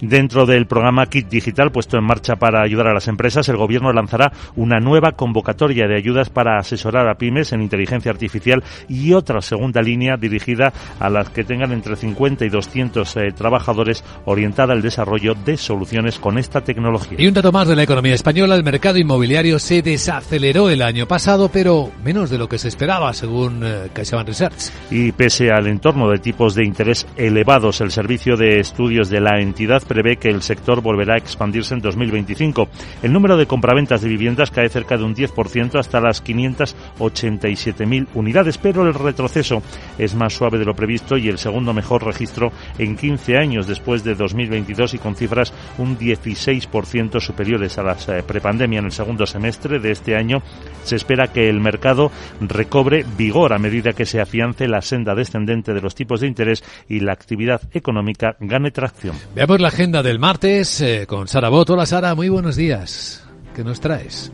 Dentro 0.00 0.46
del 0.46 0.66
programa 0.66 1.06
Kit 1.06 1.28
Digital 1.28 1.72
puesto 1.72 1.98
en 1.98 2.04
marcha 2.04 2.36
para 2.36 2.62
ayudar 2.62 2.88
a 2.88 2.94
las 2.94 3.08
empresas, 3.08 3.48
el 3.48 3.56
Gobierno 3.56 3.92
lanzará 3.92 4.32
una 4.54 4.78
nueva 4.78 5.12
convocatoria 5.12 5.88
de 5.88 5.96
ayudas 5.96 6.30
para 6.30 6.58
asesorar 6.58 7.08
a 7.08 7.16
pymes 7.16 7.52
en 7.52 7.62
inteligencia 7.62 8.12
artificial 8.12 8.62
y 8.88 9.12
otra 9.12 9.40
segunda 9.40 9.82
línea 9.82 10.16
dirigida 10.16 10.72
a 11.00 11.10
las 11.10 11.30
que 11.30 11.44
tengan 11.44 11.72
entre 11.72 11.96
50 11.96 12.44
y 12.44 12.48
200 12.48 13.16
eh, 13.16 13.32
trabajadores 13.34 14.04
orientada 14.24 14.72
al 14.72 14.82
desarrollo 14.82 15.34
de 15.34 15.56
soluciones 15.56 16.18
con 16.18 16.38
esta 16.38 16.60
tecnología. 16.60 17.20
Y 17.20 17.26
un 17.26 17.34
dato 17.34 17.50
más 17.50 17.66
de 17.66 17.76
la 17.76 17.82
economía 17.82 18.14
española, 18.14 18.54
el 18.54 18.64
mercado 18.64 18.98
inmobiliario 18.98 19.58
se 19.58 19.82
desaceleró 19.82 20.70
el 20.70 20.82
año 20.82 21.06
pasado, 21.06 21.50
pero 21.52 21.90
menos 22.04 22.30
de 22.30 22.38
lo 22.38 22.48
que 22.48 22.58
se 22.58 22.68
esperaba, 22.68 23.12
según 23.12 23.62
eh, 23.64 23.88
CaixaBank 23.92 24.28
Research. 24.28 24.70
Y 24.90 25.12
pese 25.12 25.50
al 25.50 25.66
entorno 25.66 26.08
de 26.10 26.18
tipos 26.18 26.54
de 26.54 26.64
interés 26.64 27.06
elevados, 27.16 27.80
el 27.80 27.90
servicio 27.90 28.36
de 28.36 28.60
estudios 28.60 29.08
de 29.08 29.20
la 29.20 29.40
entidad 29.40 29.82
prevé 29.88 30.16
que 30.16 30.28
el 30.28 30.42
sector 30.42 30.80
volverá 30.80 31.14
a 31.14 31.18
expandirse 31.18 31.74
en 31.74 31.80
2025. 31.80 32.68
El 33.02 33.12
número 33.12 33.36
de 33.36 33.46
compraventas 33.46 34.02
de 34.02 34.08
viviendas 34.08 34.50
cae 34.50 34.68
cerca 34.68 34.96
de 34.96 35.04
un 35.04 35.14
10% 35.14 35.78
hasta 35.78 36.00
las 36.00 36.22
587.000 36.22 38.06
unidades, 38.14 38.58
pero 38.58 38.86
el 38.86 38.94
retroceso 38.94 39.62
es 39.98 40.14
más 40.14 40.34
suave 40.34 40.58
de 40.58 40.64
lo 40.64 40.74
previsto 40.74 41.16
y 41.16 41.28
el 41.28 41.38
segundo 41.38 41.72
mejor 41.72 42.04
registro 42.04 42.52
en 42.78 42.96
15 42.96 43.36
años 43.36 43.66
después 43.66 44.04
de 44.04 44.14
2022 44.14 44.94
y 44.94 44.98
con 44.98 45.16
cifras 45.16 45.52
un 45.78 45.98
16% 45.98 47.20
superiores 47.20 47.78
a 47.78 47.82
las 47.82 48.08
eh, 48.08 48.22
prepandemia 48.26 48.78
en 48.80 48.86
el 48.86 48.92
segundo 48.92 49.26
semestre 49.26 49.78
de 49.78 49.90
este 49.90 50.16
año. 50.16 50.42
Se 50.84 50.96
espera 50.96 51.28
que 51.28 51.48
el 51.48 51.60
mercado 51.60 52.12
recobre 52.40 53.04
vigor 53.16 53.52
a 53.52 53.58
medida 53.58 53.92
que 53.92 54.06
se 54.06 54.20
afiance 54.20 54.68
la 54.68 54.82
senda 54.82 55.14
descendente 55.14 55.72
de 55.72 55.80
los 55.80 55.94
tipos 55.94 56.20
de 56.20 56.26
interés 56.26 56.62
y 56.88 57.00
la 57.00 57.12
actividad 57.12 57.60
económica 57.72 58.36
gane 58.40 58.70
tracción. 58.70 59.16
Veamos 59.34 59.60
la 59.60 59.70
agenda 59.78 60.02
del 60.02 60.18
martes 60.18 60.80
eh, 60.80 61.06
con 61.06 61.28
Sara 61.28 61.50
Boto. 61.50 61.74
Hola 61.74 61.86
Sara, 61.86 62.12
muy 62.16 62.28
buenos 62.28 62.56
días. 62.56 63.22
¿Qué 63.54 63.62
nos 63.62 63.78
traes? 63.78 64.32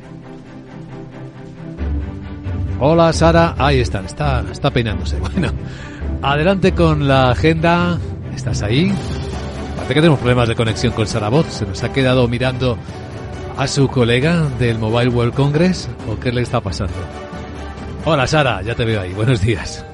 Hola 2.81 3.13
Sara, 3.13 3.55
ahí 3.59 3.79
están, 3.81 4.07
está, 4.07 4.43
está 4.51 4.71
peinándose. 4.71 5.19
Bueno, 5.21 5.53
adelante 6.23 6.73
con 6.73 7.07
la 7.07 7.33
agenda. 7.33 7.99
¿Estás 8.35 8.63
ahí? 8.63 8.91
Parece 9.75 9.93
que 9.93 10.01
tenemos 10.01 10.19
problemas 10.19 10.49
de 10.49 10.55
conexión 10.55 10.95
con 10.95 11.07
Sara 11.07 11.29
Bot. 11.29 11.47
Se 11.51 11.67
nos 11.67 11.83
ha 11.83 11.93
quedado 11.93 12.27
mirando 12.27 12.79
a 13.59 13.67
su 13.67 13.89
colega 13.89 14.49
del 14.59 14.79
Mobile 14.79 15.11
World 15.11 15.35
Congress 15.35 15.91
o 16.11 16.19
qué 16.19 16.33
le 16.33 16.41
está 16.41 16.63
pasando. 16.63 16.95
Hola 18.07 18.27
Sara, 18.27 18.63
ya 18.63 18.75
te 18.75 18.87
veo 18.87 19.03
ahí. 19.03 19.13
Buenos 19.13 19.43
días. 19.43 19.85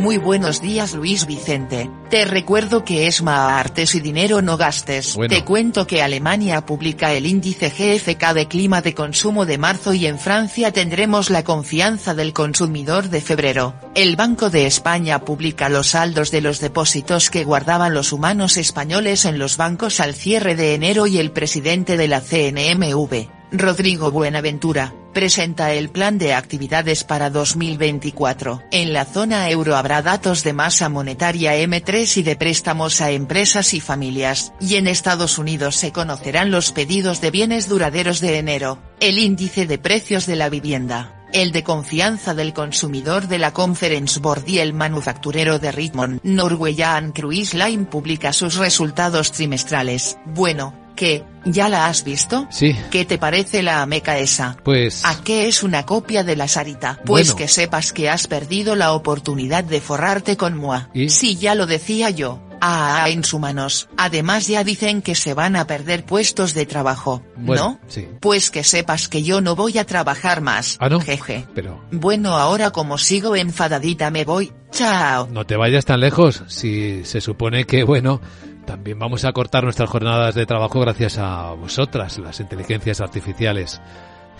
Muy 0.00 0.16
buenos 0.16 0.60
días 0.60 0.94
Luis 0.94 1.26
Vicente. 1.26 1.90
Te 2.08 2.24
recuerdo 2.24 2.84
que 2.84 3.08
ESMA 3.08 3.58
artes 3.58 3.96
y 3.96 4.00
dinero 4.00 4.40
no 4.42 4.56
gastes. 4.56 5.16
Bueno. 5.16 5.34
Te 5.34 5.44
cuento 5.44 5.86
que 5.86 6.02
Alemania 6.02 6.64
publica 6.64 7.12
el 7.12 7.26
índice 7.26 7.68
GFK 7.70 8.32
de 8.32 8.46
clima 8.46 8.80
de 8.80 8.94
consumo 8.94 9.44
de 9.44 9.58
marzo 9.58 9.92
y 9.92 10.06
en 10.06 10.18
Francia 10.18 10.72
tendremos 10.72 11.30
la 11.30 11.42
confianza 11.42 12.14
del 12.14 12.32
consumidor 12.32 13.08
de 13.08 13.20
febrero. 13.20 13.74
El 13.94 14.14
Banco 14.14 14.50
de 14.50 14.66
España 14.66 15.24
publica 15.24 15.68
los 15.68 15.88
saldos 15.88 16.30
de 16.30 16.42
los 16.42 16.60
depósitos 16.60 17.28
que 17.28 17.44
guardaban 17.44 17.92
los 17.92 18.12
humanos 18.12 18.56
españoles 18.56 19.24
en 19.24 19.38
los 19.38 19.56
bancos 19.56 19.98
al 19.98 20.14
cierre 20.14 20.54
de 20.54 20.74
enero 20.74 21.08
y 21.08 21.18
el 21.18 21.32
presidente 21.32 21.96
de 21.96 22.08
la 22.08 22.20
CNMV, 22.20 23.28
Rodrigo 23.50 24.10
Buenaventura, 24.10 24.94
presenta 25.14 25.72
el 25.72 25.88
plan 25.88 26.18
de 26.18 26.34
actividades 26.34 27.02
para 27.02 27.30
2024. 27.30 28.62
En 28.70 28.92
la 28.92 29.06
zona 29.06 29.48
euro 29.48 29.74
habrá 29.74 30.02
datos 30.02 30.44
de 30.44 30.52
masa 30.52 30.90
monetaria 30.90 31.56
M3 31.56 32.18
y 32.18 32.22
de 32.22 32.36
préstamos 32.36 33.00
a 33.00 33.10
empresas 33.10 33.72
y 33.72 33.80
familias, 33.80 34.52
y 34.60 34.76
en 34.76 34.86
Estados 34.86 35.38
Unidos 35.38 35.76
se 35.76 35.92
conocerán 35.92 36.50
los 36.50 36.72
pedidos 36.72 37.22
de 37.22 37.30
bienes 37.30 37.70
duraderos 37.70 38.20
de 38.20 38.36
enero, 38.36 38.82
el 39.00 39.18
índice 39.18 39.66
de 39.66 39.78
precios 39.78 40.26
de 40.26 40.36
la 40.36 40.50
vivienda. 40.50 41.14
El 41.32 41.52
de 41.52 41.62
confianza 41.62 42.34
del 42.34 42.54
consumidor 42.54 43.28
de 43.28 43.38
la 43.38 43.52
Conference 43.52 44.18
Board 44.20 44.44
y 44.46 44.60
el 44.60 44.72
manufacturero 44.72 45.58
de 45.58 45.72
Richmond, 45.72 46.20
Norwegian 46.22 47.12
Cruise 47.12 47.52
Line 47.54 47.84
publica 47.84 48.32
sus 48.32 48.56
resultados 48.56 49.32
trimestrales. 49.32 50.16
Bueno, 50.24 50.87
¿qué? 50.98 51.22
¿Ya 51.44 51.68
la 51.68 51.86
has 51.86 52.02
visto? 52.02 52.46
Sí. 52.50 52.76
¿Qué 52.90 53.04
te 53.04 53.16
parece 53.16 53.62
la 53.62 53.86
meca 53.86 54.18
esa? 54.18 54.56
Pues... 54.64 55.04
¿A 55.04 55.22
qué 55.22 55.46
es 55.46 55.62
una 55.62 55.86
copia 55.86 56.24
de 56.24 56.34
la 56.36 56.48
Sarita? 56.48 56.98
Pues 57.06 57.28
Bueno. 57.28 57.36
que 57.36 57.48
sepas 57.48 57.92
que 57.92 58.10
has 58.10 58.26
perdido 58.26 58.74
la 58.74 58.92
oportunidad 58.92 59.62
de 59.64 59.80
forrarte 59.80 60.36
con 60.36 60.56
Moa. 60.58 60.90
¿Y? 60.92 61.08
Sí, 61.08 61.36
ya 61.36 61.54
lo 61.54 61.66
decía 61.66 62.10
yo. 62.10 62.42
Ah, 62.60 63.08
inshumanos. 63.08 63.88
Además 63.96 64.48
ya 64.48 64.64
dicen 64.64 65.00
que 65.00 65.14
se 65.14 65.32
van 65.32 65.54
a 65.54 65.68
perder 65.68 66.04
puestos 66.04 66.54
de 66.54 66.66
trabajo. 66.66 67.22
Bueno, 67.36 67.78
¿No? 67.80 67.88
sí. 67.88 68.08
Pues 68.20 68.50
que 68.50 68.64
sepas 68.64 69.06
que 69.08 69.22
yo 69.22 69.40
no 69.40 69.54
voy 69.54 69.78
a 69.78 69.84
trabajar 69.84 70.40
más. 70.40 70.76
Ah, 70.80 70.88
¿no? 70.88 71.00
Jeje. 71.00 71.46
Pero 71.54 71.80
Bueno, 71.92 72.36
ahora 72.36 72.72
como 72.72 72.98
sigo 72.98 73.36
enfadadita 73.36 74.10
me 74.10 74.24
voy. 74.24 74.52
Chao. 74.72 75.28
no 75.30 75.46
te 75.46 75.56
vayas 75.56 75.84
tan 75.84 76.00
lejos. 76.00 76.42
Si 76.48 77.04
se 77.04 77.20
supone 77.20 77.64
que, 77.64 77.84
bueno, 77.84 78.20
también 78.68 78.98
vamos 78.98 79.24
a 79.24 79.32
cortar 79.32 79.64
nuestras 79.64 79.88
jornadas 79.88 80.34
de 80.34 80.44
trabajo 80.44 80.78
gracias 80.80 81.16
a 81.16 81.54
vosotras, 81.54 82.18
las 82.18 82.38
inteligencias 82.38 83.00
artificiales 83.00 83.80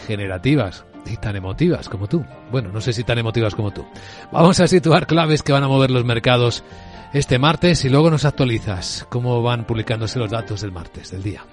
generativas 0.07 0.85
y 1.07 1.17
tan 1.17 1.35
emotivas 1.35 1.89
como 1.89 2.09
tú. 2.09 2.23
Bueno, 2.53 2.71
no 2.71 2.83
sé 2.83 2.93
si 2.93 3.05
tan 3.05 3.17
emotivas 3.17 3.55
como 3.55 3.71
tú. 3.71 3.87
Vamos 4.31 4.61
a 4.61 4.69
situar 4.69 5.07
claves 5.07 5.43
que 5.43 5.53
van 5.53 5.65
a 5.65 5.69
mover 5.69 5.91
los 5.91 6.05
mercados 6.05 6.63
este 7.15 7.39
martes 7.39 7.87
y 7.87 7.89
luego 7.89 8.11
nos 8.11 8.27
actualizas 8.27 9.07
cómo 9.09 9.43
van 9.43 9.67
publicándose 9.67 10.19
los 10.19 10.31
datos 10.31 10.61
del 10.61 10.73
martes, 10.73 11.11
del 11.11 11.23
día. 11.23 11.47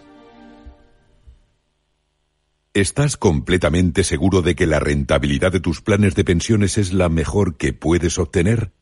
¿Estás 2.73 3.15
completamente 3.15 4.03
seguro 4.03 4.41
de 4.41 4.53
que 4.53 4.67
la 4.67 4.82
rentabilidad 4.82 5.53
de 5.53 5.61
tus 5.61 5.80
planes 5.80 6.13
de 6.13 6.26
pensiones 6.26 6.78
es 6.78 6.91
la 6.91 7.07
mejor 7.07 7.55
que 7.55 7.71
puedes 7.71 8.19
obtener? 8.19 8.73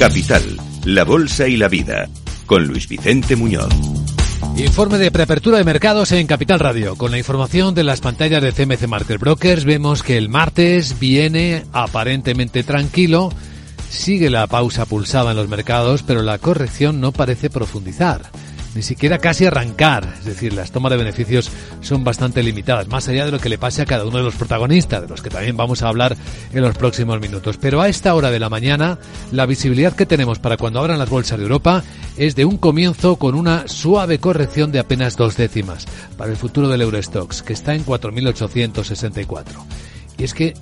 Capital, 0.00 0.56
la 0.86 1.04
Bolsa 1.04 1.46
y 1.46 1.58
la 1.58 1.68
Vida, 1.68 2.08
con 2.46 2.66
Luis 2.66 2.88
Vicente 2.88 3.36
Muñoz. 3.36 3.68
Informe 4.56 4.96
de 4.96 5.10
preapertura 5.10 5.58
de 5.58 5.64
mercados 5.64 6.10
en 6.12 6.26
Capital 6.26 6.58
Radio. 6.58 6.96
Con 6.96 7.10
la 7.10 7.18
información 7.18 7.74
de 7.74 7.84
las 7.84 8.00
pantallas 8.00 8.42
de 8.42 8.52
CMC 8.52 8.88
Market 8.88 9.20
Brokers 9.20 9.66
vemos 9.66 10.02
que 10.02 10.16
el 10.16 10.30
martes 10.30 10.98
viene 10.98 11.66
aparentemente 11.74 12.62
tranquilo. 12.62 13.30
Sigue 13.90 14.30
la 14.30 14.46
pausa 14.46 14.86
pulsada 14.86 15.32
en 15.32 15.36
los 15.36 15.50
mercados, 15.50 16.02
pero 16.02 16.22
la 16.22 16.38
corrección 16.38 17.02
no 17.02 17.12
parece 17.12 17.50
profundizar 17.50 18.30
ni 18.74 18.82
siquiera 18.82 19.18
casi 19.18 19.46
arrancar. 19.46 20.14
Es 20.18 20.24
decir, 20.24 20.52
las 20.52 20.70
tomas 20.70 20.90
de 20.90 20.98
beneficios 20.98 21.50
son 21.80 22.04
bastante 22.04 22.42
limitadas, 22.42 22.88
más 22.88 23.08
allá 23.08 23.24
de 23.24 23.32
lo 23.32 23.38
que 23.38 23.48
le 23.48 23.58
pase 23.58 23.82
a 23.82 23.86
cada 23.86 24.04
uno 24.04 24.18
de 24.18 24.24
los 24.24 24.34
protagonistas, 24.34 25.02
de 25.02 25.08
los 25.08 25.22
que 25.22 25.30
también 25.30 25.56
vamos 25.56 25.82
a 25.82 25.88
hablar 25.88 26.16
en 26.52 26.62
los 26.62 26.76
próximos 26.76 27.20
minutos. 27.20 27.56
Pero 27.58 27.80
a 27.80 27.88
esta 27.88 28.14
hora 28.14 28.30
de 28.30 28.38
la 28.38 28.48
mañana, 28.48 28.98
la 29.32 29.46
visibilidad 29.46 29.94
que 29.94 30.06
tenemos 30.06 30.38
para 30.38 30.56
cuando 30.56 30.80
abran 30.80 30.98
las 30.98 31.10
bolsas 31.10 31.38
de 31.38 31.44
Europa 31.44 31.82
es 32.16 32.36
de 32.36 32.44
un 32.44 32.58
comienzo 32.58 33.16
con 33.16 33.34
una 33.34 33.66
suave 33.66 34.18
corrección 34.18 34.72
de 34.72 34.78
apenas 34.78 35.16
dos 35.16 35.36
décimas 35.36 35.86
para 36.16 36.30
el 36.30 36.36
futuro 36.36 36.68
del 36.68 36.82
Eurostox, 36.82 37.42
que 37.42 37.52
está 37.52 37.74
en 37.74 37.84
4.864. 37.84 39.89
Y 40.18 40.24
es 40.24 40.34
que 40.34 40.54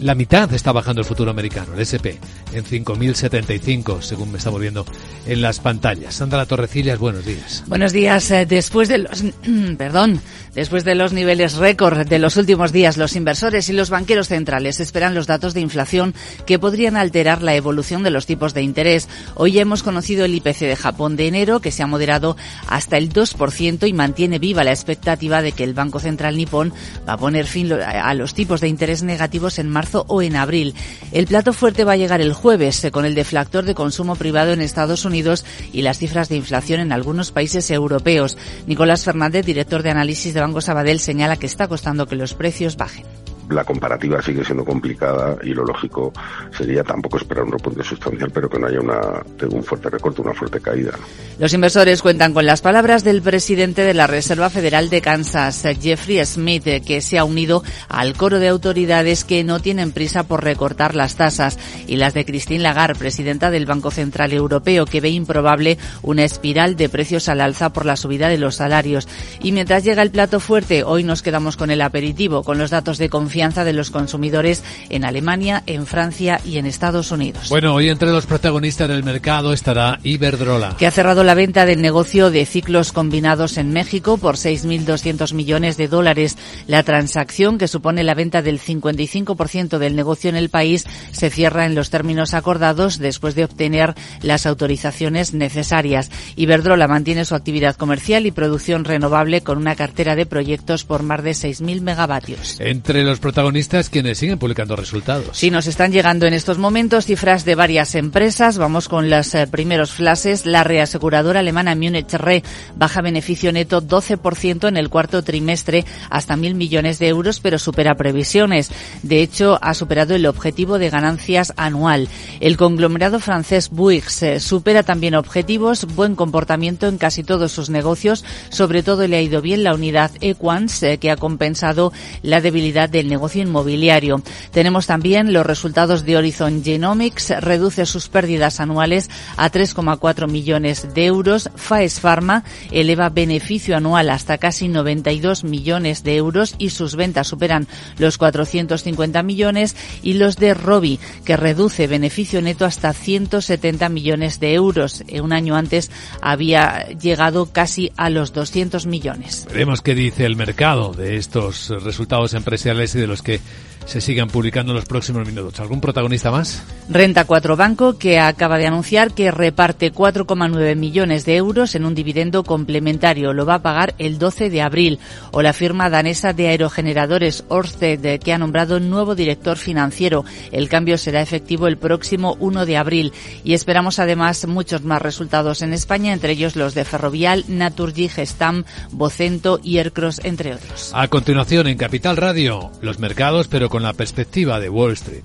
la 0.00 0.14
mitad 0.14 0.52
está 0.52 0.72
bajando 0.72 1.00
el 1.00 1.06
futuro 1.06 1.30
americano, 1.30 1.74
el 1.74 1.80
SP, 1.84 2.18
en 2.52 2.64
5.075, 2.64 4.00
según 4.00 4.32
me 4.32 4.38
estamos 4.38 4.60
viendo 4.60 4.84
en 5.26 5.42
las 5.42 5.60
pantallas. 5.60 6.14
Sandra 6.14 6.46
Torrecillas, 6.46 6.98
buenos 6.98 7.24
días. 7.24 7.62
Buenos 7.66 7.92
días. 7.92 8.30
Eh, 8.30 8.46
después 8.46 8.88
de 8.88 8.98
los, 8.98 9.22
perdón, 9.78 10.20
después 10.54 10.84
de 10.84 10.94
los 10.94 11.12
niveles 11.12 11.54
récord 11.54 12.06
de 12.06 12.18
los 12.18 12.36
últimos 12.36 12.72
días, 12.72 12.96
los 12.96 13.14
inversores 13.14 13.68
y 13.68 13.72
los 13.72 13.90
banqueros 13.90 14.28
centrales 14.28 14.80
esperan 14.80 15.14
los 15.14 15.26
datos 15.26 15.54
de 15.54 15.60
inflación 15.60 16.14
que 16.46 16.58
podrían 16.58 16.96
alterar 16.96 17.42
la 17.42 17.54
evolución 17.54 18.02
de 18.02 18.10
los 18.10 18.26
tipos 18.26 18.54
de 18.54 18.62
interés. 18.62 19.08
Hoy 19.34 19.58
hemos 19.58 19.82
conocido 19.82 20.24
el 20.24 20.34
IPC 20.34 20.60
de 20.60 20.76
Japón 20.76 21.16
de 21.16 21.28
enero, 21.28 21.60
que 21.60 21.70
se 21.70 21.82
ha 21.82 21.86
moderado 21.86 22.36
hasta 22.66 22.96
el 22.96 23.12
2% 23.12 23.86
y 23.88 23.92
mantiene 23.92 24.38
viva 24.38 24.64
la 24.64 24.72
expectativa 24.72 25.42
de 25.42 25.52
que 25.52 25.64
el 25.64 25.74
Banco 25.74 26.00
Central 26.00 26.36
nipón 26.36 26.72
va 27.08 27.14
a 27.14 27.18
poner 27.18 27.46
fin 27.46 27.72
a 27.72 28.14
los 28.14 28.34
tipos 28.34 28.60
de 28.60 28.68
interés 28.68 29.01
negativos 29.02 29.58
en 29.58 29.68
marzo 29.68 30.04
o 30.08 30.22
en 30.22 30.36
abril. 30.36 30.74
El 31.12 31.26
plato 31.26 31.52
fuerte 31.52 31.84
va 31.84 31.92
a 31.92 31.96
llegar 31.96 32.20
el 32.20 32.32
jueves 32.32 32.84
eh, 32.84 32.90
con 32.90 33.04
el 33.04 33.14
deflactor 33.14 33.64
de 33.64 33.74
consumo 33.74 34.16
privado 34.16 34.52
en 34.52 34.60
Estados 34.60 35.04
Unidos 35.04 35.44
y 35.72 35.82
las 35.82 35.98
cifras 35.98 36.28
de 36.28 36.36
inflación 36.36 36.80
en 36.80 36.92
algunos 36.92 37.30
países 37.30 37.70
europeos. 37.70 38.36
Nicolás 38.66 39.04
Fernández, 39.04 39.46
director 39.46 39.82
de 39.82 39.90
análisis 39.90 40.34
de 40.34 40.40
Banco 40.40 40.60
Sabadell, 40.60 41.00
señala 41.00 41.36
que 41.36 41.46
está 41.46 41.68
costando 41.68 42.06
que 42.06 42.16
los 42.16 42.34
precios 42.34 42.76
bajen 42.76 43.04
la 43.52 43.64
comparativa 43.64 44.20
sigue 44.22 44.44
siendo 44.44 44.64
complicada 44.64 45.36
y 45.42 45.54
lo 45.54 45.64
lógico 45.64 46.12
sería 46.56 46.82
tampoco 46.82 47.18
esperar 47.18 47.44
un 47.44 47.52
repunte 47.52 47.82
sustancial, 47.82 48.30
pero 48.32 48.48
que 48.48 48.58
no 48.58 48.66
haya 48.66 48.80
una, 48.80 49.22
un 49.50 49.62
fuerte 49.62 49.90
recorte, 49.90 50.22
una 50.22 50.34
fuerte 50.34 50.60
caída. 50.60 50.92
Los 51.38 51.52
inversores 51.52 52.02
cuentan 52.02 52.34
con 52.34 52.46
las 52.46 52.60
palabras 52.60 53.04
del 53.04 53.22
presidente 53.22 53.82
de 53.82 53.94
la 53.94 54.06
Reserva 54.06 54.50
Federal 54.50 54.90
de 54.90 55.00
Kansas, 55.00 55.62
Jeffrey 55.80 56.24
Smith, 56.24 56.64
que 56.84 57.00
se 57.00 57.18
ha 57.18 57.24
unido 57.24 57.62
al 57.88 58.14
coro 58.14 58.38
de 58.38 58.48
autoridades 58.48 59.24
que 59.24 59.44
no 59.44 59.60
tienen 59.60 59.92
prisa 59.92 60.24
por 60.24 60.44
recortar 60.44 60.94
las 60.94 61.16
tasas, 61.16 61.58
y 61.86 61.96
las 61.96 62.14
de 62.14 62.24
Christine 62.24 62.62
Lagarde, 62.62 62.98
presidenta 62.98 63.50
del 63.50 63.66
Banco 63.66 63.90
Central 63.90 64.32
Europeo, 64.32 64.86
que 64.86 65.00
ve 65.00 65.10
improbable 65.10 65.78
una 66.02 66.24
espiral 66.24 66.76
de 66.76 66.88
precios 66.88 67.28
al 67.28 67.40
alza 67.40 67.72
por 67.72 67.86
la 67.86 67.96
subida 67.96 68.28
de 68.28 68.38
los 68.38 68.56
salarios. 68.56 69.08
Y 69.42 69.52
mientras 69.52 69.84
llega 69.84 70.02
el 70.02 70.10
plato 70.10 70.40
fuerte, 70.40 70.84
hoy 70.84 71.04
nos 71.04 71.22
quedamos 71.22 71.56
con 71.56 71.70
el 71.70 71.82
aperitivo, 71.82 72.42
con 72.42 72.58
los 72.58 72.70
datos 72.70 72.98
de 72.98 73.08
confianza 73.08 73.41
de 73.42 73.72
los 73.72 73.90
consumidores 73.90 74.62
en 74.88 75.04
Alemania, 75.04 75.64
en 75.66 75.84
Francia 75.84 76.40
y 76.44 76.58
en 76.58 76.66
Estados 76.66 77.10
Unidos. 77.10 77.48
Bueno, 77.48 77.74
hoy 77.74 77.88
entre 77.88 78.10
los 78.10 78.24
protagonistas 78.24 78.88
del 78.88 79.02
mercado 79.02 79.52
estará 79.52 79.98
Iberdrola. 80.04 80.76
Que 80.78 80.86
ha 80.86 80.92
cerrado 80.92 81.24
la 81.24 81.34
venta 81.34 81.66
del 81.66 81.82
negocio 81.82 82.30
de 82.30 82.46
ciclos 82.46 82.92
combinados 82.92 83.58
en 83.58 83.72
México 83.72 84.16
por 84.16 84.36
6.200 84.36 85.34
millones 85.34 85.76
de 85.76 85.88
dólares. 85.88 86.38
La 86.68 86.84
transacción, 86.84 87.58
que 87.58 87.66
supone 87.66 88.04
la 88.04 88.14
venta 88.14 88.42
del 88.42 88.60
55% 88.60 89.78
del 89.78 89.96
negocio 89.96 90.30
en 90.30 90.36
el 90.36 90.48
país, 90.48 90.84
se 91.10 91.28
cierra 91.28 91.66
en 91.66 91.74
los 91.74 91.90
términos 91.90 92.34
acordados 92.34 93.00
después 93.00 93.34
de 93.34 93.44
obtener 93.44 93.94
las 94.22 94.46
autorizaciones 94.46 95.34
necesarias. 95.34 96.12
Iberdrola 96.36 96.86
mantiene 96.86 97.24
su 97.24 97.34
actividad 97.34 97.74
comercial 97.74 98.24
y 98.24 98.30
producción 98.30 98.84
renovable 98.84 99.40
con 99.40 99.58
una 99.58 99.74
cartera 99.74 100.14
de 100.14 100.26
proyectos 100.26 100.84
por 100.84 101.02
más 101.02 101.24
de 101.24 101.32
6.000 101.32 101.80
megavatios. 101.80 102.60
Entre 102.60 103.02
los 103.02 103.18
protagonistas 103.32 103.88
quienes 103.88 104.18
siguen 104.18 104.38
publicando 104.38 104.76
resultados. 104.76 105.38
Sí, 105.38 105.50
nos 105.50 105.66
están 105.66 105.90
llegando 105.90 106.26
en 106.26 106.34
estos 106.34 106.58
momentos 106.58 107.06
cifras 107.06 107.46
de 107.46 107.54
varias 107.54 107.94
empresas. 107.94 108.58
Vamos 108.58 108.90
con 108.90 109.08
los 109.08 109.34
eh, 109.34 109.46
primeros 109.46 109.92
flashes. 109.92 110.44
La 110.44 110.64
reaseguradora 110.64 111.40
alemana 111.40 111.74
Munich 111.74 112.12
Re 112.12 112.42
baja 112.76 113.00
beneficio 113.00 113.50
neto 113.50 113.80
12% 113.80 114.68
en 114.68 114.76
el 114.76 114.90
cuarto 114.90 115.24
trimestre 115.24 115.86
hasta 116.10 116.36
mil 116.36 116.54
millones 116.54 116.98
de 116.98 117.08
euros, 117.08 117.40
pero 117.40 117.58
supera 117.58 117.94
previsiones. 117.94 118.70
De 119.02 119.22
hecho, 119.22 119.58
ha 119.62 119.72
superado 119.72 120.14
el 120.14 120.26
objetivo 120.26 120.78
de 120.78 120.90
ganancias 120.90 121.54
anual. 121.56 122.08
El 122.40 122.58
conglomerado 122.58 123.18
francés 123.18 123.70
Bouygues 123.70 124.22
eh, 124.24 124.40
supera 124.40 124.82
también 124.82 125.14
objetivos, 125.14 125.86
buen 125.94 126.16
comportamiento 126.16 126.86
en 126.86 126.98
casi 126.98 127.24
todos 127.24 127.50
sus 127.50 127.70
negocios. 127.70 128.26
Sobre 128.50 128.82
todo 128.82 129.08
le 129.08 129.16
ha 129.16 129.22
ido 129.22 129.40
bien 129.40 129.64
la 129.64 129.72
unidad 129.72 130.10
Equans, 130.20 130.82
eh, 130.82 130.98
que 130.98 131.10
ha 131.10 131.16
compensado 131.16 131.94
la 132.22 132.42
debilidad 132.42 132.90
del 132.90 133.08
negocio 133.12 133.42
inmobiliario. 133.42 134.22
Tenemos 134.52 134.86
también 134.86 135.32
los 135.32 135.44
resultados 135.46 136.04
de 136.04 136.16
Horizon 136.16 136.64
Genomics, 136.64 137.30
reduce 137.40 137.84
sus 137.86 138.08
pérdidas 138.08 138.58
anuales 138.58 139.10
a 139.36 139.50
3,4 139.50 140.30
millones 140.30 140.94
de 140.94 141.04
euros. 141.06 141.50
Faes 141.54 142.00
Pharma 142.00 142.44
eleva 142.70 143.10
beneficio 143.10 143.76
anual 143.76 144.08
hasta 144.10 144.38
casi 144.38 144.68
92 144.68 145.44
millones 145.44 146.02
de 146.04 146.16
euros 146.16 146.54
y 146.58 146.70
sus 146.70 146.96
ventas 146.96 147.28
superan 147.28 147.68
los 147.98 148.16
450 148.16 149.22
millones 149.22 149.76
y 150.02 150.14
los 150.14 150.36
de 150.36 150.54
Robi, 150.54 150.98
que 151.24 151.36
reduce 151.36 151.86
beneficio 151.86 152.40
neto 152.40 152.64
hasta 152.64 152.92
170 152.92 153.88
millones 153.90 154.40
de 154.40 154.54
euros. 154.54 155.04
Un 155.22 155.32
año 155.32 155.54
antes 155.54 155.90
había 156.22 156.86
llegado 156.88 157.52
casi 157.52 157.92
a 157.96 158.08
los 158.08 158.32
200 158.32 158.86
millones. 158.86 159.46
Veremos 159.50 159.82
qué 159.82 159.94
dice 159.94 160.24
el 160.24 160.36
mercado 160.36 160.92
de 160.94 161.16
estos 161.16 161.68
resultados 161.82 162.34
empresariales 162.34 162.94
de 163.02 163.08
los 163.08 163.22
que 163.22 163.40
se 163.86 164.00
sigan 164.00 164.28
publicando 164.28 164.72
en 164.72 164.76
los 164.76 164.84
próximos 164.84 165.26
minutos. 165.26 165.58
¿Algún 165.60 165.80
protagonista 165.80 166.30
más? 166.30 166.62
Renta 166.88 167.24
4 167.24 167.56
Banco, 167.56 167.98
que 167.98 168.18
acaba 168.18 168.58
de 168.58 168.66
anunciar 168.66 169.12
que 169.12 169.30
reparte 169.30 169.92
4,9 169.92 170.76
millones 170.76 171.24
de 171.24 171.36
euros 171.36 171.74
en 171.74 171.84
un 171.84 171.94
dividendo 171.94 172.44
complementario. 172.44 173.32
Lo 173.32 173.46
va 173.46 173.54
a 173.56 173.62
pagar 173.62 173.94
el 173.98 174.18
12 174.18 174.50
de 174.50 174.62
abril. 174.62 174.98
O 175.30 175.42
la 175.42 175.52
firma 175.52 175.90
danesa 175.90 176.32
de 176.32 176.48
aerogeneradores 176.48 177.44
Orsted, 177.48 178.20
que 178.20 178.32
ha 178.32 178.38
nombrado 178.38 178.80
nuevo 178.80 179.14
director 179.14 179.56
financiero. 179.56 180.24
El 180.50 180.68
cambio 180.68 180.98
será 180.98 181.22
efectivo 181.22 181.66
el 181.66 181.78
próximo 181.78 182.36
1 182.40 182.66
de 182.66 182.76
abril. 182.76 183.12
Y 183.44 183.54
esperamos 183.54 183.98
además 183.98 184.46
muchos 184.46 184.82
más 184.82 185.02
resultados 185.02 185.62
en 185.62 185.72
España, 185.72 186.12
entre 186.12 186.32
ellos 186.32 186.56
los 186.56 186.74
de 186.74 186.84
Ferrovial, 186.84 187.44
Naturgy, 187.48 188.08
Gestam, 188.08 188.64
Vocento 188.90 189.60
y 189.62 189.78
Aircross, 189.78 190.20
entre 190.24 190.54
otros. 190.54 190.90
A 190.94 191.08
continuación, 191.08 191.66
en 191.66 191.78
Capital 191.78 192.16
Radio, 192.16 192.70
los 192.80 192.98
mercados, 192.98 193.48
pero 193.48 193.68
con 193.72 193.82
la 193.82 193.94
perspectiva 193.94 194.60
de 194.60 194.68
Wall 194.68 194.92
Street. 194.92 195.24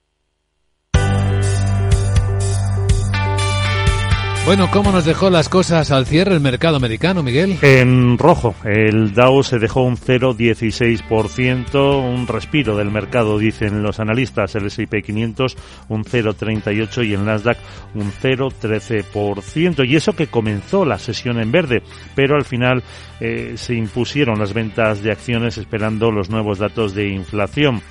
Bueno, 4.43 4.71
¿cómo 4.71 4.91
nos 4.91 5.05
dejó 5.05 5.29
las 5.29 5.49
cosas 5.49 5.91
al 5.91 6.07
cierre 6.07 6.33
el 6.33 6.41
mercado 6.41 6.75
americano, 6.75 7.21
Miguel? 7.21 7.59
En 7.61 8.17
rojo, 8.17 8.55
el 8.65 9.13
Dow 9.13 9.43
se 9.43 9.59
dejó 9.59 9.83
un 9.83 9.97
0,16%, 9.97 12.03
un 12.03 12.25
respiro 12.25 12.75
del 12.75 12.89
mercado, 12.89 13.37
dicen 13.37 13.83
los 13.83 13.99
analistas, 13.99 14.55
el 14.55 14.65
S&P 14.65 15.03
500 15.03 15.55
un 15.89 16.03
0,38% 16.03 17.07
y 17.07 17.13
el 17.13 17.23
Nasdaq 17.23 17.59
un 17.93 18.11
0,13%. 18.11 19.87
Y 19.87 19.95
eso 19.95 20.13
que 20.13 20.25
comenzó 20.25 20.85
la 20.85 20.97
sesión 20.97 21.39
en 21.39 21.51
verde, 21.51 21.83
pero 22.15 22.35
al 22.35 22.43
final 22.43 22.83
eh, 23.19 23.53
se 23.57 23.75
impusieron 23.75 24.39
las 24.39 24.53
ventas 24.53 25.03
de 25.03 25.11
acciones 25.11 25.59
esperando 25.59 26.11
los 26.11 26.31
nuevos 26.31 26.57
datos 26.57 26.95
de 26.95 27.09
inflación 27.09 27.83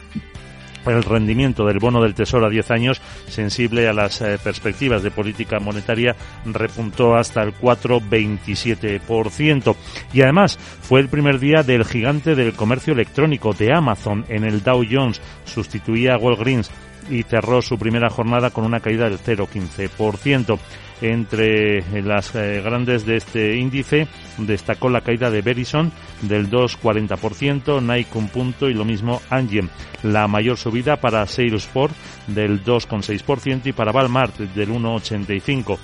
el 0.86 1.02
rendimiento 1.02 1.66
del 1.66 1.78
bono 1.78 2.02
del 2.02 2.14
Tesoro 2.14 2.46
a 2.46 2.50
10 2.50 2.70
años, 2.70 3.02
sensible 3.28 3.88
a 3.88 3.92
las 3.92 4.20
eh, 4.20 4.38
perspectivas 4.42 5.02
de 5.02 5.10
política 5.10 5.58
monetaria, 5.60 6.16
repuntó 6.44 7.16
hasta 7.16 7.42
el 7.42 7.54
4,27%. 7.54 9.76
Y 10.12 10.22
además 10.22 10.58
fue 10.80 11.00
el 11.00 11.08
primer 11.08 11.38
día 11.38 11.62
del 11.62 11.84
gigante 11.84 12.34
del 12.34 12.54
comercio 12.54 12.92
electrónico 12.92 13.52
de 13.52 13.72
Amazon 13.72 14.24
en 14.28 14.44
el 14.44 14.62
Dow 14.62 14.84
Jones. 14.88 15.20
Sustituía 15.44 16.14
a 16.14 16.18
Walgreens 16.18 16.70
y 17.10 17.22
cerró 17.24 17.60
su 17.60 17.78
primera 17.78 18.08
jornada 18.08 18.50
con 18.50 18.64
una 18.64 18.80
caída 18.80 19.08
del 19.08 19.18
0,15%. 19.18 20.58
Entre 21.02 22.02
las 22.02 22.34
eh, 22.34 22.60
grandes 22.62 23.06
de 23.06 23.16
este 23.16 23.56
índice 23.56 24.06
destacó 24.36 24.90
la 24.90 25.00
caída 25.00 25.30
de 25.30 25.40
Verizon 25.40 25.90
del 26.20 26.50
2,40%, 26.50 27.82
Nike 27.82 28.18
un 28.18 28.28
punto 28.28 28.68
y 28.68 28.74
lo 28.74 28.84
mismo 28.84 29.22
Angem. 29.30 29.68
La 30.02 30.28
mayor 30.28 30.58
subida 30.58 31.00
para 31.00 31.26
Salesforce 31.26 31.96
del 32.26 32.62
2,6% 32.62 33.66
y 33.66 33.72
para 33.72 33.92
Walmart 33.92 34.36
del 34.36 34.68
1,85%. 34.70 35.78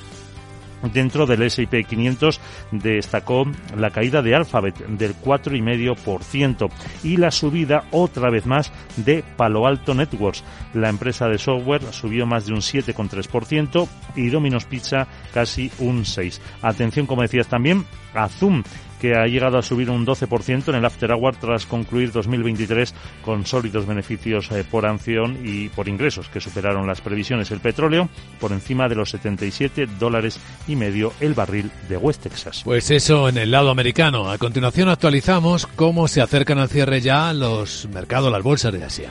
Dentro 0.93 1.27
del 1.27 1.43
S&P 1.43 1.85
500 1.85 2.41
destacó 2.71 3.45
la 3.77 3.91
caída 3.91 4.23
de 4.23 4.35
Alphabet 4.35 4.77
del 4.87 5.15
4,5% 5.17 6.71
y 7.03 7.17
la 7.17 7.31
subida 7.31 7.85
otra 7.91 8.31
vez 8.31 8.47
más 8.47 8.73
de 8.97 9.25
Palo 9.37 9.67
Alto 9.67 9.95
Networks. 9.95 10.45
La 10.75 10.89
empresa 10.89 11.29
de 11.29 11.39
software 11.39 11.83
subió 11.93 12.27
más 12.27 12.47
de 12.47 12.53
un 12.53 12.61
7,3% 12.61 13.89
y 14.17 14.29
Domino's 14.29 14.65
Pizza 14.65 15.07
casi 15.33 15.71
un 15.79 16.05
6%. 16.05 16.39
Atención, 16.63 17.07
como 17.07 17.23
decías 17.23 17.49
también, 17.49 17.85
a 18.15 18.29
Zoom 18.29 18.63
ha 19.15 19.27
llegado 19.27 19.59
a 19.59 19.63
subir 19.63 19.91
un 19.91 20.07
12% 20.07 20.69
en 20.69 20.75
el 20.75 20.85
After 20.85 21.13
Hour 21.13 21.37
tras 21.37 21.67
concluir 21.67 22.13
2023 22.13 22.95
con 23.23 23.47
sólidos 23.47 23.87
beneficios 23.87 24.51
eh, 24.51 24.65
por 24.69 24.87
acción 24.87 25.39
y 25.45 25.69
por 25.69 25.89
ingresos 25.89 26.29
que 26.29 26.41
superaron 26.41 26.87
las 26.87 27.01
previsiones. 27.01 27.51
El 27.51 27.61
petróleo 27.61 28.09
por 28.41 28.53
encima 28.53 28.89
de 28.89 28.95
los 28.95 29.11
77 29.11 29.87
dólares 29.99 30.41
y 30.67 30.77
medio 30.77 31.13
el 31.21 31.35
barril 31.35 31.71
de 31.89 31.97
West 31.97 32.23
Texas. 32.23 32.63
Pues 32.65 32.91
eso 32.91 33.29
en 33.29 33.39
el 33.39 33.51
lado 33.51 33.71
americano. 33.71 34.31
A 34.31 34.39
continuación 34.39 34.89
actualizamos 34.89 35.67
cómo 35.67 36.09
se 36.09 36.21
acercan 36.21 36.59
al 36.59 36.69
cierre 36.69 37.01
ya 37.01 37.33
los 37.33 37.89
mercados, 37.93 38.33
las 38.33 38.43
bolsas 38.43 38.73
de 38.73 38.85
Asia. 38.85 39.11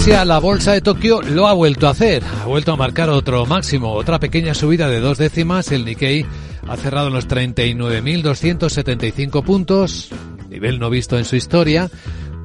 Asia 0.00 0.24
la 0.24 0.38
bolsa 0.38 0.72
de 0.72 0.80
Tokio 0.80 1.20
lo 1.20 1.46
ha 1.46 1.52
vuelto 1.52 1.86
a 1.86 1.90
hacer, 1.90 2.22
ha 2.40 2.46
vuelto 2.46 2.72
a 2.72 2.76
marcar 2.76 3.10
otro 3.10 3.44
máximo, 3.44 3.92
otra 3.92 4.18
pequeña 4.18 4.54
subida 4.54 4.88
de 4.88 4.98
dos 4.98 5.18
décimas, 5.18 5.70
el 5.72 5.84
Nikkei 5.84 6.24
ha 6.66 6.78
cerrado 6.78 7.08
en 7.08 7.12
los 7.12 7.28
39.275 7.28 9.44
puntos, 9.44 10.08
nivel 10.48 10.78
no 10.78 10.88
visto 10.88 11.18
en 11.18 11.26
su 11.26 11.36
historia, 11.36 11.90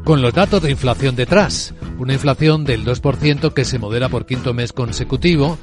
con 0.04 0.22
los 0.22 0.34
datos 0.34 0.64
de 0.64 0.72
inflación 0.72 1.16
detrás, 1.16 1.74
una 1.98 2.12
inflación 2.12 2.66
del 2.66 2.84
2% 2.84 3.54
que 3.54 3.64
se 3.64 3.80
modera 3.80 4.10
por 4.10 4.26
quinto 4.26 4.54
mes 4.54 4.74
consecutivo 4.74 5.58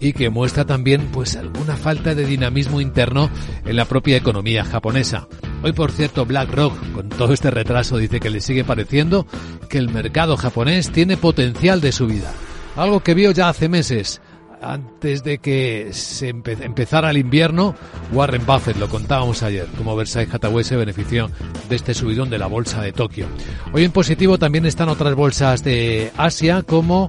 y 0.00 0.14
que 0.14 0.30
muestra 0.30 0.64
también 0.64 1.10
pues 1.12 1.36
alguna 1.36 1.76
falta 1.76 2.14
de 2.14 2.24
dinamismo 2.24 2.80
interno 2.80 3.28
en 3.66 3.76
la 3.76 3.84
propia 3.84 4.16
economía 4.16 4.64
japonesa. 4.64 5.28
Hoy, 5.64 5.72
por 5.72 5.90
cierto, 5.92 6.26
BlackRock, 6.26 6.92
con 6.92 7.08
todo 7.08 7.32
este 7.32 7.50
retraso, 7.50 7.96
dice 7.96 8.20
que 8.20 8.28
le 8.28 8.42
sigue 8.42 8.64
pareciendo 8.64 9.26
que 9.70 9.78
el 9.78 9.88
mercado 9.88 10.36
japonés 10.36 10.92
tiene 10.92 11.16
potencial 11.16 11.80
de 11.80 11.90
subida. 11.90 12.30
Algo 12.76 13.00
que 13.00 13.14
vio 13.14 13.30
ya 13.30 13.48
hace 13.48 13.70
meses. 13.70 14.20
Antes 14.60 15.24
de 15.24 15.38
que 15.38 15.88
se 15.92 16.28
empezara 16.28 17.10
el 17.10 17.16
invierno, 17.16 17.74
Warren 18.12 18.44
Buffett, 18.44 18.76
lo 18.76 18.90
contábamos 18.90 19.42
ayer, 19.42 19.66
como 19.78 19.96
Versailles 19.96 20.34
Hathaway 20.34 20.64
se 20.64 20.76
benefició 20.76 21.30
de 21.70 21.76
este 21.76 21.94
subidón 21.94 22.28
de 22.28 22.36
la 22.36 22.46
bolsa 22.46 22.82
de 22.82 22.92
Tokio. 22.92 23.26
Hoy 23.72 23.84
en 23.84 23.90
positivo 23.90 24.36
también 24.36 24.66
están 24.66 24.90
otras 24.90 25.14
bolsas 25.14 25.64
de 25.64 26.12
Asia, 26.18 26.62
como 26.62 27.08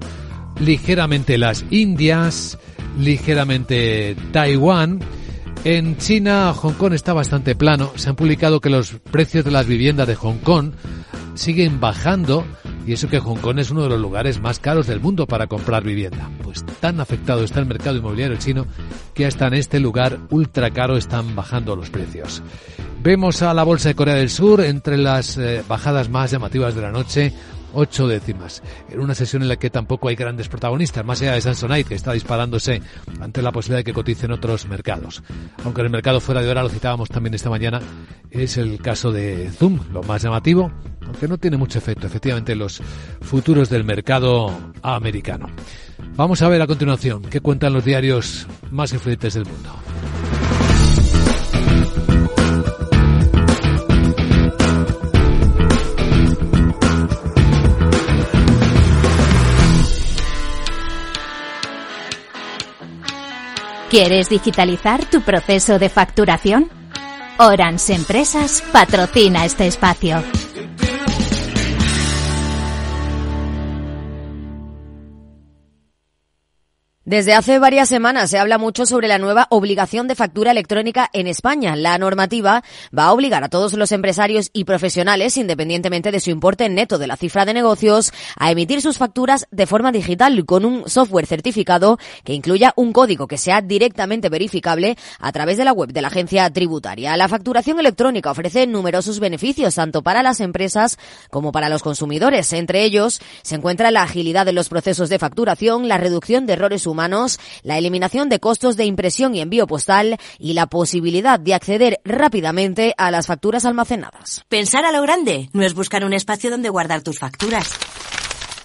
ligeramente 0.61 1.37
las 1.37 1.65
Indias, 1.71 2.57
ligeramente 2.97 4.15
Taiwán. 4.31 5.01
En 5.65 5.97
China, 5.97 6.53
Hong 6.53 6.73
Kong 6.73 6.93
está 6.93 7.13
bastante 7.13 7.55
plano. 7.55 7.91
Se 7.95 8.07
han 8.07 8.15
publicado 8.15 8.61
que 8.61 8.69
los 8.69 8.99
precios 9.11 9.43
de 9.43 9.49
las 9.49 9.65
viviendas 9.65 10.07
de 10.07 10.13
Hong 10.13 10.37
Kong 10.37 10.73
siguen 11.33 11.79
bajando 11.79 12.45
y 12.85 12.93
eso 12.93 13.09
que 13.09 13.19
Hong 13.19 13.39
Kong 13.39 13.57
es 13.57 13.71
uno 13.71 13.81
de 13.81 13.89
los 13.89 13.99
lugares 13.99 14.39
más 14.39 14.59
caros 14.59 14.85
del 14.85 14.99
mundo 14.99 15.25
para 15.25 15.47
comprar 15.47 15.83
vivienda. 15.83 16.29
Pues 16.43 16.63
tan 16.79 16.99
afectado 16.99 17.43
está 17.43 17.61
el 17.61 17.65
mercado 17.65 17.97
inmobiliario 17.97 18.37
chino 18.37 18.67
que 19.15 19.25
hasta 19.25 19.47
en 19.47 19.55
este 19.55 19.79
lugar 19.79 20.19
ultra 20.29 20.69
caro 20.69 20.97
están 20.97 21.35
bajando 21.35 21.75
los 21.75 21.89
precios. 21.89 22.43
Vemos 23.01 23.41
a 23.41 23.51
la 23.55 23.63
bolsa 23.63 23.89
de 23.89 23.95
Corea 23.95 24.15
del 24.15 24.29
Sur 24.29 24.61
entre 24.61 24.99
las 24.99 25.35
eh, 25.39 25.63
bajadas 25.67 26.09
más 26.09 26.29
llamativas 26.29 26.75
de 26.75 26.81
la 26.83 26.91
noche 26.91 27.33
ocho 27.75 28.07
décimas. 28.07 28.63
En 28.89 28.99
una 28.99 29.13
sesión 29.13 29.41
en 29.41 29.49
la 29.49 29.57
que 29.57 29.69
tampoco 29.69 30.07
hay 30.07 30.15
grandes 30.15 30.47
protagonistas, 30.47 31.05
más 31.05 31.21
allá 31.21 31.33
de 31.33 31.41
Samsonite, 31.41 31.89
que 31.89 31.95
está 31.95 32.13
disparándose 32.13 32.81
ante 33.19 33.41
la 33.41 33.51
posibilidad 33.51 33.79
de 33.79 33.83
que 33.83 33.93
coticen 33.93 34.31
otros 34.31 34.67
mercados. 34.67 35.21
Aunque 35.63 35.81
el 35.81 35.89
mercado 35.89 36.19
fuera 36.19 36.41
de 36.41 36.49
hora, 36.49 36.63
lo 36.63 36.69
citábamos 36.69 37.09
también 37.09 37.33
esta 37.33 37.49
mañana, 37.49 37.81
es 38.31 38.57
el 38.57 38.81
caso 38.81 39.11
de 39.11 39.51
Zoom, 39.51 39.79
lo 39.91 40.01
más 40.03 40.23
llamativo, 40.23 40.71
aunque 41.05 41.27
no 41.27 41.37
tiene 41.37 41.57
mucho 41.57 41.77
efecto, 41.77 42.07
efectivamente, 42.07 42.55
los 42.55 42.81
futuros 43.21 43.69
del 43.69 43.83
mercado 43.83 44.51
americano. 44.81 45.47
Vamos 46.15 46.41
a 46.41 46.49
ver 46.49 46.61
a 46.61 46.67
continuación 46.67 47.23
qué 47.23 47.41
cuentan 47.41 47.73
los 47.73 47.85
diarios 47.85 48.47
más 48.71 48.93
influyentes 48.93 49.33
del 49.33 49.45
mundo. 49.45 49.69
¿Quieres 63.95 64.27
digitalizar 64.27 65.05
tu 65.05 65.21
proceso 65.21 65.79
de 65.79 65.87
facturación? 65.87 66.69
Orans 67.39 67.89
Empresas 67.89 68.61
patrocina 68.73 69.45
este 69.45 69.67
espacio. 69.67 70.21
Desde 77.05 77.35
hace 77.35 77.59
varias 77.59 77.87
semanas 77.87 78.31
se 78.31 78.39
habla 78.39 78.57
mucho 78.57 78.87
sobre 78.87 79.07
la 79.07 79.19
nueva 79.19 79.45
obligación 79.51 80.07
de 80.07 80.15
factura 80.15 80.49
electrónica 80.49 81.07
en 81.13 81.27
España. 81.27 81.75
La 81.75 81.95
normativa 81.99 82.63
va 82.97 83.03
a 83.03 83.13
obligar 83.13 83.43
a 83.43 83.49
todos 83.49 83.73
los 83.73 83.91
empresarios 83.91 84.49
y 84.53 84.63
profesionales, 84.63 85.37
independientemente 85.37 86.11
de 86.11 86.19
su 86.19 86.31
importe 86.31 86.67
neto 86.67 86.97
de 86.97 87.05
la 87.05 87.15
cifra 87.15 87.45
de 87.45 87.53
negocios, 87.53 88.11
a 88.39 88.49
emitir 88.49 88.81
sus 88.81 88.97
facturas 88.97 89.45
de 89.51 89.67
forma 89.67 89.91
digital 89.91 90.43
con 90.45 90.65
un 90.65 90.89
software 90.89 91.27
certificado 91.27 91.99
que 92.23 92.33
incluya 92.33 92.73
un 92.75 92.91
código 92.91 93.27
que 93.27 93.37
sea 93.37 93.61
directamente 93.61 94.29
verificable 94.29 94.97
a 95.19 95.31
través 95.31 95.57
de 95.57 95.65
la 95.65 95.73
web 95.73 95.93
de 95.93 96.01
la 96.01 96.07
agencia 96.07 96.49
tributaria. 96.49 97.15
La 97.17 97.27
facturación 97.27 97.79
electrónica 97.79 98.31
ofrece 98.31 98.65
numerosos 98.65 99.19
beneficios 99.19 99.75
tanto 99.75 100.01
para 100.01 100.23
las 100.23 100.39
empresas 100.39 100.97
como 101.29 101.51
para 101.51 101.69
los 101.69 101.83
consumidores. 101.83 102.51
Entre 102.51 102.83
ellos 102.83 103.21
se 103.43 103.53
encuentra 103.53 103.91
la 103.91 104.01
agilidad 104.01 104.47
de 104.47 104.53
los 104.53 104.69
procesos 104.69 105.09
de 105.09 105.19
facturación, 105.19 105.87
la 105.87 105.99
reducción 105.99 106.47
de 106.47 106.53
errores 106.53 106.87
la 107.63 107.77
eliminación 107.77 108.29
de 108.29 108.39
costos 108.39 108.77
de 108.77 108.85
impresión 108.85 109.35
y 109.35 109.41
envío 109.41 109.67
postal 109.67 110.17
y 110.39 110.53
la 110.53 110.67
posibilidad 110.67 111.39
de 111.39 111.53
acceder 111.53 111.99
rápidamente 112.03 112.93
a 112.97 113.11
las 113.11 113.27
facturas 113.27 113.65
almacenadas. 113.65 114.43
Pensar 114.49 114.85
a 114.85 114.91
lo 114.91 115.01
grande 115.01 115.49
no 115.53 115.63
es 115.63 115.73
buscar 115.73 116.03
un 116.03 116.13
espacio 116.13 116.49
donde 116.49 116.69
guardar 116.69 117.01
tus 117.01 117.19
facturas. 117.19 117.69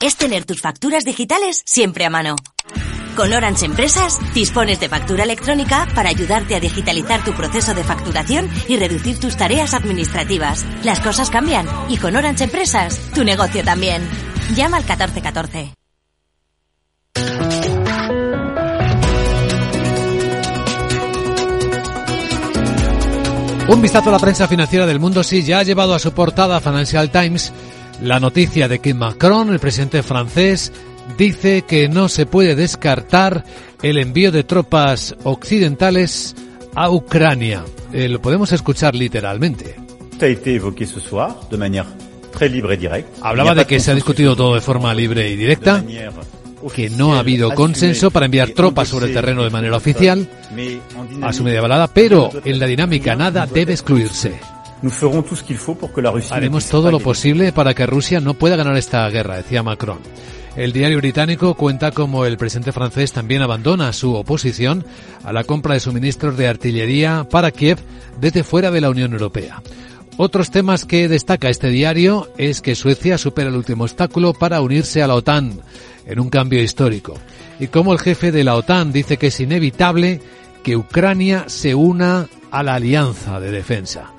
Es 0.00 0.16
tener 0.16 0.44
tus 0.44 0.60
facturas 0.60 1.04
digitales 1.04 1.62
siempre 1.66 2.04
a 2.06 2.10
mano. 2.10 2.36
Con 3.16 3.32
Orange 3.32 3.66
Empresas 3.66 4.18
dispones 4.32 4.80
de 4.80 4.88
factura 4.88 5.24
electrónica 5.24 5.86
para 5.94 6.08
ayudarte 6.08 6.54
a 6.54 6.60
digitalizar 6.60 7.22
tu 7.24 7.32
proceso 7.32 7.74
de 7.74 7.84
facturación 7.84 8.48
y 8.68 8.76
reducir 8.76 9.18
tus 9.18 9.36
tareas 9.36 9.74
administrativas. 9.74 10.64
Las 10.84 11.00
cosas 11.00 11.28
cambian 11.28 11.66
y 11.88 11.98
con 11.98 12.16
Orange 12.16 12.44
Empresas 12.44 12.98
tu 13.14 13.24
negocio 13.24 13.62
también. 13.64 14.08
Llama 14.54 14.78
al 14.78 14.84
1414. 14.84 15.74
Un 23.70 23.80
vistazo 23.80 24.08
a 24.08 24.12
la 24.12 24.18
prensa 24.18 24.48
financiera 24.48 24.84
del 24.84 24.98
mundo 24.98 25.22
sí 25.22 25.44
ya 25.44 25.60
ha 25.60 25.62
llevado 25.62 25.94
a 25.94 26.00
su 26.00 26.10
portada 26.10 26.60
Financial 26.60 27.08
Times 27.08 27.52
la 28.02 28.18
noticia 28.18 28.66
de 28.66 28.80
que 28.80 28.94
Macron, 28.94 29.52
el 29.52 29.60
presidente 29.60 30.02
francés, 30.02 30.72
dice 31.16 31.62
que 31.62 31.88
no 31.88 32.08
se 32.08 32.26
puede 32.26 32.56
descartar 32.56 33.44
el 33.80 33.98
envío 33.98 34.32
de 34.32 34.42
tropas 34.42 35.14
occidentales 35.22 36.34
a 36.74 36.90
Ucrania. 36.90 37.64
Eh, 37.92 38.08
lo 38.08 38.20
podemos 38.20 38.50
escuchar 38.50 38.96
literalmente. 38.96 39.76
Hablaba 43.22 43.54
de 43.54 43.66
que 43.66 43.78
se 43.78 43.92
ha 43.92 43.94
discutido 43.94 44.34
todo 44.34 44.56
de 44.56 44.60
forma 44.62 44.92
libre 44.94 45.30
y 45.30 45.36
directa 45.36 45.84
que 46.74 46.90
no 46.90 47.14
ha 47.14 47.20
habido 47.20 47.54
consenso 47.54 48.10
para 48.10 48.26
enviar 48.26 48.50
tropas 48.50 48.88
sobre 48.88 49.06
el 49.06 49.14
terreno 49.14 49.44
de 49.44 49.50
manera 49.50 49.76
oficial 49.76 50.28
a 51.22 51.32
su 51.32 51.44
media 51.44 51.60
balada, 51.60 51.88
pero 51.88 52.30
en 52.44 52.58
la 52.58 52.66
dinámica 52.66 53.16
nada 53.16 53.46
debe 53.46 53.72
excluirse. 53.72 54.38
Haremos 56.30 56.66
todo 56.66 56.90
lo 56.90 57.00
posible 57.00 57.52
para 57.52 57.74
que 57.74 57.86
Rusia 57.86 58.20
no 58.20 58.34
pueda 58.34 58.56
ganar 58.56 58.76
esta 58.76 59.08
guerra, 59.10 59.36
decía 59.36 59.62
Macron. 59.62 59.98
El 60.56 60.72
diario 60.72 60.98
británico 60.98 61.54
cuenta 61.54 61.92
como 61.92 62.24
el 62.24 62.36
presidente 62.36 62.72
francés 62.72 63.12
también 63.12 63.42
abandona 63.42 63.92
su 63.92 64.14
oposición 64.14 64.84
a 65.22 65.32
la 65.32 65.44
compra 65.44 65.74
de 65.74 65.80
suministros 65.80 66.36
de 66.36 66.48
artillería 66.48 67.26
para 67.30 67.52
Kiev 67.52 67.78
desde 68.20 68.42
fuera 68.42 68.70
de 68.70 68.80
la 68.80 68.90
Unión 68.90 69.12
Europea. 69.12 69.62
Otros 70.16 70.50
temas 70.50 70.84
que 70.84 71.08
destaca 71.08 71.48
este 71.48 71.68
diario 71.68 72.28
es 72.36 72.60
que 72.60 72.74
Suecia 72.74 73.16
supera 73.16 73.48
el 73.48 73.56
último 73.56 73.84
obstáculo 73.84 74.34
para 74.34 74.60
unirse 74.60 75.02
a 75.02 75.06
la 75.06 75.14
OTAN 75.14 75.60
en 76.06 76.20
un 76.20 76.30
cambio 76.30 76.62
histórico. 76.62 77.14
Y 77.58 77.68
como 77.68 77.92
el 77.92 77.98
jefe 77.98 78.32
de 78.32 78.44
la 78.44 78.54
OTAN 78.54 78.92
dice 78.92 79.16
que 79.16 79.28
es 79.28 79.40
inevitable 79.40 80.20
que 80.62 80.76
Ucrania 80.76 81.44
se 81.48 81.74
una 81.74 82.28
a 82.50 82.62
la 82.62 82.74
alianza 82.74 83.40
de 83.40 83.50
defensa. 83.50 84.12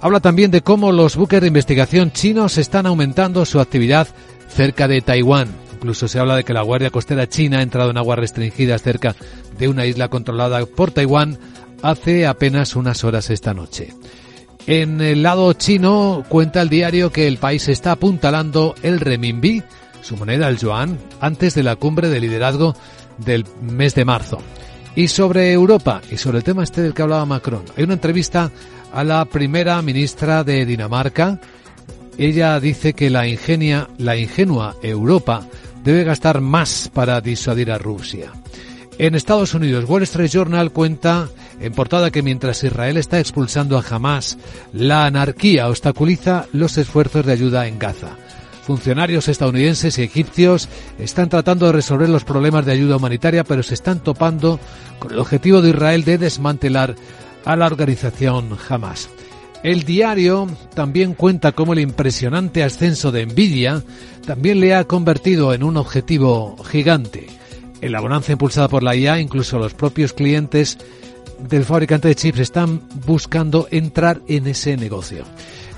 Habla 0.00 0.20
también 0.20 0.50
de 0.50 0.62
cómo 0.62 0.92
los 0.92 1.16
buques 1.16 1.40
de 1.40 1.48
investigación 1.48 2.12
chinos 2.12 2.56
están 2.56 2.86
aumentando 2.86 3.44
su 3.44 3.60
actividad 3.60 4.06
cerca 4.48 4.86
de 4.86 5.00
Taiwán. 5.00 5.48
Incluso 5.74 6.08
se 6.08 6.18
habla 6.18 6.36
de 6.36 6.44
que 6.44 6.52
la 6.52 6.62
Guardia 6.62 6.90
Costera 6.90 7.28
China 7.28 7.58
ha 7.58 7.62
entrado 7.62 7.90
en 7.90 7.98
aguas 7.98 8.18
restringidas 8.18 8.82
cerca 8.82 9.14
de 9.58 9.68
una 9.68 9.86
isla 9.86 10.08
controlada 10.08 10.64
por 10.66 10.92
Taiwán 10.92 11.38
hace 11.82 12.26
apenas 12.26 12.76
unas 12.76 13.04
horas 13.04 13.30
esta 13.30 13.54
noche. 13.54 13.92
En 14.66 15.00
el 15.00 15.22
lado 15.22 15.52
chino 15.54 16.24
cuenta 16.28 16.60
el 16.60 16.68
diario 16.68 17.10
que 17.10 17.26
el 17.26 17.38
país 17.38 17.68
está 17.68 17.92
apuntalando 17.92 18.74
el 18.82 19.00
renminbi 19.00 19.62
su 20.08 20.16
moneda, 20.16 20.48
el 20.48 20.56
yuan, 20.56 20.98
antes 21.20 21.54
de 21.54 21.62
la 21.62 21.76
cumbre 21.76 22.08
de 22.08 22.18
liderazgo 22.18 22.74
del 23.18 23.44
mes 23.60 23.94
de 23.94 24.06
marzo. 24.06 24.38
Y 24.96 25.08
sobre 25.08 25.52
Europa 25.52 26.00
y 26.10 26.16
sobre 26.16 26.38
el 26.38 26.44
tema 26.44 26.64
este 26.64 26.80
del 26.80 26.94
que 26.94 27.02
hablaba 27.02 27.26
Macron, 27.26 27.64
hay 27.76 27.84
una 27.84 27.92
entrevista 27.92 28.50
a 28.94 29.04
la 29.04 29.26
primera 29.26 29.82
ministra 29.82 30.44
de 30.44 30.64
Dinamarca. 30.64 31.38
Ella 32.16 32.58
dice 32.58 32.94
que 32.94 33.10
la 33.10 33.28
ingenia, 33.28 33.88
la 33.98 34.16
ingenua 34.16 34.76
Europa 34.82 35.46
debe 35.84 36.04
gastar 36.04 36.40
más 36.40 36.90
para 36.92 37.20
disuadir 37.20 37.70
a 37.70 37.76
Rusia. 37.76 38.32
En 38.96 39.14
Estados 39.14 39.52
Unidos, 39.52 39.84
Wall 39.86 40.04
Street 40.04 40.30
Journal 40.30 40.72
cuenta 40.72 41.28
en 41.60 41.72
portada 41.74 42.10
que 42.10 42.22
mientras 42.22 42.64
Israel 42.64 42.96
está 42.96 43.20
expulsando 43.20 43.76
a 43.78 43.84
Hamas, 43.88 44.38
la 44.72 45.04
anarquía 45.04 45.68
obstaculiza 45.68 46.46
los 46.52 46.78
esfuerzos 46.78 47.26
de 47.26 47.32
ayuda 47.32 47.66
en 47.66 47.78
Gaza. 47.78 48.16
Funcionarios 48.68 49.28
estadounidenses 49.28 49.96
y 49.96 50.02
egipcios 50.02 50.68
están 50.98 51.30
tratando 51.30 51.64
de 51.64 51.72
resolver 51.72 52.10
los 52.10 52.24
problemas 52.24 52.66
de 52.66 52.72
ayuda 52.72 52.96
humanitaria, 52.96 53.42
pero 53.42 53.62
se 53.62 53.72
están 53.72 54.00
topando 54.00 54.60
con 54.98 55.10
el 55.10 55.18
objetivo 55.18 55.62
de 55.62 55.70
Israel 55.70 56.04
de 56.04 56.18
desmantelar 56.18 56.94
a 57.46 57.56
la 57.56 57.64
organización 57.64 58.58
Hamas. 58.68 59.08
El 59.62 59.84
diario 59.84 60.48
también 60.74 61.14
cuenta 61.14 61.52
cómo 61.52 61.72
el 61.72 61.78
impresionante 61.78 62.62
ascenso 62.62 63.10
de 63.10 63.24
Nvidia 63.24 63.82
también 64.26 64.60
le 64.60 64.74
ha 64.74 64.84
convertido 64.84 65.54
en 65.54 65.62
un 65.62 65.78
objetivo 65.78 66.62
gigante. 66.62 67.26
En 67.80 67.92
la 67.92 68.00
bonanza 68.00 68.32
impulsada 68.32 68.68
por 68.68 68.82
la 68.82 68.94
IA, 68.94 69.18
incluso 69.18 69.58
los 69.58 69.72
propios 69.72 70.12
clientes 70.12 70.76
del 71.38 71.64
fabricante 71.64 72.08
de 72.08 72.16
chips 72.16 72.40
están 72.40 72.82
buscando 73.06 73.66
entrar 73.70 74.20
en 74.28 74.46
ese 74.46 74.76
negocio. 74.76 75.24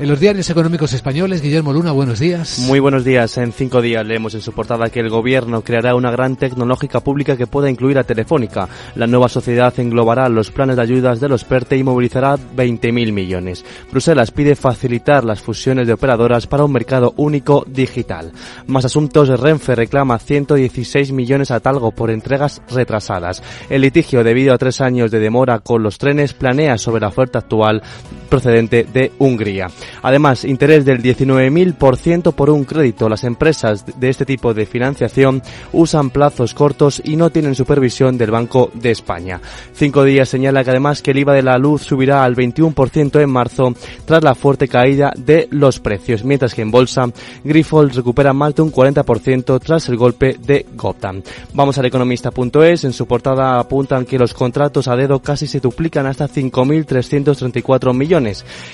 En 0.01 0.09
los 0.09 0.19
diarios 0.19 0.49
económicos 0.49 0.95
españoles, 0.95 1.43
Guillermo 1.43 1.75
Luna, 1.75 1.93
buenos 1.93 2.19
días. 2.19 2.61
Muy 2.61 2.81
buenos 2.81 3.05
días. 3.05 3.37
En 3.37 3.53
cinco 3.53 3.83
días 3.83 4.07
leemos 4.07 4.35
en 4.35 4.41
su 4.41 4.53
portada 4.55 4.89
que 4.89 5.01
el 5.01 5.11
gobierno 5.11 5.61
creará 5.61 5.95
una 5.95 6.11
gran 6.11 6.37
tecnológica 6.37 7.01
pública 7.01 7.37
que 7.37 7.47
pueda 7.47 7.69
incluir 7.69 7.99
a 7.99 8.05
Telefónica. 8.05 8.67
La 8.95 9.07
nueva 9.07 9.29
sociedad 9.29 9.79
englobará 9.79 10.31
los 10.31 10.51
planes 10.51 10.77
de 10.77 10.83
ayudas 10.83 11.21
de 11.21 11.29
los 11.29 11.45
PERTE 11.45 11.77
y 11.77 11.83
movilizará 11.83 12.39
20.000 12.39 13.13
millones. 13.13 13.63
Bruselas 13.93 14.31
pide 14.31 14.57
facilitar 14.57 15.23
las 15.23 15.43
fusiones 15.43 15.87
de 15.87 15.93
operadoras 15.93 16.47
para 16.47 16.65
un 16.65 16.73
mercado 16.73 17.13
único 17.19 17.67
digital. 17.69 18.33
Más 18.69 18.87
asuntos, 18.87 19.29
Renfe 19.29 19.75
reclama 19.75 20.19
116 20.19 21.13
millones 21.13 21.51
a 21.51 21.61
Talgo 21.61 21.91
por 21.91 22.11
entregas 22.11 22.63
retrasadas. 22.71 23.43
El 23.69 23.83
litigio 23.83 24.25
debido 24.25 24.55
a 24.55 24.59
tres 24.59 24.81
años 24.81 25.11
de 25.11 25.19
demora 25.19 25.59
con 25.59 25.83
los 25.83 25.99
trenes 25.99 26.33
planea 26.33 26.79
sobre 26.79 27.03
la 27.03 27.09
oferta 27.09 27.41
actual 27.41 27.83
procedente 28.31 28.85
de 28.85 29.13
Hungría. 29.19 29.67
Además, 30.03 30.45
interés 30.45 30.87
del 30.87 31.03
19.000% 31.03 32.33
por 32.33 32.49
un 32.49 32.65
crédito. 32.65 33.09
Las 33.09 33.25
empresas 33.25 33.85
de 33.99 34.09
este 34.09 34.25
tipo 34.25 34.55
de 34.55 34.65
financiación 34.65 35.43
usan 35.73 36.11
plazos 36.11 36.55
cortos 36.55 37.03
y 37.05 37.17
no 37.17 37.31
tienen 37.31 37.55
supervisión 37.55 38.17
del 38.17 38.31
Banco 38.31 38.71
de 38.73 38.91
España. 38.91 39.41
Cinco 39.75 40.05
días 40.05 40.29
señala 40.29 40.65
que 40.65 40.71
además 40.71 41.03
que 41.03 41.11
el 41.11 41.19
IVA 41.19 41.35
de 41.35 41.43
la 41.43 41.59
luz 41.59 41.83
subirá 41.83 42.25
al 42.25 42.37
21% 42.37 43.21
en 43.21 43.31
marzo 43.31 43.75
tras 44.05 44.23
la 44.23 44.35
fuerte 44.35 44.69
caída 44.69 45.13
de 45.17 45.49
los 45.51 45.81
precios, 45.81 46.25
mientras 46.25 46.55
que 46.55 46.63
en 46.63 46.71
bolsa 46.71 47.07
Grifols 47.45 47.97
recupera 47.97 48.33
más 48.33 48.55
de 48.55 48.63
un 48.63 48.73
40% 48.73 49.61
tras 49.61 49.89
el 49.89 49.97
golpe 49.97 50.37
de 50.41 50.67
Gotham. 50.75 51.23
Vamos 51.55 51.79
al 51.79 51.87
economista.es, 51.87 52.85
en 52.85 52.93
su 52.93 53.07
portada 53.07 53.59
apuntan 53.59 54.05
que 54.05 54.19
los 54.19 54.35
contratos 54.35 54.89
a 54.89 54.97
dedo 54.97 55.21
casi 55.21 55.47
se 55.47 55.61
duplican 55.61 56.07
hasta 56.07 56.29
5.334 56.29 57.95
millones, 57.95 58.20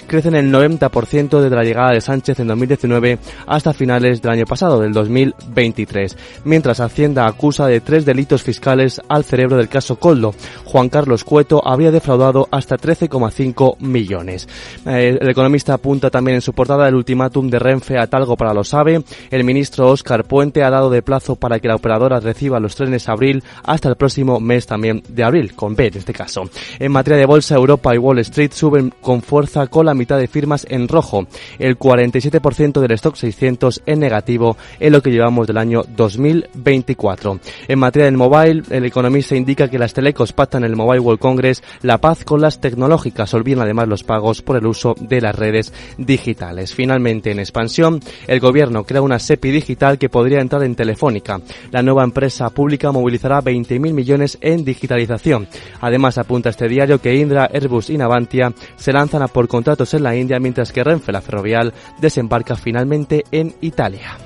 crecen 0.06 0.34
el 0.34 0.52
90% 0.52 1.40
desde 1.40 1.56
la 1.56 1.64
llegada 1.64 1.92
de 1.92 2.00
Sánchez 2.00 2.40
en 2.40 2.48
2019 2.48 3.18
hasta 3.46 3.72
finales 3.72 4.22
del 4.22 4.32
año 4.32 4.44
pasado, 4.44 4.80
del 4.80 4.92
2023, 4.92 6.16
mientras 6.44 6.80
Hacienda 6.80 7.26
acusa 7.26 7.66
de 7.66 7.80
tres 7.80 8.04
delitos 8.04 8.42
fiscales 8.42 9.00
al 9.08 9.24
cerebro 9.24 9.56
del 9.56 9.68
caso 9.68 9.96
Coldo. 9.96 10.34
Juan 10.64 10.88
Carlos 10.88 11.24
Cueto 11.24 11.62
habría 11.66 11.90
defraudado 11.90 12.48
hasta 12.50 12.76
13,5 12.76 13.78
millones. 13.80 14.48
Eh, 14.86 15.18
el 15.20 15.28
economista 15.28 15.74
apunta 15.74 16.10
también 16.10 16.36
en 16.36 16.42
su 16.42 16.52
portada 16.52 16.88
el 16.88 16.94
ultimátum 16.94 17.48
de 17.48 17.58
Renfe 17.58 17.98
a 17.98 18.06
Talgo 18.06 18.36
para 18.36 18.54
lo 18.54 18.64
sabe. 18.64 19.02
El 19.30 19.44
ministro 19.44 19.88
Óscar 19.90 20.24
Puente 20.24 20.62
ha 20.62 20.70
dado 20.70 20.90
de 20.90 21.02
plazo 21.02 21.36
para 21.36 21.60
que 21.60 21.68
la 21.68 21.76
operadora 21.76 22.20
reciba 22.20 22.60
los 22.60 22.74
trenes 22.74 23.08
abril 23.08 23.42
hasta 23.64 23.88
el 23.88 23.96
próximo 23.96 24.40
mes 24.40 24.66
también 24.66 25.02
de 25.08 25.24
abril, 25.24 25.54
con 25.54 25.74
B 25.74 25.86
en 25.86 25.98
este 25.98 26.12
caso. 26.12 26.48
En 26.78 26.92
materia 26.92 27.18
de 27.18 27.26
bolsa, 27.26 27.54
Europa 27.54 27.94
y 27.94 27.98
Wall 27.98 28.18
Street 28.20 28.52
suben 28.52 28.92
con 29.00 29.22
fuerza 29.22 29.35
fuerza 29.36 29.66
con 29.66 29.84
la 29.84 29.92
mitad 29.92 30.18
de 30.18 30.28
firmas 30.28 30.66
en 30.70 30.88
rojo, 30.88 31.26
el 31.58 31.78
47% 31.78 32.80
del 32.80 32.92
stock 32.92 33.16
600 33.16 33.82
en 33.84 34.00
negativo 34.00 34.56
en 34.80 34.92
lo 34.94 35.02
que 35.02 35.10
llevamos 35.10 35.46
del 35.46 35.58
año 35.58 35.82
2024. 35.94 37.38
En 37.68 37.78
materia 37.78 38.06
del 38.06 38.16
mobile, 38.16 38.62
el 38.70 38.86
economista 38.86 39.36
indica 39.36 39.68
que 39.68 39.78
las 39.78 39.92
telecos 39.92 40.32
pactan 40.32 40.64
el 40.64 40.74
Mobile 40.74 41.00
World 41.00 41.20
Congress 41.20 41.62
la 41.82 41.98
paz 41.98 42.24
con 42.24 42.40
las 42.40 42.62
tecnológicas, 42.62 43.34
olvidan 43.34 43.64
además 43.64 43.88
los 43.88 44.04
pagos 44.04 44.40
por 44.40 44.56
el 44.56 44.66
uso 44.66 44.94
de 44.98 45.20
las 45.20 45.34
redes 45.34 45.70
digitales. 45.98 46.74
Finalmente, 46.74 47.30
en 47.30 47.38
expansión, 47.38 48.00
el 48.26 48.40
gobierno 48.40 48.84
crea 48.84 49.02
una 49.02 49.18
SEPI 49.18 49.50
digital 49.50 49.98
que 49.98 50.08
podría 50.08 50.40
entrar 50.40 50.62
en 50.62 50.74
Telefónica. 50.74 51.42
La 51.72 51.82
nueva 51.82 52.04
empresa 52.04 52.48
pública 52.48 52.90
movilizará 52.90 53.42
20.000 53.42 53.92
millones 53.92 54.38
en 54.40 54.64
digitalización. 54.64 55.46
Además, 55.82 56.16
apunta 56.16 56.48
este 56.48 56.68
diario 56.68 57.02
que 57.02 57.14
Indra, 57.16 57.50
Airbus 57.52 57.90
y 57.90 57.98
Navantia 57.98 58.50
se 58.76 58.94
lanzan 58.94 59.22
a 59.22 59.25
por 59.28 59.48
contratos 59.48 59.94
en 59.94 60.02
la 60.02 60.16
India 60.16 60.40
mientras 60.40 60.72
que 60.72 60.84
Renfe, 60.84 61.12
la 61.12 61.20
ferrovial, 61.20 61.72
desembarca 62.00 62.56
finalmente 62.56 63.24
en 63.30 63.54
Italia. 63.60 64.25